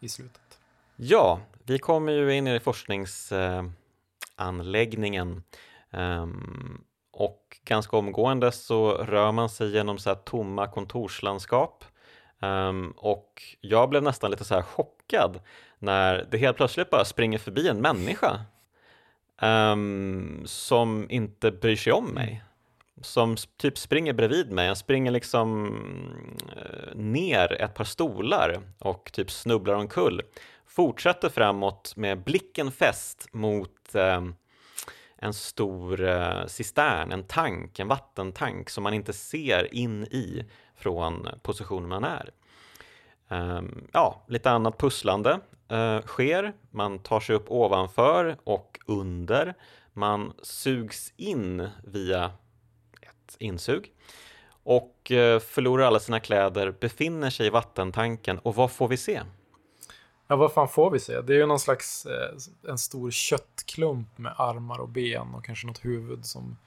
i 0.00 0.08
slutet. 0.08 0.58
Ja, 0.96 1.40
vi 1.64 1.78
kommer 1.78 2.12
ju 2.12 2.34
in 2.34 2.46
i 2.46 2.60
forskningsanläggningen 2.60 5.42
um, 5.90 6.84
och 7.10 7.58
ganska 7.64 7.96
omgående 7.96 8.52
så 8.52 8.92
rör 8.92 9.32
man 9.32 9.48
sig 9.48 9.70
genom 9.70 9.98
så 9.98 10.10
här 10.10 10.16
tomma 10.16 10.66
kontorslandskap 10.66 11.84
um, 12.40 12.94
och 12.96 13.42
jag 13.60 13.88
blev 13.88 14.02
nästan 14.02 14.30
lite 14.30 14.44
så 14.44 14.54
här 14.54 14.62
chockad 14.62 15.40
när 15.78 16.28
det 16.30 16.38
helt 16.38 16.56
plötsligt 16.56 16.90
bara 16.90 17.04
springer 17.04 17.38
förbi 17.38 17.68
en 17.68 17.80
människa 17.80 18.40
um, 19.42 20.42
som 20.46 21.06
inte 21.10 21.50
bryr 21.50 21.76
sig 21.76 21.92
om 21.92 22.06
mig 22.06 22.42
som 23.00 23.36
typ 23.56 23.78
springer 23.78 24.12
bredvid 24.12 24.52
mig. 24.52 24.66
Han 24.66 24.76
springer 24.76 25.10
liksom 25.10 25.66
eh, 26.56 26.94
ner 26.94 27.52
ett 27.52 27.74
par 27.74 27.84
stolar 27.84 28.60
och 28.78 29.10
typ 29.12 29.30
snubblar 29.30 29.74
omkull 29.74 30.22
fortsätter 30.72 31.28
framåt 31.28 31.92
med 31.96 32.24
blicken 32.24 32.72
fäst 32.72 33.28
mot 33.32 33.94
eh, 33.94 34.22
en 35.16 35.34
stor 35.34 36.04
eh, 36.04 36.46
cistern, 36.46 37.12
en 37.12 37.24
tank, 37.24 37.78
en 37.78 37.88
vattentank 37.88 38.70
som 38.70 38.82
man 38.82 38.94
inte 38.94 39.12
ser 39.12 39.74
in 39.74 40.04
i 40.04 40.44
från 40.76 41.28
positionen 41.42 41.88
man 41.88 42.04
är. 42.04 42.30
Um, 43.28 43.88
ja, 43.92 44.24
lite 44.28 44.50
annat 44.50 44.78
pusslande 44.78 45.40
uh, 45.72 46.00
sker. 46.00 46.52
Man 46.70 46.98
tar 46.98 47.20
sig 47.20 47.36
upp 47.36 47.50
ovanför 47.50 48.36
och 48.44 48.78
under. 48.86 49.54
Man 49.92 50.32
sugs 50.42 51.12
in 51.16 51.68
via 51.84 52.30
insug 53.38 53.92
och 54.64 55.10
uh, 55.10 55.38
förlorar 55.38 55.86
alla 55.86 56.00
sina 56.00 56.20
kläder, 56.20 56.74
befinner 56.80 57.30
sig 57.30 57.46
i 57.46 57.50
vattentanken 57.50 58.38
och 58.38 58.54
vad 58.54 58.70
får 58.70 58.88
vi 58.88 58.96
se? 58.96 59.22
Ja, 60.32 60.36
vad 60.36 60.52
fan 60.52 60.68
får 60.68 60.90
vi 60.90 61.00
se? 61.00 61.20
Det 61.20 61.34
är 61.34 61.38
ju 61.38 61.46
någon 61.46 61.58
slags 61.60 62.06
eh, 62.06 62.70
en 62.70 62.78
stor 62.78 63.10
köttklump 63.10 64.18
med 64.18 64.34
armar 64.36 64.78
och 64.78 64.88
ben 64.88 65.34
och 65.34 65.44
kanske 65.44 65.66
något 65.66 65.84
huvud 65.84 66.26
som, 66.26 66.58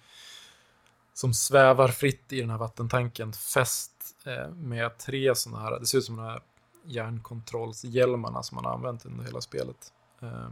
som 1.14 1.34
svävar 1.34 1.88
fritt 1.88 2.34
i 2.34 2.42
den 2.42 2.50
här 2.50 2.58
vattentanken 2.58 3.34
fäst 3.34 3.92
eh, 4.26 4.50
med 4.50 4.98
tre 4.98 5.36
sådana 5.36 5.64
här, 5.64 5.80
det 5.80 5.86
ser 5.86 5.98
ut 5.98 6.04
som 6.04 6.16
de 6.16 6.26
här 6.26 6.42
järnkontrollshjälmarna 6.84 8.44
som 8.44 8.56
man 8.56 8.66
har 8.66 8.72
använt 8.72 9.06
under 9.06 9.24
hela 9.24 9.42
spelet. 9.42 9.94
Eh, 10.22 10.50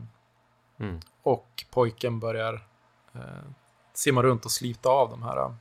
mm. 0.79 0.99
Och 1.23 1.65
pojken 1.71 2.19
börjar 2.19 2.67
eh, 3.13 3.21
simma 3.93 4.23
runt 4.23 4.45
och 4.45 4.51
slita 4.51 4.89
av 4.89 5.09
de 5.09 5.23
här 5.23 5.37
eh, 5.37 5.53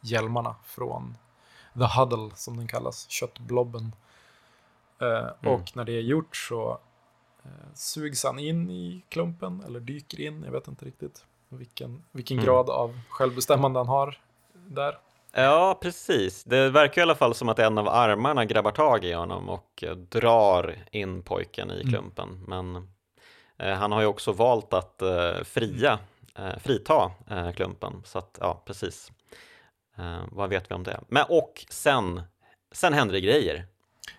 hjälmarna 0.00 0.56
från 0.64 1.16
The 1.74 1.98
Huddle 1.98 2.30
som 2.34 2.56
den 2.56 2.68
kallas, 2.68 3.08
köttblobben. 3.08 3.92
Eh, 5.00 5.08
mm. 5.08 5.54
Och 5.54 5.76
när 5.76 5.84
det 5.84 5.92
är 5.92 6.00
gjort 6.00 6.36
så 6.36 6.78
eh, 7.44 7.50
sugs 7.74 8.24
han 8.24 8.38
in 8.38 8.70
i 8.70 9.02
klumpen 9.08 9.62
eller 9.66 9.80
dyker 9.80 10.20
in. 10.20 10.42
Jag 10.42 10.52
vet 10.52 10.68
inte 10.68 10.84
riktigt 10.84 11.24
vilken, 11.48 12.04
vilken 12.12 12.36
mm. 12.36 12.46
grad 12.46 12.70
av 12.70 13.00
självbestämmande 13.08 13.78
han 13.78 13.88
har 13.88 14.18
där. 14.52 14.98
Ja, 15.32 15.78
precis. 15.82 16.44
Det 16.44 16.70
verkar 16.70 17.02
i 17.02 17.02
alla 17.02 17.14
fall 17.14 17.34
som 17.34 17.48
att 17.48 17.58
en 17.58 17.78
av 17.78 17.88
armarna 17.88 18.44
grabbar 18.44 18.70
tag 18.70 19.04
i 19.04 19.12
honom 19.12 19.48
och 19.48 19.84
eh, 19.84 19.96
drar 19.96 20.76
in 20.90 21.22
pojken 21.22 21.70
i 21.70 21.80
mm. 21.80 21.92
klumpen. 21.92 22.28
Mm. 22.28 22.72
Men 22.72 22.88
eh, 23.56 23.74
han 23.74 23.92
har 23.92 24.00
ju 24.00 24.06
också 24.06 24.32
valt 24.32 24.72
att 24.72 25.02
eh, 25.02 25.42
fria, 25.44 25.98
eh, 26.34 26.58
frita 26.58 27.10
klumpen. 27.56 28.02
Så 28.04 28.18
att, 28.18 28.38
ja, 28.40 28.62
precis. 28.64 29.12
Vad 30.30 30.50
vet 30.50 30.70
vi 30.70 30.74
om 30.74 30.82
det? 30.82 31.00
Men 31.08 31.24
och 31.28 31.66
sen, 31.70 32.22
sen 32.72 32.92
händer 32.92 33.14
det 33.14 33.20
grejer. 33.20 33.66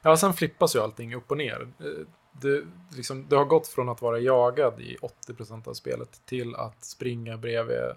Ja, 0.01 0.17
sen 0.17 0.33
flippas 0.33 0.75
ju 0.75 0.79
allting 0.79 1.15
upp 1.15 1.31
och 1.31 1.37
ner. 1.37 1.67
Eh, 1.79 2.07
det, 2.41 2.63
liksom, 2.95 3.25
det 3.29 3.35
har 3.35 3.45
gått 3.45 3.67
från 3.67 3.89
att 3.89 4.01
vara 4.01 4.19
jagad 4.19 4.81
i 4.81 4.97
80% 5.27 5.67
av 5.67 5.73
spelet 5.73 6.21
till 6.25 6.55
att 6.55 6.83
springa 6.83 7.37
bredvid 7.37 7.95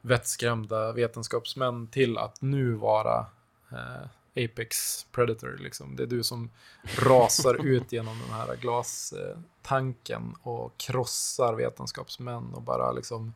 vettskrämda 0.00 0.92
vetenskapsmän 0.92 1.86
till 1.86 2.18
att 2.18 2.42
nu 2.42 2.72
vara 2.72 3.26
eh, 3.72 4.44
Apex 4.44 5.04
Predator. 5.12 5.56
Liksom. 5.60 5.96
Det 5.96 6.02
är 6.02 6.06
du 6.06 6.22
som 6.22 6.50
rasar 6.98 7.66
ut 7.66 7.92
genom 7.92 8.18
den 8.18 8.30
här 8.30 8.56
glastanken 8.56 10.34
och 10.42 10.76
krossar 10.76 11.54
vetenskapsmän 11.54 12.54
och 12.54 12.62
bara 12.62 12.92
liksom 12.92 13.34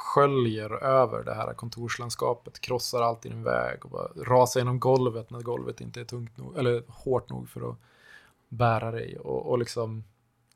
sköljer 0.00 0.84
över 0.84 1.24
det 1.24 1.34
här 1.34 1.54
kontorslandskapet, 1.54 2.60
krossar 2.60 3.02
allt 3.02 3.26
i 3.26 3.28
din 3.28 3.42
väg 3.42 3.84
och 3.84 3.90
bara 3.90 4.08
rasar 4.16 4.60
genom 4.60 4.80
golvet 4.80 5.30
när 5.30 5.40
golvet 5.40 5.80
inte 5.80 6.00
är 6.00 6.04
tungt 6.04 6.36
nog, 6.36 6.58
eller 6.58 6.82
hårt 6.88 7.28
nog 7.28 7.48
för 7.48 7.70
att 7.70 7.76
bära 8.48 8.90
dig. 8.90 9.18
Och, 9.18 9.50
och 9.50 9.58
liksom, 9.58 10.04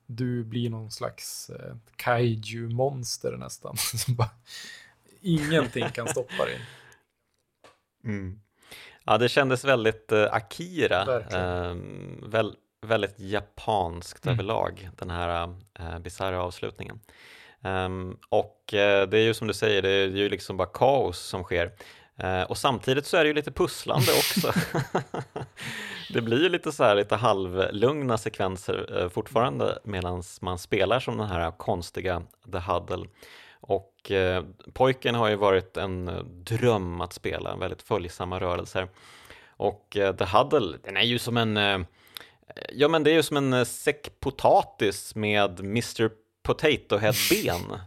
du 0.06 0.44
blir 0.44 0.70
någon 0.70 0.90
slags 0.90 1.50
eh, 1.50 1.76
kaiju-monster 1.96 3.36
nästan. 3.36 3.76
bara, 4.16 4.30
ingenting 5.20 5.90
kan 5.90 6.08
stoppa 6.08 6.44
dig. 6.44 6.60
Mm. 8.04 8.40
Ja, 9.04 9.18
det 9.18 9.28
kändes 9.28 9.64
väldigt 9.64 10.12
uh, 10.12 10.28
Akira, 10.32 11.18
uh, 11.18 11.76
väl, 12.22 12.56
väldigt 12.80 13.20
japanskt 13.20 14.26
mm. 14.26 14.34
överlag, 14.34 14.90
den 14.96 15.10
här 15.10 15.48
uh, 15.80 15.98
bisarra 15.98 16.42
avslutningen. 16.42 17.00
Um, 17.64 18.18
och 18.28 18.60
uh, 18.72 19.08
det 19.08 19.18
är 19.18 19.22
ju 19.22 19.34
som 19.34 19.48
du 19.48 19.54
säger, 19.54 19.82
det 19.82 19.90
är 19.90 20.08
ju 20.08 20.28
liksom 20.28 20.56
bara 20.56 20.68
kaos 20.68 21.18
som 21.18 21.42
sker. 21.42 21.70
Uh, 22.24 22.42
och 22.42 22.58
samtidigt 22.58 23.06
så 23.06 23.16
är 23.16 23.24
det 23.24 23.28
ju 23.28 23.34
lite 23.34 23.52
pusslande 23.52 24.12
också. 24.12 24.52
det 26.12 26.20
blir 26.20 26.42
ju 26.42 26.48
lite 26.48 26.72
så 26.72 26.84
här 26.84 26.94
lite 26.94 27.16
halvlugna 27.16 28.18
sekvenser 28.18 29.02
uh, 29.02 29.08
fortfarande 29.08 29.78
medan 29.84 30.22
man 30.40 30.58
spelar 30.58 31.00
som 31.00 31.18
den 31.18 31.26
här 31.26 31.50
konstiga 31.50 32.22
The 32.52 32.58
Huddle. 32.58 33.06
Och 33.66 34.12
pojken 34.72 35.14
har 35.14 35.28
ju 35.28 35.36
varit 35.36 35.76
en 35.76 36.10
dröm 36.44 37.00
att 37.00 37.12
spela, 37.12 37.56
väldigt 37.56 37.82
följsamma 37.82 38.40
rörelser. 38.40 38.88
Och 39.56 39.86
The 39.90 40.24
Huddle, 40.24 40.78
den 40.84 40.96
är 40.96 41.02
ju 41.02 41.18
som 41.18 41.36
en 41.36 41.86
Ja 42.72 42.88
men 42.88 43.02
det 43.02 43.10
är 43.10 43.14
ju 43.14 43.22
som 43.22 43.36
en 43.36 43.66
säck 43.66 44.20
potatis 44.20 45.14
med 45.14 45.60
Mr 45.60 46.10
Potato 46.44 46.96
Head-ben. 46.96 47.78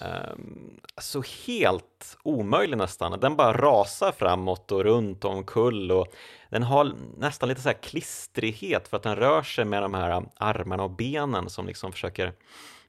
Um, 0.00 0.80
så 0.98 1.22
helt 1.46 2.16
omöjlig 2.22 2.76
nästan. 2.76 3.20
Den 3.20 3.36
bara 3.36 3.52
rasar 3.52 4.12
framåt 4.12 4.72
och 4.72 4.84
runt 4.84 5.24
och 5.24 5.30
omkull 5.30 5.92
och 5.92 6.06
den 6.50 6.62
har 6.62 6.92
nästan 7.18 7.48
lite 7.48 7.60
så 7.60 7.68
här 7.68 7.76
klistrighet 7.82 8.88
för 8.88 8.96
att 8.96 9.02
den 9.02 9.16
rör 9.16 9.42
sig 9.42 9.64
med 9.64 9.82
de 9.82 9.94
här 9.94 10.26
armarna 10.36 10.82
och 10.82 10.90
benen 10.90 11.50
som 11.50 11.66
liksom 11.66 11.92
försöker 11.92 12.32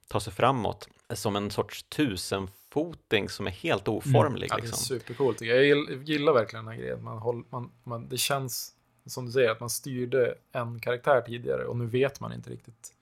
ta 0.07 0.19
sig 0.19 0.33
framåt 0.33 0.87
som 1.09 1.35
en 1.35 1.51
sorts 1.51 1.83
tusenfoting 1.83 3.29
som 3.29 3.47
är 3.47 3.51
helt 3.51 3.87
oformlig. 3.87 4.45
Mm. 4.45 4.47
Ja, 4.49 4.55
det 4.55 4.61
är 4.61 4.65
liksom. 4.65 4.99
supercoolt. 4.99 5.41
Jag 5.41 5.65
gillar 6.03 6.33
verkligen 6.33 6.65
den 6.65 6.73
här 6.73 6.81
grejen. 6.81 7.03
Man 7.03 7.17
håller, 7.17 7.43
man, 7.49 7.71
man, 7.83 8.09
det 8.09 8.17
känns 8.17 8.71
som 9.05 9.25
du 9.25 9.31
säger 9.31 9.49
att 9.49 9.59
man 9.59 9.69
styrde 9.69 10.35
en 10.51 10.79
karaktär 10.79 11.21
tidigare 11.21 11.65
och 11.65 11.77
nu 11.77 11.85
vet 11.85 12.19
man 12.19 12.33
inte 12.33 12.49
riktigt 12.49 12.94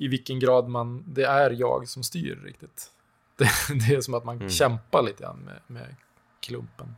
i 0.00 0.08
vilken 0.08 0.38
grad 0.38 0.68
man, 0.68 1.04
det 1.06 1.24
är 1.24 1.50
jag 1.50 1.88
som 1.88 2.02
styr 2.02 2.40
riktigt. 2.44 2.90
Det, 3.36 3.48
det 3.88 3.94
är 3.94 4.00
som 4.00 4.14
att 4.14 4.24
man 4.24 4.36
mm. 4.36 4.50
kämpar 4.50 5.02
lite 5.02 5.22
grann 5.22 5.38
med, 5.38 5.60
med 5.66 5.94
klumpen. 6.40 6.96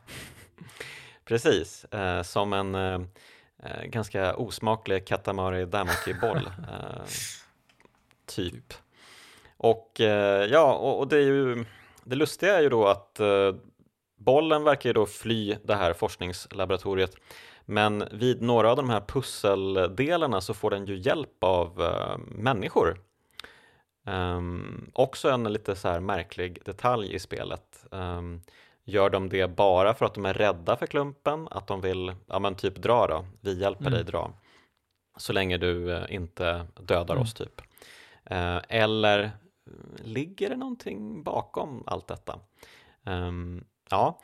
Precis, 1.25 1.85
eh, 1.85 2.23
som 2.23 2.53
en 2.53 2.75
eh, 2.75 3.01
eh 3.63 3.85
ganska 3.85 4.37
osmaklig 4.37 5.07
Katamari 5.07 5.65
Damacy-boll. 5.65 6.51
Eh, 6.71 7.05
typ. 8.27 8.75
Och 9.57 10.01
eh, 10.01 10.47
ja, 10.47 10.75
och, 10.75 10.99
och, 10.99 11.09
det 11.09 11.17
är 11.17 11.21
ju 11.21 11.65
det 12.05 12.17
lustiga 12.17 12.59
är 12.59 12.63
ju 12.63 12.69
då 12.69 12.87
att 12.87 13.21
eh, 13.21 13.55
bollen 14.17 14.65
verkar 14.65 14.91
ju 14.91 14.95
då 14.95 15.07
fly 15.07 15.57
det 15.65 15.75
här 15.75 15.93
forskningslaboratoriet 15.93 17.17
men 17.65 18.09
vid 18.13 18.43
några 18.43 18.71
av 18.71 18.77
de 18.77 18.91
här 18.91 19.01
pusseldelarna 19.01 20.41
så 20.41 20.55
får 20.55 20.71
den 20.71 20.87
ju 20.87 20.97
hjälp 20.97 21.45
av 21.45 21.81
uh, 21.81 22.19
människor. 22.19 22.99
Um, 24.07 24.91
också 24.95 25.31
en 25.31 25.45
lite 25.45 25.77
så 25.77 25.89
här 25.89 26.01
märklig 26.01 26.59
detalj 26.65 27.15
i 27.15 27.19
spelet. 27.19 27.87
Um, 27.91 28.43
gör 28.85 29.11
de 29.11 29.29
det 29.29 29.57
bara 29.57 29.95
för 29.95 30.07
att 30.07 30.15
de 30.15 30.27
är 30.27 30.35
rädda 30.35 30.77
för 30.77 30.87
klumpen? 30.87 31.49
Att 31.51 31.67
de 31.67 31.81
vill, 31.81 32.15
ja 32.27 32.39
men 32.39 32.55
typ 32.55 32.77
dra 32.77 33.07
då, 33.07 33.25
vi 33.41 33.61
hjälper 33.61 33.87
mm. 33.87 33.93
dig 33.93 34.05
dra. 34.05 34.33
Så 35.17 35.33
länge 35.33 35.59
du 35.59 35.75
uh, 35.75 36.15
inte 36.15 36.67
dödar 36.81 37.15
mm. 37.15 37.23
oss 37.23 37.35
typ. 37.35 37.61
Uh, 38.31 38.61
eller 38.69 39.31
ligger 39.97 40.49
det 40.49 40.57
någonting 40.57 41.23
bakom 41.23 41.85
allt 41.87 42.09
detta? 42.09 42.39
Um, 43.05 43.65
ja, 43.91 44.21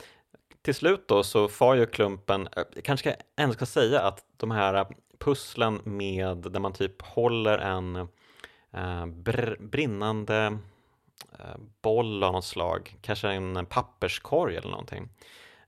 till 0.61 0.75
slut 0.75 1.07
då 1.07 1.23
så 1.23 1.47
far 1.47 1.75
ju 1.75 1.85
klumpen, 1.85 2.47
eh, 2.55 2.63
jag 2.75 2.83
kanske 2.83 3.15
ändå 3.35 3.53
ska 3.53 3.65
säga 3.65 4.01
att 4.01 4.25
de 4.37 4.51
här 4.51 4.85
pusslen 5.19 5.81
med 5.83 6.37
där 6.37 6.59
man 6.59 6.73
typ 6.73 7.01
håller 7.01 7.57
en 7.57 7.95
eh, 8.73 9.05
br 9.05 9.55
brinnande 9.59 10.57
eh, 11.39 11.57
boll 11.81 12.23
av 12.23 12.33
något 12.33 12.45
slag, 12.45 12.97
kanske 13.01 13.29
en 13.29 13.65
papperskorg 13.65 14.55
eller 14.55 14.69
någonting 14.69 15.09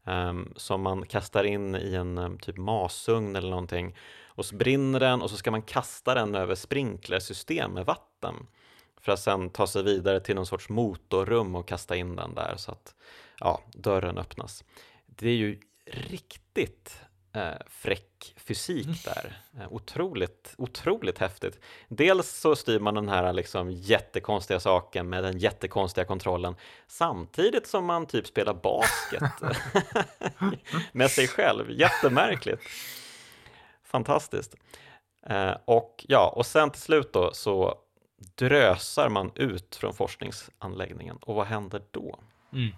eh, 0.06 0.34
som 0.56 0.82
man 0.82 1.06
kastar 1.06 1.44
in 1.44 1.76
i 1.76 1.96
en 1.96 2.18
eh, 2.18 2.36
typ 2.42 2.58
masugn 2.58 3.36
eller 3.36 3.50
någonting 3.50 3.96
och 4.28 4.46
så 4.46 4.56
brinner 4.56 5.00
den 5.00 5.22
och 5.22 5.30
så 5.30 5.38
ska 5.38 5.52
man 5.52 5.62
kasta 5.62 6.14
den 6.14 6.36
över 6.36 6.56
sprinklersystem 6.56 7.72
med 7.72 7.86
vatten 7.86 8.36
för 9.02 9.12
att 9.12 9.20
sen 9.20 9.50
ta 9.50 9.68
sig 9.68 9.84
vidare 9.84 10.20
till 10.20 10.36
någon 10.36 10.46
sorts 10.46 10.70
motorrum 10.70 11.56
och 11.56 11.68
kasta 11.68 11.96
in 11.96 12.16
den 12.16 12.36
där. 12.36 12.54
Så 12.58 12.72
att 12.72 12.96
ja, 13.42 13.62
dörren 13.74 14.18
öppnas. 14.18 14.64
Det 15.06 15.30
är 15.30 15.36
ju 15.36 15.60
riktigt 15.86 17.02
eh, 17.34 17.54
fräck 17.68 18.34
fysik 18.38 18.86
mm. 18.86 18.98
där. 19.06 19.42
Eh, 19.60 19.74
otroligt, 19.74 20.54
otroligt 20.58 21.18
häftigt. 21.18 21.60
Dels 21.88 22.30
så 22.30 22.56
styr 22.56 22.80
man 22.80 22.96
den 22.96 23.10
här 23.10 23.34
liksom 23.34 23.72
jättekonstiga 23.72 24.60
saken 24.60 25.10
med 25.10 25.24
den 25.24 25.38
jättekonstiga 25.38 26.06
kontrollen 26.06 26.56
samtidigt 26.88 27.68
som 27.68 27.86
man 27.86 28.06
typ 28.06 28.28
spelar 28.28 28.54
basket 28.54 29.24
med 30.92 31.12
sig 31.12 31.28
själv. 31.28 31.72
Jättemärkligt. 31.72 32.62
Fantastiskt. 33.84 34.56
Eh, 35.26 35.54
och 35.66 36.06
ja, 36.08 36.34
och 36.36 36.46
sen 36.46 36.72
till 36.72 36.82
slut 36.82 37.14
då 37.14 37.34
så 37.34 37.76
drösar 38.36 39.10
man 39.10 39.32
ut 39.36 39.76
från 39.76 39.94
forskningsanläggningen 39.94 41.18
och 41.18 41.36
vad 41.36 41.48
händer 41.48 41.82
då? 41.92 42.20
Mm. 42.54 42.72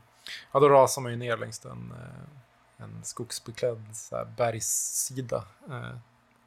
Ja, 0.52 0.60
då 0.60 0.70
rasar 0.70 1.02
man 1.02 1.12
ju 1.12 1.18
ner 1.18 1.38
längs 1.38 1.66
en, 1.66 1.94
eh, 1.98 2.84
en 2.86 3.04
skogsbeklädd 3.04 3.86
så 3.94 4.16
här, 4.16 4.26
bergssida 4.26 5.46
eh, 5.70 5.98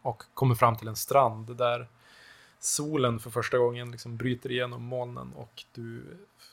och 0.03 0.23
kommer 0.35 0.55
fram 0.55 0.77
till 0.77 0.89
en 0.89 0.97
strand 0.97 1.57
där 1.57 1.89
solen 2.61 3.21
för 3.21 3.31
första 3.31 3.59
gången 3.59 3.91
liksom 3.91 4.17
bryter 4.17 4.53
igenom 4.53 4.83
molnen 4.85 5.33
och 5.33 5.65
du, 5.73 6.03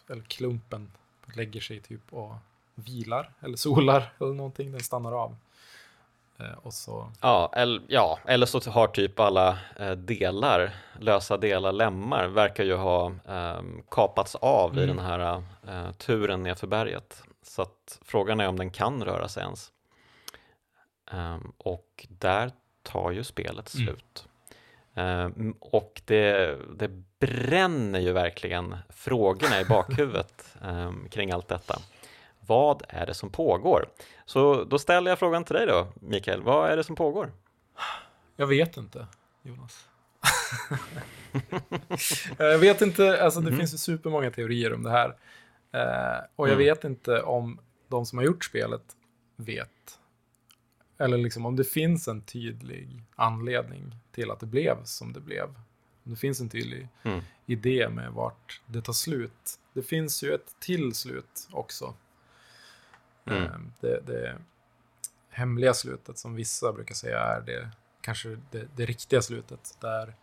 eller 0.10 0.24
klumpen, 0.24 0.92
lägger 1.34 1.62
sig 1.62 1.80
typ 1.80 2.14
och 2.14 2.36
vilar 2.76 3.34
eller 3.40 3.58
solar 3.58 4.14
eller 4.20 4.34
någonting. 4.34 4.72
Den 4.72 4.84
stannar 4.84 5.12
av. 5.12 5.36
Eh, 6.40 6.58
och 6.64 6.74
så... 6.74 7.12
ja, 7.22 7.52
eller, 7.56 7.82
ja, 7.88 8.20
eller 8.26 8.46
så 8.46 8.72
har 8.72 8.88
typ 8.88 9.20
alla 9.20 9.58
eh, 9.80 9.92
delar, 9.92 10.72
lösa 11.00 11.38
delar, 11.38 11.72
lemmar, 11.72 12.28
verkar 12.28 12.64
ju 12.64 12.76
ha 12.76 13.12
eh, 13.28 13.62
kapats 13.92 14.36
av 14.36 14.72
mm. 14.72 14.84
i 14.84 14.88
den 14.88 15.00
här 15.00 15.44
eh, 15.68 15.92
turen 15.92 16.44
nerför 16.44 16.68
berget. 16.68 17.24
Så 17.44 17.62
att 17.62 18.00
frågan 18.02 18.40
är 18.40 18.48
om 18.48 18.60
den 18.60 18.70
kan 18.70 19.04
röra 19.04 19.28
sig 19.28 19.44
ens. 19.44 19.72
Um, 21.12 21.54
och 21.58 22.08
där 22.10 22.52
tar 22.84 23.12
ju 23.12 23.24
spelet 23.24 23.76
mm. 23.76 23.88
slut. 23.88 24.28
Mm. 24.94 25.26
Um, 25.38 25.56
och 25.60 26.02
det, 26.06 26.58
det 26.78 26.88
bränner 27.20 28.00
ju 28.00 28.12
verkligen 28.12 28.78
frågorna 28.90 29.62
i 29.62 29.66
bakhuvudet 29.70 30.56
um, 30.62 31.08
kring 31.10 31.32
allt 31.32 31.48
detta. 31.48 31.80
Vad 32.48 32.84
är 32.90 33.06
det 33.06 33.14
som 33.14 33.30
pågår? 33.30 33.90
Så 34.26 34.64
då 34.64 34.80
ställer 34.80 35.12
jag 35.12 35.20
frågan 35.20 35.44
till 35.44 35.56
dig 35.56 35.68
då, 35.68 35.88
Mikael. 35.96 36.42
Vad 36.42 36.70
är 36.70 36.78
det 36.78 36.84
som 36.84 36.96
pågår? 36.96 37.32
Jag 38.36 38.48
vet 38.48 38.78
inte, 38.78 39.08
Jonas. 39.42 39.88
jag 42.38 42.60
vet 42.60 42.82
inte, 42.82 43.24
alltså 43.24 43.40
det 43.40 43.48
mm. 43.48 43.60
finns 43.60 43.74
ju 43.74 43.78
supermånga 43.78 44.32
teorier 44.32 44.74
om 44.74 44.84
det 44.84 44.90
här. 44.90 45.08
Uh, 45.76 46.26
och 46.36 46.48
jag 46.48 46.54
mm. 46.54 46.66
vet 46.66 46.84
inte 46.84 47.22
om 47.22 47.60
de 47.88 48.06
som 48.06 48.18
har 48.18 48.26
gjort 48.26 48.46
spelet 48.46 48.84
vet. 49.36 50.00
Eller 50.98 51.18
liksom 51.18 51.46
om 51.46 51.56
det 51.56 51.64
finns 51.64 52.08
en 52.08 52.22
tydlig 52.22 53.04
anledning 53.16 53.96
till 54.12 54.32
att 54.32 54.40
det 54.40 54.46
blev 54.46 54.84
som 54.84 55.14
det 55.14 55.20
blev. 55.20 55.46
Om 56.06 56.12
det 56.12 56.16
finns 56.16 56.42
en 56.42 56.50
tydlig 56.50 56.88
mm. 57.04 57.22
idé 57.46 57.90
med 57.90 58.12
vart 58.12 58.62
det 58.66 58.82
tar 58.82 58.94
slut. 58.94 59.60
Det 59.74 59.82
finns 59.82 60.24
ju 60.24 60.34
ett 60.34 60.56
till 60.60 60.94
slut 60.94 61.48
också. 61.52 61.94
Mm. 63.26 63.44
Ehm, 63.44 63.74
det, 63.80 64.00
det 64.06 64.38
hemliga 65.30 65.74
slutet 65.74 66.18
som 66.18 66.36
vissa 66.36 66.74
brukar 66.74 66.96
säga 66.96 67.20
är 67.20 67.42
det 67.42 67.70
kanske 68.02 68.38
det, 68.52 68.68
det 68.76 68.86
riktiga 68.86 69.22
slutet. 69.22 69.78
Där 69.80 70.16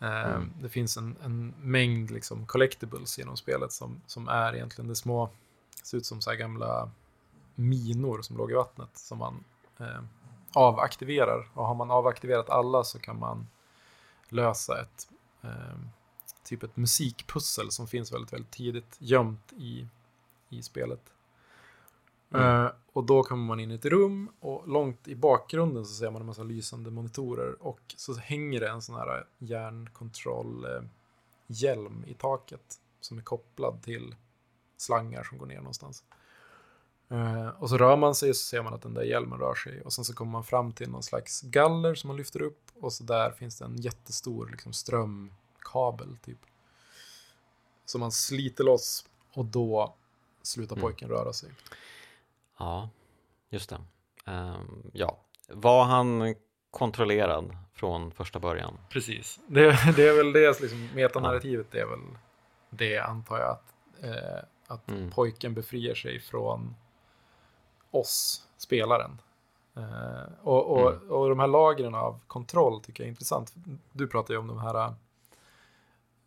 ehm, 0.00 0.34
mm. 0.34 0.52
det 0.60 0.68
finns 0.68 0.96
en, 0.96 1.16
en 1.24 1.54
mängd 1.60 2.10
liksom 2.10 2.46
collectibles 2.46 3.18
genom 3.18 3.36
spelet 3.36 3.72
som, 3.72 4.00
som 4.06 4.28
är 4.28 4.54
egentligen 4.54 4.88
det 4.88 4.96
små, 4.96 5.30
ser 5.82 5.98
ut 5.98 6.06
som 6.06 6.20
så 6.20 6.32
gamla 6.32 6.90
minor 7.54 8.22
som 8.22 8.36
låg 8.36 8.50
i 8.50 8.54
vattnet 8.54 8.90
som 8.98 9.18
man 9.18 9.44
eh, 9.78 10.02
avaktiverar. 10.52 11.48
Och 11.54 11.66
har 11.66 11.74
man 11.74 11.90
avaktiverat 11.90 12.50
alla 12.50 12.84
så 12.84 12.98
kan 12.98 13.18
man 13.18 13.46
lösa 14.28 14.80
ett 14.80 15.08
eh, 15.42 15.78
typ 16.44 16.62
ett 16.62 16.76
musikpussel 16.76 17.70
som 17.70 17.86
finns 17.86 18.12
väldigt, 18.12 18.32
väldigt 18.32 18.50
tidigt 18.50 18.96
gömt 18.98 19.52
i, 19.52 19.86
i 20.48 20.62
spelet. 20.62 21.00
Mm. 22.34 22.64
Uh, 22.64 22.70
och 22.92 23.04
då 23.04 23.22
kommer 23.22 23.44
man 23.44 23.60
in 23.60 23.70
i 23.70 23.74
ett 23.74 23.84
rum 23.84 24.30
och 24.40 24.68
långt 24.68 25.08
i 25.08 25.14
bakgrunden 25.14 25.86
så 25.86 25.94
ser 25.94 26.10
man 26.10 26.22
en 26.22 26.26
massa 26.26 26.42
lysande 26.42 26.90
monitorer 26.90 27.62
och 27.62 27.94
så 27.96 28.14
hänger 28.14 28.60
det 28.60 28.68
en 28.68 28.82
sån 28.82 28.94
här 28.94 29.26
hjärnkontrollhjälm 29.38 32.04
i 32.06 32.14
taket 32.14 32.80
som 33.00 33.18
är 33.18 33.22
kopplad 33.22 33.82
till 33.82 34.14
slangar 34.76 35.22
som 35.22 35.38
går 35.38 35.46
ner 35.46 35.56
någonstans. 35.56 36.04
Uh, 37.12 37.48
och 37.48 37.68
så 37.68 37.78
rör 37.78 37.96
man 37.96 38.14
sig 38.14 38.30
och 38.30 38.36
så 38.36 38.46
ser 38.46 38.62
man 38.62 38.74
att 38.74 38.82
den 38.82 38.94
där 38.94 39.02
hjälmen 39.02 39.38
rör 39.38 39.54
sig 39.54 39.82
och 39.82 39.92
sen 39.92 40.04
så 40.04 40.14
kommer 40.14 40.32
man 40.32 40.44
fram 40.44 40.72
till 40.72 40.90
någon 40.90 41.02
slags 41.02 41.42
galler 41.42 41.94
som 41.94 42.08
man 42.08 42.16
lyfter 42.16 42.42
upp 42.42 42.70
och 42.80 42.92
så 42.92 43.04
där 43.04 43.30
finns 43.30 43.58
det 43.58 43.64
en 43.64 43.76
jättestor 43.76 44.48
liksom, 44.50 44.72
strömkabel 44.72 46.16
typ. 46.24 46.38
Som 47.84 48.00
man 48.00 48.12
sliter 48.12 48.64
loss 48.64 49.06
och 49.32 49.44
då 49.44 49.94
slutar 50.42 50.76
mm. 50.76 50.82
pojken 50.82 51.08
röra 51.08 51.32
sig. 51.32 51.50
Ja, 52.62 52.88
just 53.50 53.70
det. 53.70 53.80
Um, 54.32 54.90
ja, 54.92 55.18
var 55.48 55.84
han 55.84 56.34
kontrollerad 56.70 57.56
från 57.72 58.12
första 58.12 58.38
början? 58.38 58.78
Precis, 58.90 59.40
det, 59.46 59.78
det 59.96 60.08
är 60.08 60.16
väl 60.16 60.32
det, 60.32 60.60
liksom, 60.60 60.88
metanarrativet 60.94 61.66
ja. 61.70 61.80
är 61.80 61.86
väl 61.86 61.98
det 62.70 62.98
antar 62.98 63.38
jag 63.38 63.50
att, 63.50 63.74
eh, 64.04 64.44
att 64.66 64.90
mm. 64.90 65.10
pojken 65.10 65.54
befriar 65.54 65.94
sig 65.94 66.20
från 66.20 66.74
oss, 67.90 68.46
spelaren. 68.56 69.20
Eh, 69.76 70.32
och, 70.42 70.70
och, 70.70 70.92
mm. 70.92 71.10
och 71.10 71.28
de 71.28 71.38
här 71.38 71.46
lagren 71.46 71.94
av 71.94 72.20
kontroll 72.26 72.80
tycker 72.80 73.02
jag 73.02 73.06
är 73.06 73.10
intressant. 73.10 73.54
Du 73.92 74.06
pratar 74.06 74.34
ju 74.34 74.40
om 74.40 74.46
de 74.46 74.58
här 74.58 74.94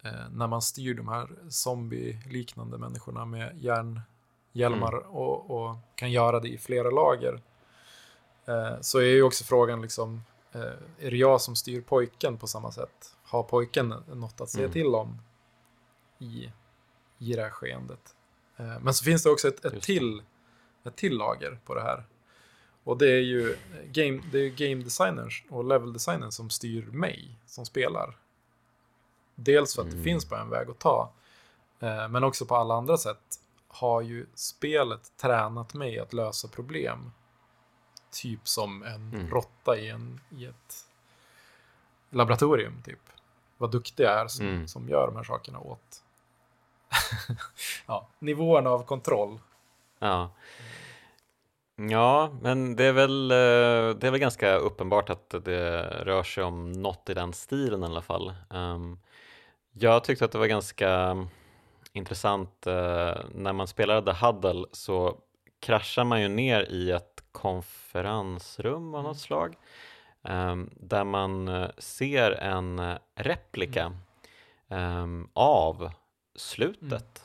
eh, 0.04 0.30
när 0.32 0.48
man 0.48 0.62
styr 0.62 0.94
de 0.94 1.08
här 1.08 1.30
zombie-liknande 1.50 2.78
människorna 2.78 3.26
med 3.26 3.58
järn 3.58 4.02
hjälmar 4.56 4.94
mm. 4.94 5.10
och, 5.10 5.52
och, 5.52 5.76
kan 5.96 6.12
göra 6.12 6.40
det 6.40 6.48
i 6.50 6.58
flera 6.58 6.90
lager. 6.90 7.42
Eh, 8.46 8.82
så 8.82 9.00
är 9.00 9.04
ju 9.04 9.24
också 9.24 9.44
frågan 9.44 9.82
liksom, 9.82 10.24
eh, 10.52 10.62
är 11.00 11.12
det 11.12 11.18
jag 11.18 11.42
som 11.42 11.56
styr 11.56 11.82
pojken 11.82 12.38
på 12.38 12.48
samma 12.48 12.72
sätt? 12.72 13.16
Har 13.24 13.44
pojken 13.44 13.94
något 14.14 14.42
att 14.42 14.50
säga 14.50 14.64
mm. 14.64 14.74
till 14.74 14.96
om 14.96 15.22
i, 16.20 16.52
i 17.18 17.34
det 17.34 17.42
här 17.42 17.50
skeendet? 17.50 18.16
Eh, 18.58 18.80
men 18.82 18.94
så 18.94 19.04
finns 19.04 19.24
det 19.24 19.30
också 19.30 19.48
ett, 19.48 19.66
ett, 19.66 19.82
till, 19.82 20.24
ett 20.84 20.96
till 20.96 21.18
lager 21.18 21.60
på 21.66 21.76
det 21.76 21.82
här. 21.82 22.04
Och 22.84 22.98
det 22.98 23.12
är 23.12 23.22
ju 23.22 23.56
game, 23.92 24.22
det 24.32 24.40
är 24.40 24.50
game 24.50 24.84
designers 24.84 25.44
och 25.50 25.66
level 25.66 25.94
designers 25.94 26.34
som 26.34 26.50
styr 26.50 26.86
mig 26.86 27.40
som 27.46 27.66
spelar. 27.66 28.18
Dels 29.36 29.76
för 29.76 29.82
att 29.82 29.88
mm. 29.88 29.98
det 29.98 30.04
finns 30.04 30.30
bara 30.30 30.42
en 30.42 30.50
väg 30.50 30.70
att 30.70 30.80
ta, 30.80 31.12
eh, 31.80 32.08
men 32.08 32.24
också 32.24 32.46
på 32.46 32.56
alla 32.56 32.76
andra 32.76 32.98
sätt 32.98 33.40
har 33.76 34.02
ju 34.02 34.26
spelet 34.34 35.12
tränat 35.18 35.74
mig 35.74 36.00
att 36.00 36.14
lösa 36.14 36.48
problem 36.48 37.12
typ 38.12 38.48
som 38.48 38.84
en 38.84 39.14
Mm. 39.14 39.30
råtta 39.30 39.78
i, 39.78 39.90
en, 39.90 40.20
i 40.30 40.46
ett 40.46 40.88
laboratorium. 42.10 42.82
Typ. 42.86 43.00
Vad 43.58 43.72
duktig 43.72 44.04
jag 44.04 44.14
är 44.14 44.28
som, 44.28 44.46
Mm. 44.48 44.68
som 44.68 44.90
gör 44.90 45.08
de 45.08 45.16
här 45.16 45.24
sakerna 45.24 45.60
åt 45.60 46.04
ja, 47.88 48.08
nivåerna 48.20 48.70
av 48.70 48.84
kontroll. 48.86 49.40
Ja. 50.00 50.30
Ja, 51.76 52.30
men 52.42 52.76
det 52.76 52.84
är, 52.84 52.94
väl, 52.94 53.32
eh, 53.32 53.98
det 54.00 54.08
är 54.08 54.12
väl 54.12 54.20
ganska 54.20 54.56
uppenbart 54.56 55.10
att 55.10 55.30
det 55.30 55.82
rör 55.82 56.24
sig 56.24 56.44
om 56.44 56.72
något 56.72 57.10
i 57.10 57.14
den 57.14 57.34
stilen 57.34 57.84
i 57.84 57.86
alla 57.86 58.02
fall. 58.02 58.34
Ehm, 58.50 59.00
Jag 59.74 60.04
tyckte 60.04 60.26
att 60.26 60.32
det 60.32 60.38
var 60.38 60.46
ganska 60.48 61.16
intressant 61.96 62.68
eh, 62.68 63.16
när 63.32 63.54
man 63.54 63.68
spelade 63.68 64.14
The 64.14 64.26
Huddle 64.26 64.66
så 64.72 65.18
kraschar 65.60 66.04
man 66.04 66.22
ju 66.22 66.28
ner 66.28 66.62
i 66.70 66.92
ett 66.92 67.24
konferensrum 67.32 68.96
av 68.96 69.04
något 69.04 69.20
slag 69.20 69.56
ehm, 70.24 70.70
där 70.76 71.04
man 71.04 71.48
eh, 71.48 71.70
ser 71.78 72.32
en 72.32 72.80
eh, 72.80 72.98
replika 73.16 73.94
ehm, 74.70 75.30
av 75.34 75.92
slutet. 76.36 77.24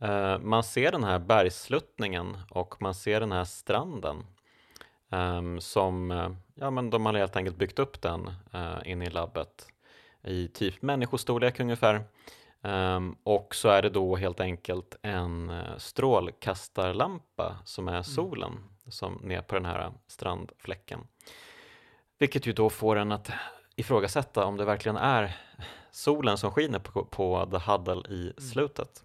Eh, 0.00 0.38
man 0.38 0.64
ser 0.64 0.92
den 0.92 1.04
här 1.04 1.18
bergssluttningen 1.18 2.36
och 2.50 2.82
man 2.82 2.94
ser 2.94 3.20
den 3.20 3.32
här 3.32 3.44
stranden 3.44 4.26
ehm, 5.10 5.60
som, 5.60 6.10
ja 6.54 6.70
men 6.70 6.90
de 6.90 7.06
har 7.06 7.14
helt 7.14 7.36
enkelt 7.36 7.56
byggt 7.56 7.78
upp 7.78 8.02
den 8.02 8.30
inne 8.84 9.04
i 9.04 9.10
labbet 9.10 9.68
i 10.22 10.48
typ 10.48 10.82
människostorlek 10.82 11.60
ungefär. 11.60 12.04
Ehm, 12.64 13.16
och 13.22 13.54
så 13.54 13.68
är 13.68 13.82
det 13.82 13.90
då 13.90 14.16
helt 14.16 14.40
enkelt 14.40 14.96
en 15.02 15.50
eh, 15.50 15.76
strålkastarlampa 15.78 17.56
som 17.64 17.88
är 17.88 18.02
solen 18.02 18.52
som 18.88 19.14
ner 19.14 19.42
på 19.42 19.54
den 19.54 19.64
här 19.64 19.92
strandfläcken. 20.06 21.00
Vilket 22.18 22.46
ju 22.46 22.52
då 22.52 22.70
får 22.70 22.96
en 22.96 23.12
att 23.12 23.30
ifrågasätta 23.76 24.44
om 24.44 24.56
det 24.56 24.64
verkligen 24.64 24.96
är 24.96 25.36
solen 25.90 26.38
som 26.38 26.50
skiner 26.50 26.78
på, 26.78 27.04
på 27.04 27.48
The 27.50 27.70
Huddle 27.70 28.14
i 28.14 28.32
slutet. 28.38 29.04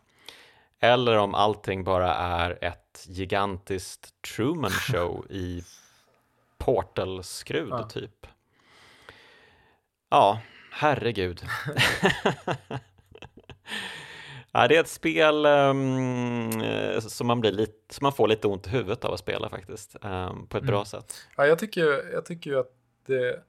Eller 0.79 1.17
om 1.17 1.35
allting 1.35 1.83
bara 1.83 2.15
är 2.15 2.63
ett 2.63 3.05
gigantiskt 3.07 4.21
Truman 4.35 4.71
Show 4.91 5.25
i 5.31 5.63
Portal-skrud 6.57 7.69
Ja. 7.71 7.89
typ. 7.89 8.27
Ja, 10.09 10.41
herregud. 10.71 11.41
ja, 14.51 14.67
det 14.67 14.75
är 14.75 14.79
ett 14.79 14.89
spel 14.89 15.45
eh, 15.45 16.99
som, 16.99 17.27
man 17.27 17.39
blir 17.41 17.51
lite, 17.51 17.93
som 17.93 18.05
man 18.05 18.13
får 18.13 18.27
lite 18.27 18.47
ont 18.47 18.67
i 18.67 18.69
huvudet 18.69 19.05
av 19.05 19.13
att 19.13 19.19
spela 19.19 19.49
faktiskt, 19.49 19.95
ehm, 20.01 20.47
på 20.47 20.57
ett 20.57 20.63
bra 20.63 20.75
Mm. 20.75 20.85
sätt. 20.85 21.13
Ja, 21.37 21.45
jag, 21.45 21.59
tycker, 21.59 22.11
jag 22.13 22.25
tycker 22.25 22.49
ju 22.51 22.59
att 22.59 22.73
det, 23.05 23.43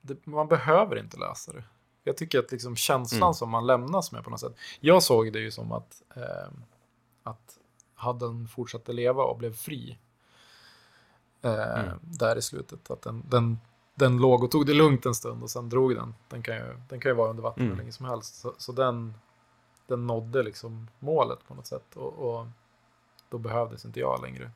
det, 0.00 0.26
man 0.26 0.48
behöver 0.48 0.98
inte 0.98 1.16
läsa 1.18 1.52
det. 1.52 1.64
Jag 2.04 2.16
tycker 2.16 2.38
att 2.38 2.52
liksom 2.52 2.76
känslan 2.76 3.22
Mm. 3.22 3.34
som 3.34 3.50
man 3.50 3.66
lämnas 3.66 4.12
med 4.12 4.24
på 4.24 4.30
något 4.30 4.40
sätt. 4.40 4.54
Jag 4.80 5.02
såg 5.02 5.32
det 5.32 5.38
ju 5.38 5.50
som 5.50 5.72
att, 5.72 6.02
eh, 6.16 6.48
att 7.22 7.58
Hadden 7.94 8.48
fortsatte 8.48 8.92
leva 8.92 9.22
och 9.22 9.38
blev 9.38 9.54
fri. 9.54 9.98
Eh, 11.42 11.80
Mm. 11.80 11.98
Där 12.02 12.36
i 12.36 12.42
slutet. 12.42 12.90
Att 12.90 13.02
den, 13.02 13.24
den, 13.28 13.58
den 13.94 14.18
låg 14.18 14.44
och 14.44 14.50
tog 14.50 14.66
det 14.66 14.74
lugnt 14.74 15.06
en 15.06 15.14
stund 15.14 15.42
och 15.42 15.50
sen 15.50 15.68
drog 15.68 15.94
den. 15.94 16.14
Den 16.28 16.42
kan 16.42 16.56
ju, 16.56 16.80
den 16.88 17.00
kan 17.00 17.10
ju 17.10 17.14
vara 17.16 17.30
under 17.30 17.42
vatten 17.42 17.62
hur 17.62 17.66
Mm. 17.70 17.78
länge 17.78 17.92
som 17.92 18.06
helst. 18.06 18.34
Så, 18.40 18.54
så 18.58 18.72
den, 18.72 19.14
den 19.86 20.06
nådde 20.06 20.42
liksom 20.42 20.88
målet 20.98 21.38
på 21.48 21.54
något 21.54 21.66
sätt. 21.66 21.96
Och, 21.96 22.12
och 22.12 22.46
då 23.28 23.38
behövdes 23.38 23.84
inte 23.84 24.00
jag 24.00 24.22
längre. 24.22 24.50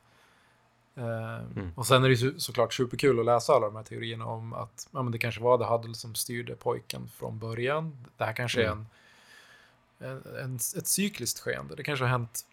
Eh, 0.95 1.35
Mm. 1.55 1.71
Och 1.75 1.87
sen 1.87 2.03
är 2.03 2.09
det 2.09 2.15
ju 2.15 2.31
så- 2.33 2.39
såklart 2.39 2.73
superkul 2.73 3.19
att 3.19 3.25
läsa 3.25 3.53
alla 3.53 3.65
de 3.65 3.75
här 3.75 3.83
teorierna 3.83 4.25
om 4.25 4.53
att 4.53 4.87
ja, 4.91 5.01
men 5.03 5.11
det 5.11 5.17
kanske 5.17 5.41
var 5.41 5.57
The 5.57 5.63
Huddle 5.63 5.95
som 5.95 6.15
styrde 6.15 6.55
pojken 6.55 7.07
från 7.09 7.39
början. 7.39 8.05
Det 8.17 8.23
här 8.25 8.33
kanske 8.33 8.65
Mm. 8.67 8.85
är 9.99 10.07
en, 10.07 10.23
en, 10.25 10.35
en, 10.35 10.55
ett 10.55 10.87
cykliskt 10.87 11.39
skeende. 11.39 11.75
Det 11.75 11.83
kanske 11.83 12.05
har 12.05 12.09
hänt 12.09 12.45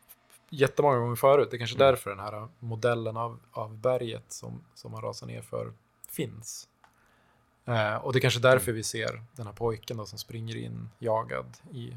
jättemånga 0.51 0.99
gånger 0.99 1.17
förut. 1.17 1.49
Det 1.51 1.57
är 1.57 1.59
kanske 1.59 1.77
Mm. 1.77 1.87
därför 1.87 2.11
den 2.11 2.19
här 2.21 2.49
modellen 2.59 3.17
av, 3.17 3.39
av 3.53 3.77
berget 3.77 4.33
som, 4.33 4.61
som 4.75 4.93
man 4.93 5.03
rasar 5.03 5.27
ner 5.27 5.43
för 5.43 5.73
finns. 6.09 6.69
Eh, 7.65 7.95
och 7.97 8.13
det 8.13 8.19
är 8.19 8.21
kanske 8.21 8.41
därför 8.41 8.73
vi 8.73 8.83
ser 8.83 9.23
den 9.33 9.47
här 9.47 9.53
pojken 9.55 9.97
då, 9.97 10.07
som 10.07 10.19
springer 10.19 10.57
in 10.57 10.91
jagad 10.99 11.47
i, 11.73 11.97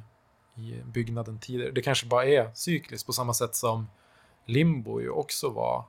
i 0.55 0.81
byggnaden 0.85 1.39
tidigare. 1.39 1.71
Det 1.71 1.81
kanske 1.81 2.05
bara 2.07 2.25
är 2.25 2.53
cykliskt 2.53 3.05
på 3.05 3.13
samma 3.13 3.33
sätt 3.33 3.55
som 3.55 3.89
Limbo 4.45 5.01
ju 5.01 5.09
också 5.09 5.49
var 5.49 5.85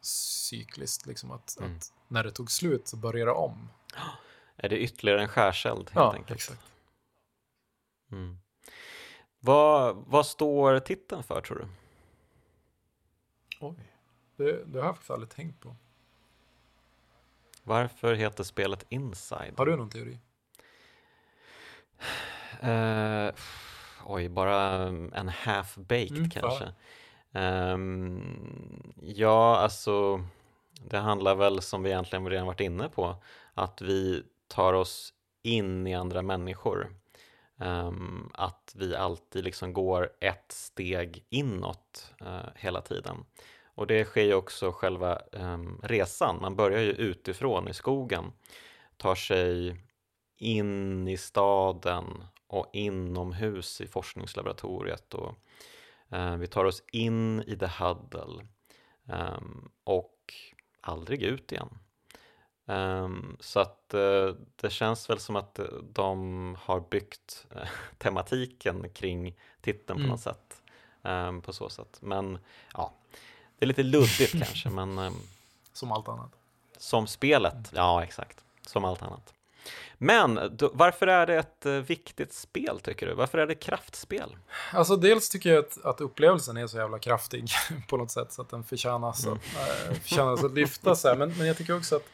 cykliskt. 0.00 1.06
Liksom 1.06 1.30
att, 1.30 1.56
Mm. 1.60 1.76
att 1.76 1.92
när 2.08 2.24
det 2.24 2.30
tog 2.30 2.50
slut 2.50 2.88
så 2.88 2.96
började 2.96 3.30
det 3.30 3.34
om. 3.34 3.68
Är 4.56 4.68
det 4.68 4.78
ytterligare 4.78 5.22
en 5.22 5.28
skärseld 5.28 5.78
helt 5.78 5.94
Ja, 5.94 6.12
enkelt? 6.12 6.30
exakt. 6.40 6.62
Mm. 8.12 8.38
Vad, 9.40 9.96
vad 10.06 10.26
står 10.26 10.78
titeln 10.80 11.22
för 11.22 11.40
tror 11.40 11.58
du? 11.58 11.66
Oj, 13.60 13.74
det, 14.36 14.64
det 14.64 14.78
har 14.78 14.86
jag 14.86 14.94
faktiskt 14.94 15.10
aldrig 15.10 15.30
tänkt 15.30 15.60
på. 15.60 15.76
Varför 17.62 18.14
heter 18.14 18.44
spelet 18.44 18.84
Inside? 18.88 19.54
Har 19.56 19.66
du 19.66 19.76
någon 19.76 19.90
teori? 19.90 20.18
Eh, 22.60 23.34
oj, 24.06 24.28
bara 24.28 24.62
en 25.12 25.28
half-baked 25.28 26.16
Mm, 26.16 26.30
kanske. 26.30 26.72
Ehm, 27.32 28.94
ja, 29.02 29.56
alltså 29.56 30.24
det 30.90 30.98
handlar 30.98 31.34
väl 31.34 31.62
som 31.62 31.82
vi 31.82 31.90
egentligen 31.90 32.28
redan 32.28 32.46
varit 32.46 32.60
inne 32.60 32.88
på, 32.88 33.16
att 33.54 33.82
vi 33.82 34.22
tar 34.48 34.72
oss 34.72 35.12
in 35.42 35.86
i 35.86 35.94
andra 35.94 36.22
människor. 36.22 36.96
Ehm, 37.60 38.30
att 38.34 38.72
vi 38.76 38.96
alltid 38.96 39.44
liksom 39.44 39.72
går 39.72 40.10
ett 40.20 40.52
steg 40.52 41.24
inåt 41.30 42.12
eh, 42.20 42.50
hela 42.56 42.80
tiden. 42.80 43.24
Och 43.74 43.86
det 43.86 44.04
sker 44.04 44.22
ju 44.24 44.34
också 44.34 44.72
själva 44.72 45.20
ehm, 45.32 45.80
resan. 45.82 46.38
Man 46.40 46.56
börjar 46.56 46.80
ju 46.80 46.90
utifrån 46.90 47.68
i 47.68 47.74
skogen, 47.74 48.32
tar 48.96 49.14
sig 49.14 49.76
in 50.36 51.08
i 51.08 51.16
staden 51.16 52.24
och 52.46 52.70
inomhus 52.72 53.80
i 53.80 53.86
forskningslaboratoriet 53.86 55.14
och 55.14 55.34
eh, 56.10 56.36
vi 56.36 56.46
tar 56.46 56.64
oss 56.64 56.82
in 56.92 57.42
i 57.46 57.56
The 57.58 57.66
Huddle 57.66 58.46
ehm, 59.08 59.68
och 59.84 60.34
aldrig 60.80 61.22
ut 61.22 61.52
igen. 61.52 61.78
Ehm, 62.66 63.36
så 63.40 63.60
att 63.60 63.94
eh, 63.94 64.28
det 64.56 64.70
känns 64.70 65.10
väl 65.10 65.18
som 65.18 65.36
att 65.36 65.58
eh, 65.58 65.66
de 65.92 66.56
har 66.60 66.80
byggt 66.80 67.46
eh, 67.50 67.68
tematiken 67.98 68.88
kring 68.90 69.34
titeln 69.60 69.96
på 69.96 70.00
Mm. 70.00 70.08
något 70.10 70.20
sätt. 70.20 70.62
ehm, 71.02 71.40
på 71.42 71.52
så 71.52 71.68
sätt. 71.68 71.98
Men 72.00 72.38
ja, 72.74 72.92
det 73.58 73.64
är 73.64 73.66
lite 73.66 73.82
luddigt 73.82 74.32
kanske, 74.38 74.70
men 74.70 74.98
ehm, 74.98 75.14
Som 75.72 75.92
allt 75.92 76.08
annat. 76.08 76.30
som 76.76 77.06
spelet, 77.06 77.72
ja 77.74 78.02
exakt, 78.04 78.44
som 78.66 78.84
allt 78.84 79.02
annat. 79.02 79.34
Men 79.98 80.56
då, 80.56 80.70
varför 80.74 81.06
är 81.06 81.26
det 81.26 81.34
ett 81.38 81.66
eh, 81.66 81.72
viktigt 81.72 82.32
spel 82.32 82.80
tycker 82.80 83.06
du? 83.06 83.14
Varför 83.14 83.38
är 83.38 83.46
det 83.46 83.54
kraftspel? 83.54 84.36
Alltså 84.72 84.96
dels 84.96 85.28
tycker 85.28 85.50
jag 85.54 85.64
att, 85.64 85.84
att 85.84 86.00
upplevelsen 86.00 86.56
är 86.56 86.66
så 86.66 86.76
jävla 86.76 86.98
kraftig 86.98 87.48
på 87.88 87.96
något 87.96 88.10
sätt 88.10 88.32
så 88.32 88.42
att 88.42 88.48
den 88.50 88.64
förtjänas, 88.64 89.26
Mm. 89.26 89.38
att, 89.38 89.88
äh, 89.90 89.94
förtjänas 89.94 90.44
att 90.44 90.54
lyftas. 90.54 91.04
här. 91.04 91.16
Men, 91.16 91.38
men 91.38 91.46
jag 91.46 91.56
tycker 91.56 91.76
också 91.76 91.96
att 91.96 92.04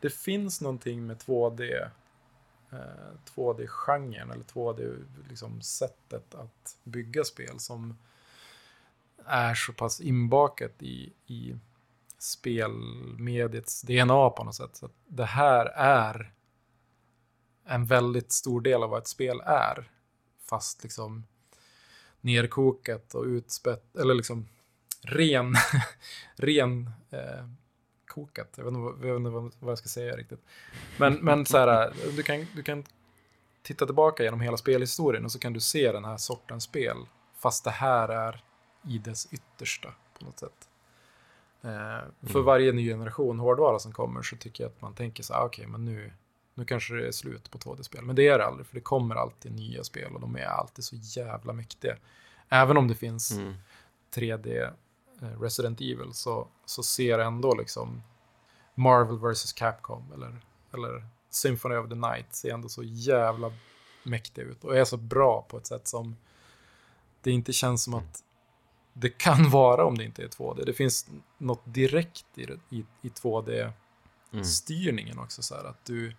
det 0.00 0.10
finns 0.10 0.60
någonting 0.60 1.06
med 1.06 1.16
2D, 1.18 1.88
eh, 2.72 2.78
2D-genren 3.34 4.30
eller 4.30 4.44
2D-sättet 4.44 5.28
liksom, 5.30 5.60
sättet 5.62 6.34
att 6.34 6.76
bygga 6.84 7.24
spel 7.24 7.58
som 7.60 7.98
är 9.26 9.54
så 9.54 9.72
pass 9.72 10.00
inbakat 10.00 10.72
i, 10.82 11.12
i 11.26 11.54
spelmediets 12.18 13.82
DNA 13.82 14.30
på 14.30 14.44
något 14.44 14.54
sätt. 14.54 14.76
Så 14.76 14.86
att 14.86 14.92
det 15.06 15.24
här 15.24 15.66
är 15.76 16.32
en 17.64 17.86
väldigt 17.86 18.32
stor 18.32 18.60
del 18.60 18.82
av 18.82 18.90
vad 18.90 18.98
ett 18.98 19.06
spel 19.08 19.40
är. 19.46 19.90
Fast 20.44 20.82
liksom 20.82 21.24
nerkokat 22.20 23.14
och 23.14 23.24
utspätt, 23.24 23.96
eller 23.96 24.14
liksom 24.14 24.48
ren, 25.02 25.54
ren 26.36 26.90
eh, 27.10 27.46
kokat. 28.06 28.48
Jag 28.56 28.64
vet 28.64 28.72
inte, 28.72 28.80
vad- 28.80 28.94
jag 28.94 29.12
vet 29.12 29.16
inte 29.16 29.30
vad, 29.30 29.70
jag 29.72 29.78
ska 29.78 29.88
säga 29.88 30.16
riktigt. 30.16 30.40
Men, 30.98 31.14
men 31.14 31.46
så 31.46 31.58
här, 31.58 31.92
du 32.16 32.22
kan, 32.22 32.46
du 32.54 32.62
kan 32.62 32.84
titta 33.62 33.86
tillbaka 33.86 34.22
genom 34.22 34.40
hela 34.40 34.56
spelhistorien 34.56 35.24
och 35.24 35.32
så 35.32 35.38
kan 35.38 35.52
du 35.52 35.60
se 35.60 35.92
den 35.92 36.04
här 36.04 36.16
sortens 36.16 36.64
spel. 36.64 36.96
Fast 37.36 37.64
det 37.64 37.70
här 37.70 38.08
är 38.08 38.44
i 38.88 38.98
dess 38.98 39.28
yttersta 39.32 39.94
på 40.18 40.24
något 40.24 40.38
sätt. 40.38 40.68
Eh, 41.62 41.70
för 42.22 42.30
Mm. 42.30 42.44
varje 42.44 42.72
ny 42.72 42.88
generation 42.88 43.38
hårdvara 43.38 43.78
som 43.78 43.92
kommer 43.92 44.22
så 44.22 44.36
tycker 44.36 44.64
jag 44.64 44.70
att 44.70 44.80
man 44.82 44.94
tänker 44.94 45.22
så 45.22 45.32
här, 45.34 45.40
"Ah, 45.40 45.44
okej, 45.44 45.66
men 45.66 45.84
nu, 45.84 46.12
nu 46.60 46.66
kanske 46.66 46.94
det 46.94 47.08
är 47.08 47.12
slut 47.12 47.50
på 47.50 47.58
2D-spel. 47.58 48.04
Men 48.04 48.16
det 48.16 48.28
är 48.28 48.38
det 48.38 48.46
aldrig, 48.46 48.66
för 48.66 48.74
det 48.74 48.80
kommer 48.80 49.14
alltid 49.14 49.52
nya 49.52 49.84
spel 49.84 50.14
och 50.14 50.20
de 50.20 50.36
är 50.36 50.44
alltid 50.44 50.84
så 50.84 50.96
jävla 50.96 51.52
mäktiga. 51.52 51.96
Även 52.48 52.76
om 52.76 52.88
det 52.88 52.94
finns 52.94 53.30
Mm. 53.30 53.54
3D 54.14 54.72
eh, 55.22 55.40
Resident 55.40 55.80
Evil 55.80 56.12
så, 56.12 56.48
så 56.64 56.82
ser 56.82 57.18
ändå 57.18 57.54
liksom 57.54 58.02
Marvel 58.74 59.18
vs 59.18 59.52
Capcom 59.52 60.12
eller, 60.12 60.40
eller 60.74 61.06
Symphony 61.30 61.76
of 61.76 61.88
the 61.88 61.94
Night 61.94 62.34
ser 62.34 62.54
ändå 62.54 62.68
så 62.68 62.82
jävla 62.82 63.52
mäktig 64.02 64.42
ut 64.42 64.64
och 64.64 64.76
är 64.76 64.84
så 64.84 64.96
bra 64.96 65.46
på 65.48 65.58
ett 65.58 65.66
sätt 65.66 65.88
som 65.88 66.16
det 67.22 67.30
inte 67.30 67.52
känns 67.52 67.84
som 67.84 67.94
att 67.94 68.22
det 68.92 69.18
kan 69.18 69.50
vara 69.50 69.84
om 69.84 69.98
det 69.98 70.04
inte 70.04 70.22
är 70.22 70.28
2D. 70.28 70.64
Det 70.66 70.72
finns 70.72 71.06
något 71.38 71.62
direkt 71.64 72.26
i, 72.34 72.42
i, 72.70 72.84
i 73.02 73.08
2D-styrningen 73.08 75.18
också. 75.18 75.42
Så 75.42 75.54
här, 75.54 75.64
att 75.64 75.84
du 75.84 76.16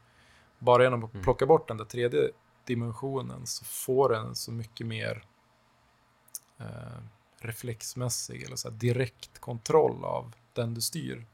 bara 0.62 0.84
genom 0.84 1.04
att 1.04 1.12
plocka 1.24 1.46
bort 1.46 1.68
den 1.68 1.78
där 1.78 1.86
tredje 1.86 2.30
dimensionen 2.66 3.48
så 3.48 3.66
får 3.66 4.10
den 4.10 4.36
så 4.36 4.52
mycket 4.52 4.88
mer 4.88 5.24
eh, 6.58 6.66
reflexmässig 7.38 8.44
eller 8.44 8.56
så 8.56 8.70
direkt 8.70 9.40
kontroll 9.40 10.06
av 10.06 10.36
den 10.54 10.74
du 10.74 10.82
styr. 10.82 11.26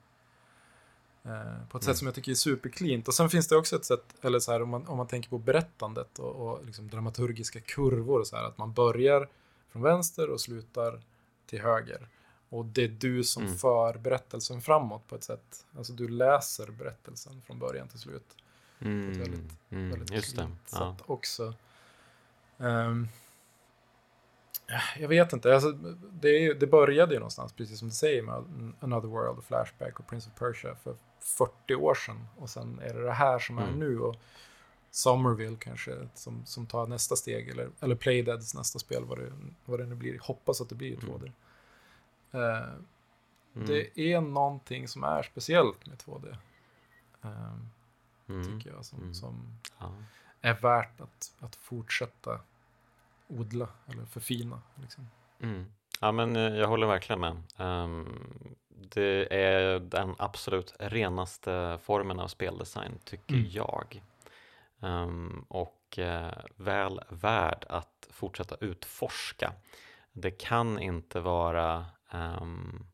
Eh, 1.23 1.67
på 1.69 1.77
ett 1.77 1.83
sätt 1.83 1.97
som 1.97 2.07
jag 2.07 2.15
tycker 2.15 2.31
är 2.31 2.35
supercleant. 2.35 3.07
Och 3.07 3.13
sen 3.13 3.29
finns 3.29 3.47
det 3.47 3.55
också 3.55 3.75
ett 3.75 3.85
sätt, 3.85 4.15
eller 4.21 4.39
så 4.39 4.51
här 4.51 4.61
om 4.61 4.69
man, 4.69 4.87
om 4.87 4.97
man 4.97 5.07
tänker 5.07 5.29
på 5.29 5.37
berättandet 5.37 6.19
och, 6.19 6.35
och 6.35 6.65
liksom 6.65 6.89
dramaturgiska 6.89 7.59
kurvor, 7.59 8.23
så 8.23 8.35
här, 8.35 8.43
att 8.43 8.57
man 8.57 8.73
börjar 8.73 9.29
från 9.71 9.81
vänster 9.81 10.29
och 10.29 10.41
slutar 10.41 11.01
till 11.45 11.61
höger. 11.61 12.07
Och 12.49 12.65
det 12.65 12.83
är 12.83 12.87
du 12.87 13.23
som 13.23 13.43
Mm. 13.43 13.57
för 13.57 13.97
berättelsen 13.97 14.61
framåt 14.61 15.07
på 15.07 15.15
ett 15.15 15.23
sätt. 15.23 15.65
Alltså 15.77 15.93
du 15.93 16.07
läser 16.07 16.71
berättelsen 16.71 17.41
från 17.41 17.59
början 17.59 17.87
till 17.87 17.99
slut. 17.99 18.35
Mm, 18.79 19.19
väldigt- 19.19 19.51
mm, 19.69 19.89
Väldigt 19.89 20.11
just 20.11 20.35
det. 20.35 20.49
Ja. 20.71 20.95
sätt 20.97 21.03
också. 21.09 21.53
Ehm, 22.59 23.07
jag 24.99 25.07
vet 25.07 25.33
inte, 25.33 25.53
alltså, 25.53 25.71
det, 26.11 26.29
är, 26.29 26.53
det 26.53 26.67
började 26.67 27.13
ju 27.13 27.19
någonstans, 27.19 27.53
precis 27.53 27.79
som 27.79 27.87
du 27.87 27.93
säger, 27.93 28.21
med 28.23 28.43
Another 28.79 29.07
World, 29.09 29.43
Flashback 29.43 29.99
och 29.99 30.07
Prince 30.07 30.29
of 30.33 30.39
Persia 30.39 30.75
för 30.75 30.95
40 31.19 31.75
år 31.75 31.95
sedan. 31.95 32.27
Och 32.37 32.49
sen 32.49 32.79
är 32.79 32.93
det 32.93 33.03
det 33.03 33.11
här 33.11 33.39
som 33.39 33.57
är 33.57 33.63
Mm. 33.67 33.79
nu. 33.79 33.99
Och 33.99 34.15
Somerville 34.91 35.57
kanske, 35.59 36.07
som, 36.13 36.45
som 36.45 36.65
tar 36.67 36.87
nästa 36.87 37.15
steg. 37.15 37.49
Eller, 37.49 37.69
eller 37.79 37.95
Playdeads 37.95 38.55
nästa 38.55 38.79
spel, 38.79 39.03
vad 39.05 39.17
det, 39.19 39.31
vad 39.65 39.79
det 39.79 39.85
nu 39.85 39.95
blir. 39.95 40.19
Hoppas 40.21 40.61
att 40.61 40.69
det 40.69 40.75
blir 40.75 40.95
2D. 40.97 41.31
Eh, 42.31 42.69
Mm, 43.55 43.67
Det 43.67 43.99
är 44.13 44.21
någonting 44.21 44.87
som 44.87 45.03
är 45.03 45.23
speciellt 45.23 45.85
med 45.85 45.97
2D. 45.97 46.37
ehm, 47.23 47.69
mm, 48.29 48.43
tycker 48.59 48.75
jag, 48.75 48.85
som, 48.85 48.99
mm. 48.99 49.13
som 49.13 49.57
ja. 49.79 49.93
är 50.41 50.53
värt 50.53 51.01
att, 51.01 51.33
att 51.39 51.55
fortsätta 51.55 52.39
odla 53.27 53.67
eller 53.87 54.05
förfina. 54.05 54.61
Liksom. 54.81 55.07
Mm. 55.39 55.65
Ja, 56.01 56.11
men 56.11 56.35
eh, 56.35 56.41
jag 56.55 56.67
håller 56.67 56.87
verkligen 56.87 57.19
med. 57.19 57.43
Ehm, 57.57 58.33
det 58.69 59.33
är 59.35 59.79
den 59.79 60.15
absolut 60.17 60.75
renaste 60.79 61.79
formen 61.83 62.19
av 62.19 62.27
speldesign, 62.27 62.99
tycker 63.03 63.33
Mm. 63.35 63.47
jag. 63.49 64.03
Ehm, 64.81 65.45
och 65.47 65.99
eh, 65.99 66.37
väl 66.55 67.01
värd 67.09 67.65
att 67.69 68.07
fortsätta 68.11 68.55
utforska. 68.55 69.53
Det 70.11 70.31
kan 70.31 70.79
inte 70.79 71.19
vara, 71.19 71.85
ehm, 72.11 72.85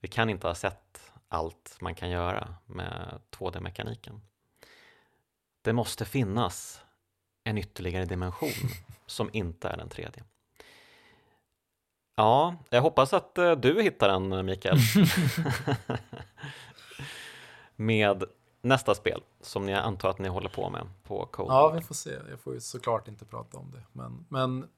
vi 0.00 0.08
kan 0.08 0.30
inte 0.30 0.46
ha 0.46 0.54
sett 0.54 1.12
allt 1.28 1.76
man 1.80 1.94
kan 1.94 2.10
göra 2.10 2.54
med 2.66 3.20
2D-mekaniken. 3.30 4.20
Det 5.64 5.72
måste 5.72 6.04
finnas 6.04 6.80
en 7.44 7.58
ytterligare 7.58 8.04
dimension 8.04 8.50
som 9.06 9.30
inte 9.32 9.68
är 9.68 9.76
den 9.76 9.88
tredje. 9.88 10.24
Ja, 12.16 12.56
jag 12.70 12.82
hoppas 12.82 13.12
att 13.12 13.38
eh, 13.38 13.52
du 13.52 13.82
hittar 13.82 14.08
den 14.08 14.32
eh, 14.32 14.42
Mikael. 14.42 14.76
med 17.76 18.24
nästa 18.62 18.94
spel 18.94 19.22
som 19.40 19.68
jag 19.68 19.84
antar 19.84 20.08
att 20.10 20.18
ni 20.18 20.28
håller 20.28 20.48
på 20.48 20.70
med 20.70 20.86
på 21.02 21.26
Cold 21.26 21.50
Ja, 21.50 21.70
vi 21.70 21.80
får 21.80 21.94
se. 21.94 22.10
Jag 22.30 22.40
får 22.40 22.54
ju 22.54 22.60
såklart 22.60 23.08
inte 23.08 23.24
prata 23.24 23.58
om 23.58 23.70
det. 23.70 23.82
Men, 23.92 24.26
men 24.28 24.68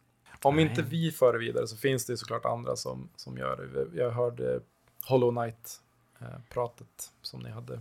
om 0.42 0.56
Nej. 0.56 0.64
inte 0.64 0.82
vi 0.82 1.12
för 1.12 1.32
det 1.32 1.38
vidare 1.38 1.66
så 1.66 1.76
finns 1.76 2.06
det 2.06 2.12
ju 2.12 2.16
såklart 2.16 2.44
andra 2.44 2.76
som, 2.76 3.08
som 3.16 3.38
gör 3.38 3.56
det. 3.56 3.98
Jag 3.98 4.10
hörde 4.10 4.60
Hollow 5.08 5.30
Knight-pratet 5.32 7.12
som 7.22 7.40
ni 7.40 7.50
hade 7.50 7.80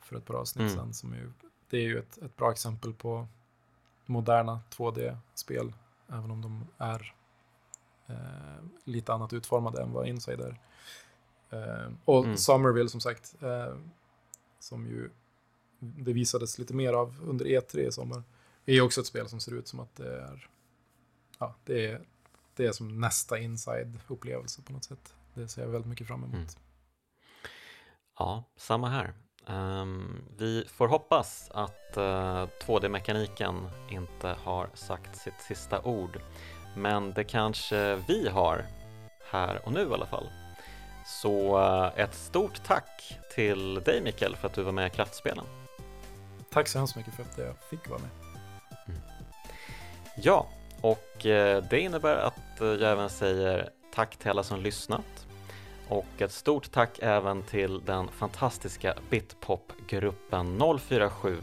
för 0.00 0.16
ett 0.16 0.24
par 0.24 0.34
avsnitt 0.34 0.60
Mm. 0.62 0.74
sedan. 0.74 0.94
Som 0.94 1.14
ju, 1.14 1.32
det 1.72 1.78
är 1.78 1.82
ju 1.82 1.98
ett, 1.98 2.18
ett 2.18 2.36
bra 2.36 2.50
exempel 2.50 2.94
på 2.94 3.26
moderna 4.06 4.60
2D-spel. 4.70 5.72
Även 6.08 6.30
om 6.30 6.42
de 6.42 6.66
är 6.78 7.14
eh, 8.06 8.64
lite 8.84 9.12
annat 9.12 9.32
utformade 9.32 9.82
än 9.82 9.92
vad 9.92 10.08
Inside 10.08 10.40
är. 10.40 10.60
Eh, 11.50 11.92
och 12.04 12.24
Mm. 12.24 12.36
Somerville 12.36 12.88
som 12.88 13.00
sagt, 13.00 13.42
eh, 13.42 13.76
som 14.58 14.86
ju 14.86 15.10
det 15.78 16.12
visades 16.12 16.58
lite 16.58 16.74
mer 16.74 16.92
av 16.92 17.16
under 17.22 17.44
E3 17.44 17.78
i 17.78 17.92
sommar, 17.92 18.22
är 18.66 18.80
också 18.80 19.00
ett 19.00 19.06
spel 19.06 19.28
som 19.28 19.40
ser 19.40 19.54
ut 19.54 19.68
som 19.68 19.80
att 19.80 19.96
det 19.96 20.20
är, 20.20 20.48
ja, 21.38 21.54
det 21.64 21.86
är, 21.86 22.00
det 22.56 22.66
är 22.66 22.72
som 22.72 23.00
nästa 23.00 23.38
Inside-upplevelse 23.38 24.62
på 24.62 24.72
något 24.72 24.84
sätt. 24.84 25.14
Det 25.34 25.48
ser 25.48 25.62
jag 25.62 25.68
väldigt 25.68 25.88
mycket 25.88 26.06
fram 26.06 26.24
emot. 26.24 26.34
Mm. 26.34 26.46
Ja, 28.18 28.44
samma 28.56 28.88
här. 28.88 29.14
Ehm, 29.46 30.24
vi 30.38 30.64
får 30.68 30.88
hoppas 30.88 31.50
att 31.54 31.96
eh, 31.96 32.46
2D-mekaniken 32.66 33.68
inte 33.90 34.36
har 34.44 34.68
sagt 34.74 35.16
sitt 35.16 35.40
sista 35.40 35.82
ord. 35.82 36.20
Men 36.76 37.12
det 37.12 37.24
kanske 37.24 37.96
vi 37.96 38.28
har 38.28 38.64
här 39.30 39.60
och 39.64 39.72
nu 39.72 39.82
i 39.82 39.94
alla 39.94 40.06
fall. 40.06 40.26
Så 41.06 41.60
eh, 41.60 42.04
ett 42.04 42.14
stort 42.14 42.64
tack 42.64 43.18
till 43.34 43.74
dig 43.74 44.00
Mikael 44.02 44.36
för 44.36 44.48
att 44.48 44.54
du 44.54 44.62
var 44.62 44.72
med 44.72 44.86
i 44.86 44.90
Kraftspelen. 44.90 45.44
Tack 46.50 46.68
så 46.68 46.78
hemskt 46.78 46.96
mycket 46.96 47.14
för 47.14 47.22
att 47.22 47.38
jag 47.38 47.54
fick 47.70 47.88
vara 47.88 48.00
med. 48.00 48.10
Ja, 50.16 50.46
och 50.80 51.26
eh, 51.26 51.64
det 51.70 51.80
innebär 51.80 52.16
att 52.16 52.40
jag 52.58 52.82
även 52.82 53.10
säger 53.10 53.70
tack 53.94 54.16
till 54.16 54.30
alla 54.30 54.42
som 54.42 54.60
lyssnat 54.60 55.26
och 55.92 56.22
ett 56.22 56.32
stort 56.32 56.70
tack 56.70 56.98
även 57.02 57.42
till 57.42 57.84
den 57.84 58.08
fantastiska 58.08 58.94
bitpopgruppen 59.10 60.60
047 60.78 61.36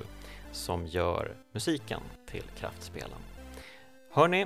som 0.51 0.87
gör 0.87 1.33
musiken 1.51 2.01
till 2.25 2.43
Kraftspelen. 2.59 3.19
Hörni, 4.11 4.45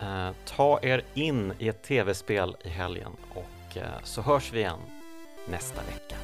eh, 0.00 0.30
ta 0.44 0.80
er 0.82 1.02
in 1.14 1.52
i 1.58 1.68
ett 1.68 1.82
tv-spel 1.82 2.56
i 2.64 2.68
helgen 2.68 3.12
och 3.34 3.76
eh, 3.76 4.02
så 4.02 4.22
hörs 4.22 4.52
vi 4.52 4.58
igen 4.58 4.78
nästa 5.48 5.82
vecka. 5.82 6.16